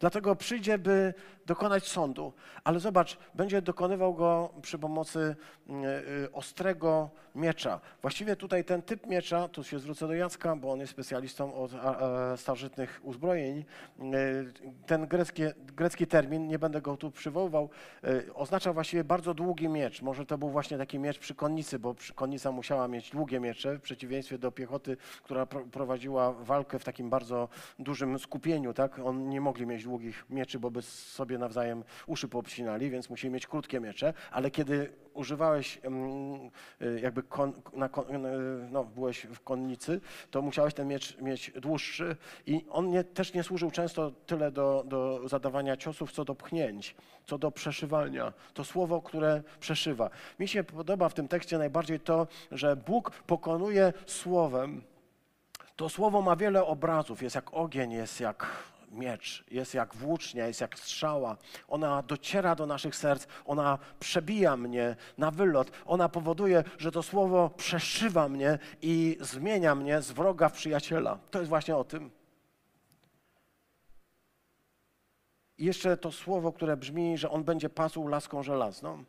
Dlatego 0.00 0.36
przyjdzie, 0.36 0.78
by 0.78 1.14
dokonać 1.46 1.88
sądu. 1.88 2.32
Ale 2.64 2.80
zobacz, 2.80 3.18
będzie 3.34 3.62
dokonywał 3.62 4.14
go 4.14 4.50
przy 4.62 4.78
pomocy 4.78 5.36
y, 5.68 5.72
y, 6.24 6.32
ostrego 6.32 7.10
miecza. 7.34 7.80
Właściwie 8.02 8.36
tutaj 8.36 8.64
ten 8.64 8.82
typ 8.82 9.06
miecza, 9.06 9.48
tu 9.48 9.64
się 9.64 9.78
zwrócę 9.78 10.06
do 10.06 10.14
Jacka, 10.14 10.56
bo 10.56 10.72
on 10.72 10.80
jest 10.80 10.92
specjalistą 10.92 11.54
od 11.54 11.70
starożytnych 12.36 13.00
uzbrojeń. 13.02 13.58
Y, 13.58 13.64
ten 14.86 15.06
grecki, 15.06 15.42
grecki 15.76 16.06
termin, 16.06 16.48
nie 16.48 16.58
będę 16.58 16.80
go 16.80 16.96
tu 16.96 17.10
przywoływał, 17.10 17.68
oznacza 18.34 18.72
właściwie 18.72 19.04
bardzo 19.04 19.34
długi 19.34 19.68
miecz. 19.68 20.02
Może 20.02 20.26
to 20.26 20.38
był 20.38 20.50
właśnie 20.50 20.78
taki 20.78 20.98
miecz 20.98 21.18
przy 21.18 21.34
konnicy, 21.34 21.78
bo 21.78 21.94
konnica 22.14 22.52
musiała 22.52 22.88
mieć 22.88 23.10
długie 23.10 23.40
miecze, 23.40 23.78
w 23.78 23.80
przeciwieństwie 23.80 24.38
do 24.38 24.52
piechoty, 24.52 24.96
która 25.22 25.46
pro, 25.46 25.60
prowadziła 25.60 26.32
walkę 26.32 26.78
w 26.78 26.84
takim 26.84 27.10
bardzo 27.10 27.48
dużym 27.78 28.18
skupieniu. 28.18 28.74
Tak? 28.74 28.98
On 28.98 29.28
nie 29.28 29.40
mogli 29.40 29.66
mieć 29.66 29.89
długich 29.90 30.24
mieczy, 30.30 30.58
bo 30.58 30.70
by 30.70 30.82
sobie 30.82 31.38
nawzajem 31.38 31.84
uszy 32.06 32.28
poobcinali, 32.28 32.90
więc 32.90 33.10
musieli 33.10 33.34
mieć 33.34 33.46
krótkie 33.46 33.80
miecze, 33.80 34.14
ale 34.30 34.50
kiedy 34.50 34.92
używałeś 35.14 35.80
y, 36.82 37.00
jakby 37.00 37.22
kon, 37.22 37.52
na, 37.72 37.86
y, 37.86 37.90
no, 38.70 38.84
byłeś 38.84 39.26
w 39.26 39.40
konnicy, 39.40 40.00
to 40.30 40.42
musiałeś 40.42 40.74
ten 40.74 40.88
miecz 40.88 41.18
mieć 41.18 41.50
dłuższy 41.50 42.16
i 42.46 42.64
on 42.70 42.90
nie, 42.90 43.04
też 43.04 43.34
nie 43.34 43.42
służył 43.42 43.70
często 43.70 44.10
tyle 44.26 44.50
do, 44.50 44.84
do 44.86 45.28
zadawania 45.28 45.76
ciosów, 45.76 46.12
co 46.12 46.24
do 46.24 46.34
pchnięć, 46.34 46.96
co 47.26 47.38
do 47.38 47.50
przeszywania. 47.50 48.32
To 48.54 48.64
słowo, 48.64 49.02
które 49.02 49.42
przeszywa. 49.60 50.10
Mi 50.38 50.48
się 50.48 50.64
podoba 50.64 51.08
w 51.08 51.14
tym 51.14 51.28
tekście 51.28 51.58
najbardziej 51.58 52.00
to, 52.00 52.26
że 52.52 52.76
Bóg 52.76 53.10
pokonuje 53.10 53.92
słowem. 54.06 54.82
To 55.76 55.88
słowo 55.88 56.22
ma 56.22 56.36
wiele 56.36 56.64
obrazów. 56.64 57.22
Jest 57.22 57.34
jak 57.34 57.54
ogień, 57.54 57.92
jest 57.92 58.20
jak 58.20 58.46
miecz, 58.90 59.44
jest 59.50 59.74
jak 59.74 59.94
włócznia, 59.94 60.46
jest 60.46 60.60
jak 60.60 60.78
strzała. 60.78 61.36
Ona 61.68 62.02
dociera 62.02 62.54
do 62.54 62.66
naszych 62.66 62.96
serc, 62.96 63.26
ona 63.44 63.78
przebija 64.00 64.56
mnie 64.56 64.96
na 65.18 65.30
wylot. 65.30 65.70
Ona 65.86 66.08
powoduje, 66.08 66.64
że 66.78 66.92
to 66.92 67.02
słowo 67.02 67.50
przeszywa 67.50 68.28
mnie 68.28 68.58
i 68.82 69.16
zmienia 69.20 69.74
mnie 69.74 70.02
z 70.02 70.10
wroga 70.10 70.48
w 70.48 70.52
przyjaciela. 70.52 71.18
To 71.30 71.38
jest 71.38 71.48
właśnie 71.48 71.76
o 71.76 71.84
tym. 71.84 72.10
I 75.58 75.64
jeszcze 75.64 75.96
to 75.96 76.12
słowo, 76.12 76.52
które 76.52 76.76
brzmi, 76.76 77.18
że 77.18 77.30
on 77.30 77.44
będzie 77.44 77.70
pasł 77.70 78.08
laską 78.08 78.42
żelazną. 78.42 79.04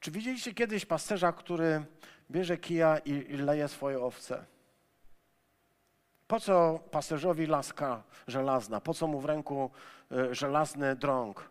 Czy 0.00 0.10
widzieliście 0.10 0.54
kiedyś 0.54 0.86
pasterza, 0.86 1.32
który 1.32 1.84
bierze 2.30 2.58
kija 2.58 2.98
i, 2.98 3.10
i 3.10 3.36
leje 3.36 3.68
swoje 3.68 4.00
owce? 4.00 4.44
Po 6.30 6.40
co 6.40 6.80
pasterzowi 6.90 7.46
laska 7.46 8.02
żelazna? 8.26 8.80
Po 8.80 8.94
co 8.94 9.06
mu 9.06 9.20
w 9.20 9.24
ręku 9.24 9.70
y, 10.12 10.34
żelazny 10.34 10.96
drąg? 10.96 11.48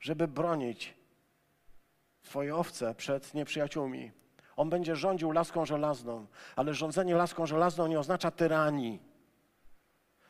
Żeby 0.00 0.28
bronić 0.28 0.94
swoje 2.22 2.56
owce 2.56 2.94
przed 2.94 3.34
nieprzyjaciółmi. 3.34 4.12
On 4.56 4.70
będzie 4.70 4.96
rządził 4.96 5.32
laską 5.32 5.66
żelazną, 5.66 6.26
ale 6.56 6.74
rządzenie 6.74 7.14
laską 7.14 7.46
żelazną 7.46 7.86
nie 7.86 8.00
oznacza 8.00 8.30
tyranii. 8.30 9.00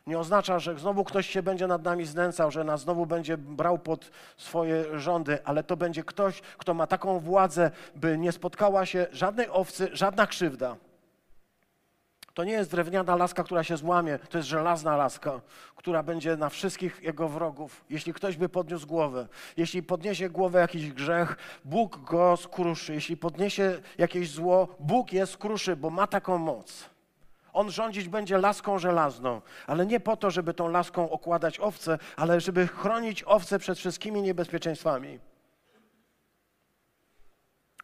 Nie 0.06 0.18
oznacza, 0.18 0.58
że 0.58 0.78
znowu 0.78 1.04
ktoś 1.04 1.30
się 1.30 1.42
będzie 1.42 1.66
nad 1.66 1.84
nami 1.84 2.06
znęcał, 2.06 2.50
że 2.50 2.64
nas 2.64 2.80
znowu 2.80 3.06
będzie 3.06 3.38
brał 3.38 3.78
pod 3.78 4.10
swoje 4.36 4.98
rządy, 5.00 5.44
ale 5.44 5.62
to 5.62 5.76
będzie 5.76 6.04
ktoś, 6.04 6.40
kto 6.40 6.74
ma 6.74 6.86
taką 6.86 7.20
władzę, 7.20 7.70
by 7.94 8.18
nie 8.18 8.32
spotkała 8.32 8.86
się 8.86 9.06
żadnej 9.12 9.48
owcy, 9.48 9.88
żadna 9.92 10.26
krzywda. 10.26 10.76
To 12.38 12.44
nie 12.44 12.52
jest 12.52 12.70
drewniana 12.70 13.16
laska, 13.16 13.44
która 13.44 13.64
się 13.64 13.76
złamie, 13.76 14.18
to 14.18 14.38
jest 14.38 14.48
żelazna 14.48 14.96
laska, 14.96 15.40
która 15.76 16.02
będzie 16.02 16.36
na 16.36 16.48
wszystkich 16.48 17.02
jego 17.02 17.28
wrogów. 17.28 17.84
Jeśli 17.90 18.12
ktoś 18.12 18.36
by 18.36 18.48
podniósł 18.48 18.86
głowę, 18.86 19.28
jeśli 19.56 19.82
podniesie 19.82 20.30
głowę 20.30 20.60
jakiś 20.60 20.92
grzech, 20.92 21.36
Bóg 21.64 22.04
go 22.04 22.36
skruszy. 22.36 22.94
Jeśli 22.94 23.16
podniesie 23.16 23.80
jakieś 23.98 24.30
zło, 24.30 24.68
Bóg 24.80 25.12
je 25.12 25.26
skruszy, 25.26 25.76
bo 25.76 25.90
ma 25.90 26.06
taką 26.06 26.38
moc. 26.38 26.90
On 27.52 27.70
rządzić 27.70 28.08
będzie 28.08 28.38
laską 28.38 28.78
żelazną, 28.78 29.42
ale 29.66 29.86
nie 29.86 30.00
po 30.00 30.16
to, 30.16 30.30
żeby 30.30 30.54
tą 30.54 30.68
laską 30.68 31.10
okładać 31.10 31.60
owce, 31.60 31.98
ale 32.16 32.40
żeby 32.40 32.66
chronić 32.66 33.22
owce 33.26 33.58
przed 33.58 33.78
wszystkimi 33.78 34.22
niebezpieczeństwami. 34.22 35.18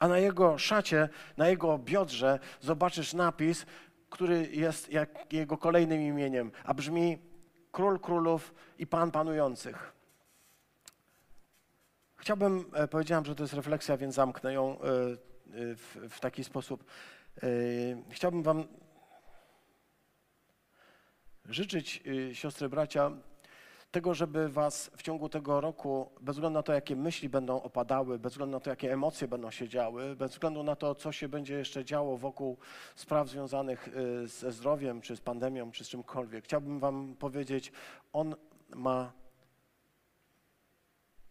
A 0.01 0.09
na 0.09 0.19
jego 0.19 0.59
szacie, 0.59 1.09
na 1.37 1.49
jego 1.49 1.79
biodrze 1.79 2.39
zobaczysz 2.61 3.13
napis, 3.13 3.67
który 4.15 4.49
jest 4.53 4.93
jak 4.93 5.33
jego 5.33 5.59
kolejnym 5.59 6.01
imieniem, 6.01 6.53
a 6.65 6.75
brzmi 6.75 7.19
Król 7.73 8.01
Królów 8.01 8.55
i 8.79 8.87
Pan 8.87 9.11
Panujących. 9.11 9.93
Chciałbym, 12.17 12.65
e, 12.75 12.89
powiedziałem, 12.89 13.25
że 13.25 13.35
to 13.35 13.43
jest 13.43 13.55
refleksja, 13.55 13.97
więc 13.97 14.15
zamknę 14.15 14.53
ją 14.53 14.79
e, 14.81 14.85
e, 14.85 15.17
w, 15.75 15.97
w 16.11 16.21
taki 16.21 16.45
sposób. 16.45 16.85
Chciałbym 18.11 18.43
Wam 18.43 18.65
życzyć, 21.45 22.03
siostry, 22.33 22.69
bracia, 22.69 23.11
tego, 23.95 24.15
żeby 24.15 24.49
Was 24.49 24.91
w 24.97 25.03
ciągu 25.03 25.29
tego 25.29 25.61
roku, 25.61 26.11
bez 26.21 26.37
względu 26.37 26.59
na 26.59 26.63
to, 26.63 26.73
jakie 26.73 26.97
myśli 26.97 27.29
będą 27.29 27.63
opadały, 27.63 28.19
bez 28.19 28.33
względu 28.33 28.57
na 28.57 28.61
to, 28.61 28.71
jakie 28.71 28.93
emocje 28.93 29.29
będą 29.29 29.51
się 29.51 29.69
działy, 29.69 30.17
bez 30.17 30.31
względu 30.31 30.63
na 30.63 30.77
to, 30.77 30.95
co 30.95 31.13
się 31.13 31.29
będzie 31.29 31.55
jeszcze 31.55 31.85
działo 31.85 32.17
wokół 32.17 32.57
spraw 32.97 33.29
związanych 33.29 33.89
y, 33.89 34.29
ze 34.29 34.53
zdrowiem, 34.53 35.01
czy 35.01 35.17
z 35.17 35.21
pandemią, 35.21 35.73
czy 35.73 35.85
z 35.85 35.89
czymkolwiek, 35.89 36.45
chciałbym 36.45 36.81
Wam 36.81 37.17
powiedzieć, 37.19 37.73
On 38.13 38.35
ma 38.75 39.13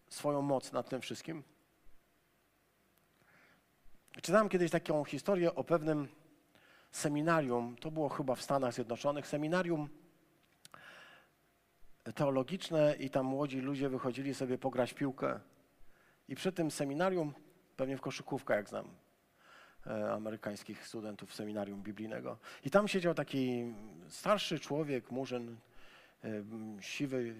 swoją 0.09 0.41
moc 0.41 0.71
nad 0.71 0.89
tym 0.89 1.01
wszystkim. 1.01 1.43
Czytałem 4.21 4.49
kiedyś 4.49 4.71
taką 4.71 5.03
historię 5.03 5.55
o 5.55 5.63
pewnym 5.63 6.07
seminarium, 6.91 7.75
to 7.77 7.91
było 7.91 8.09
chyba 8.09 8.35
w 8.35 8.41
Stanach 8.41 8.73
Zjednoczonych, 8.73 9.27
seminarium 9.27 9.89
teologiczne 12.11 12.95
i 12.99 13.09
tam 13.09 13.25
młodzi 13.25 13.59
ludzie 13.59 13.89
wychodzili 13.89 14.33
sobie 14.33 14.57
pograć 14.57 14.93
piłkę. 14.93 15.39
I 16.27 16.35
przy 16.35 16.51
tym 16.51 16.71
seminarium, 16.71 17.33
pewnie 17.77 17.97
w 17.97 18.01
koszykówkę, 18.01 18.55
jak 18.55 18.69
znam 18.69 18.87
e, 19.87 20.11
amerykańskich 20.11 20.87
studentów 20.87 21.35
seminarium 21.35 21.83
biblijnego. 21.83 22.37
I 22.63 22.69
tam 22.69 22.87
siedział 22.87 23.13
taki 23.13 23.73
starszy 24.07 24.59
człowiek, 24.59 25.11
murzyn, 25.11 25.57
e, 26.23 26.29
siwy 26.79 27.35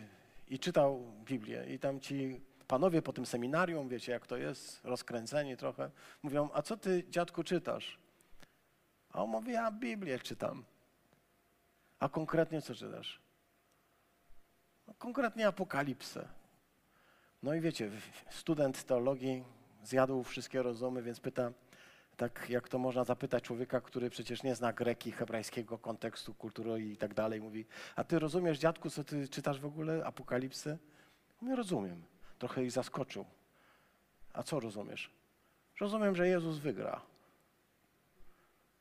i 0.47 0.59
czytał 0.59 1.14
Biblię. 1.26 1.66
I 1.74 1.80
tam 1.80 1.99
ci 1.99 2.41
panowie 2.68 3.01
po 3.01 3.14
tym 3.14 3.26
seminarium, 3.26 3.89
wiecie 3.89 4.11
jak 4.11 4.28
to 4.28 4.38
jest, 4.38 4.86
rozkręceni 4.86 5.57
trochę, 5.57 5.91
mówią, 6.24 6.49
a 6.53 6.61
co 6.61 6.78
ty 6.78 7.03
dziadku 7.09 7.43
czytasz? 7.43 7.99
A 9.09 9.24
on 9.24 9.30
mówi, 9.30 9.51
ja 9.51 9.72
Biblię 9.72 10.20
czytam. 10.20 10.64
A 11.99 12.09
konkretnie 12.09 12.61
co 12.61 12.76
czytasz? 12.76 13.22
Konkretnie 14.97 15.47
apokalipsę. 15.47 16.27
No 17.43 17.53
i 17.53 17.61
wiecie, 17.61 17.91
student 18.29 18.84
teologii 18.84 19.43
zjadł 19.84 20.23
wszystkie 20.23 20.63
rozumy, 20.63 21.03
więc 21.03 21.19
pyta, 21.19 21.51
tak 22.17 22.49
jak 22.49 22.69
to 22.69 22.79
można 22.79 23.03
zapytać 23.03 23.43
człowieka, 23.43 23.81
który 23.81 24.09
przecież 24.09 24.43
nie 24.43 24.55
zna 24.55 24.73
greki, 24.73 25.11
hebrajskiego 25.11 25.77
kontekstu, 25.77 26.34
kultury 26.34 26.81
i 26.81 26.97
tak 26.97 27.13
dalej. 27.13 27.41
Mówi, 27.41 27.65
a 27.95 28.03
ty 28.03 28.19
rozumiesz, 28.19 28.59
dziadku, 28.59 28.89
co 28.89 29.03
ty 29.03 29.27
czytasz 29.27 29.59
w 29.59 29.65
ogóle, 29.65 30.05
apokalipsę? 30.05 30.77
Mówi, 31.41 31.55
rozumiem. 31.55 32.03
Trochę 32.39 32.63
ich 32.63 32.71
zaskoczył. 32.71 33.25
A 34.34 34.43
co 34.43 34.59
rozumiesz? 34.59 35.11
Rozumiem, 35.79 36.15
że 36.15 36.27
Jezus 36.27 36.57
wygra. 36.57 37.01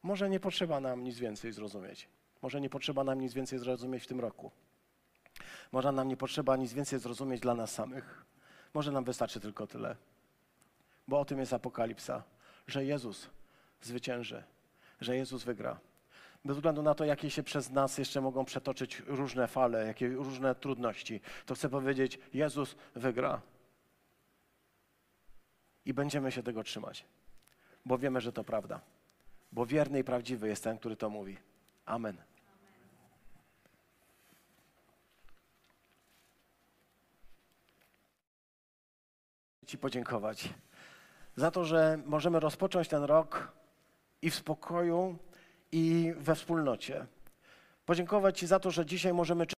Może 0.02 0.30
nie 0.30 0.40
potrzeba 0.40 0.80
nam 0.80 1.04
nic 1.04 1.18
więcej 1.18 1.52
zrozumieć. 1.52 2.08
Może 2.42 2.60
nie 2.60 2.70
potrzeba 2.70 3.04
nam 3.04 3.20
nic 3.20 3.34
więcej 3.34 3.58
zrozumieć 3.58 4.04
w 4.04 4.06
tym 4.06 4.20
roku. 4.20 4.50
Może 5.72 5.92
nam 5.92 6.08
nie 6.08 6.16
potrzeba 6.16 6.56
nic 6.56 6.72
więcej 6.72 6.98
zrozumieć 6.98 7.40
dla 7.40 7.54
nas 7.54 7.74
samych. 7.74 8.24
Może 8.74 8.92
nam 8.92 9.04
wystarczy 9.04 9.40
tylko 9.40 9.66
tyle. 9.66 9.96
Bo 11.08 11.20
o 11.20 11.24
tym 11.24 11.38
jest 11.38 11.52
apokalipsa, 11.52 12.22
że 12.66 12.84
Jezus 12.84 13.30
zwycięży, 13.82 14.42
że 15.00 15.16
Jezus 15.16 15.44
wygra. 15.44 15.80
Bez 16.44 16.56
względu 16.56 16.82
na 16.82 16.94
to, 16.94 17.04
jakie 17.04 17.30
się 17.30 17.42
przez 17.42 17.70
nas 17.70 17.98
jeszcze 17.98 18.20
mogą 18.20 18.44
przetoczyć 18.44 19.02
różne 19.06 19.48
fale, 19.48 19.86
jakie 19.86 20.08
różne 20.08 20.54
trudności, 20.54 21.20
to 21.46 21.54
chcę 21.54 21.68
powiedzieć, 21.68 22.18
Jezus 22.34 22.76
wygra. 22.94 23.40
I 25.84 25.94
będziemy 25.94 26.32
się 26.32 26.42
tego 26.42 26.62
trzymać, 26.64 27.04
bo 27.84 27.98
wiemy, 27.98 28.20
że 28.20 28.32
to 28.32 28.44
prawda. 28.44 28.80
Bo 29.52 29.66
wierny 29.66 29.98
i 29.98 30.04
prawdziwy 30.04 30.48
jest 30.48 30.64
ten, 30.64 30.78
który 30.78 30.96
to 30.96 31.10
mówi. 31.10 31.38
Amen. 31.86 32.16
Ci 39.72 39.78
podziękować 39.78 40.48
za 41.36 41.50
to, 41.50 41.64
że 41.64 41.98
możemy 42.06 42.40
rozpocząć 42.40 42.88
ten 42.88 43.02
rok 43.02 43.52
i 44.22 44.30
w 44.30 44.34
spokoju, 44.34 45.18
i 45.72 46.14
we 46.16 46.34
wspólnocie. 46.34 47.06
Podziękować 47.86 48.38
Ci 48.38 48.46
za 48.46 48.58
to, 48.58 48.70
że 48.70 48.86
dzisiaj 48.86 49.12
możemy 49.14 49.46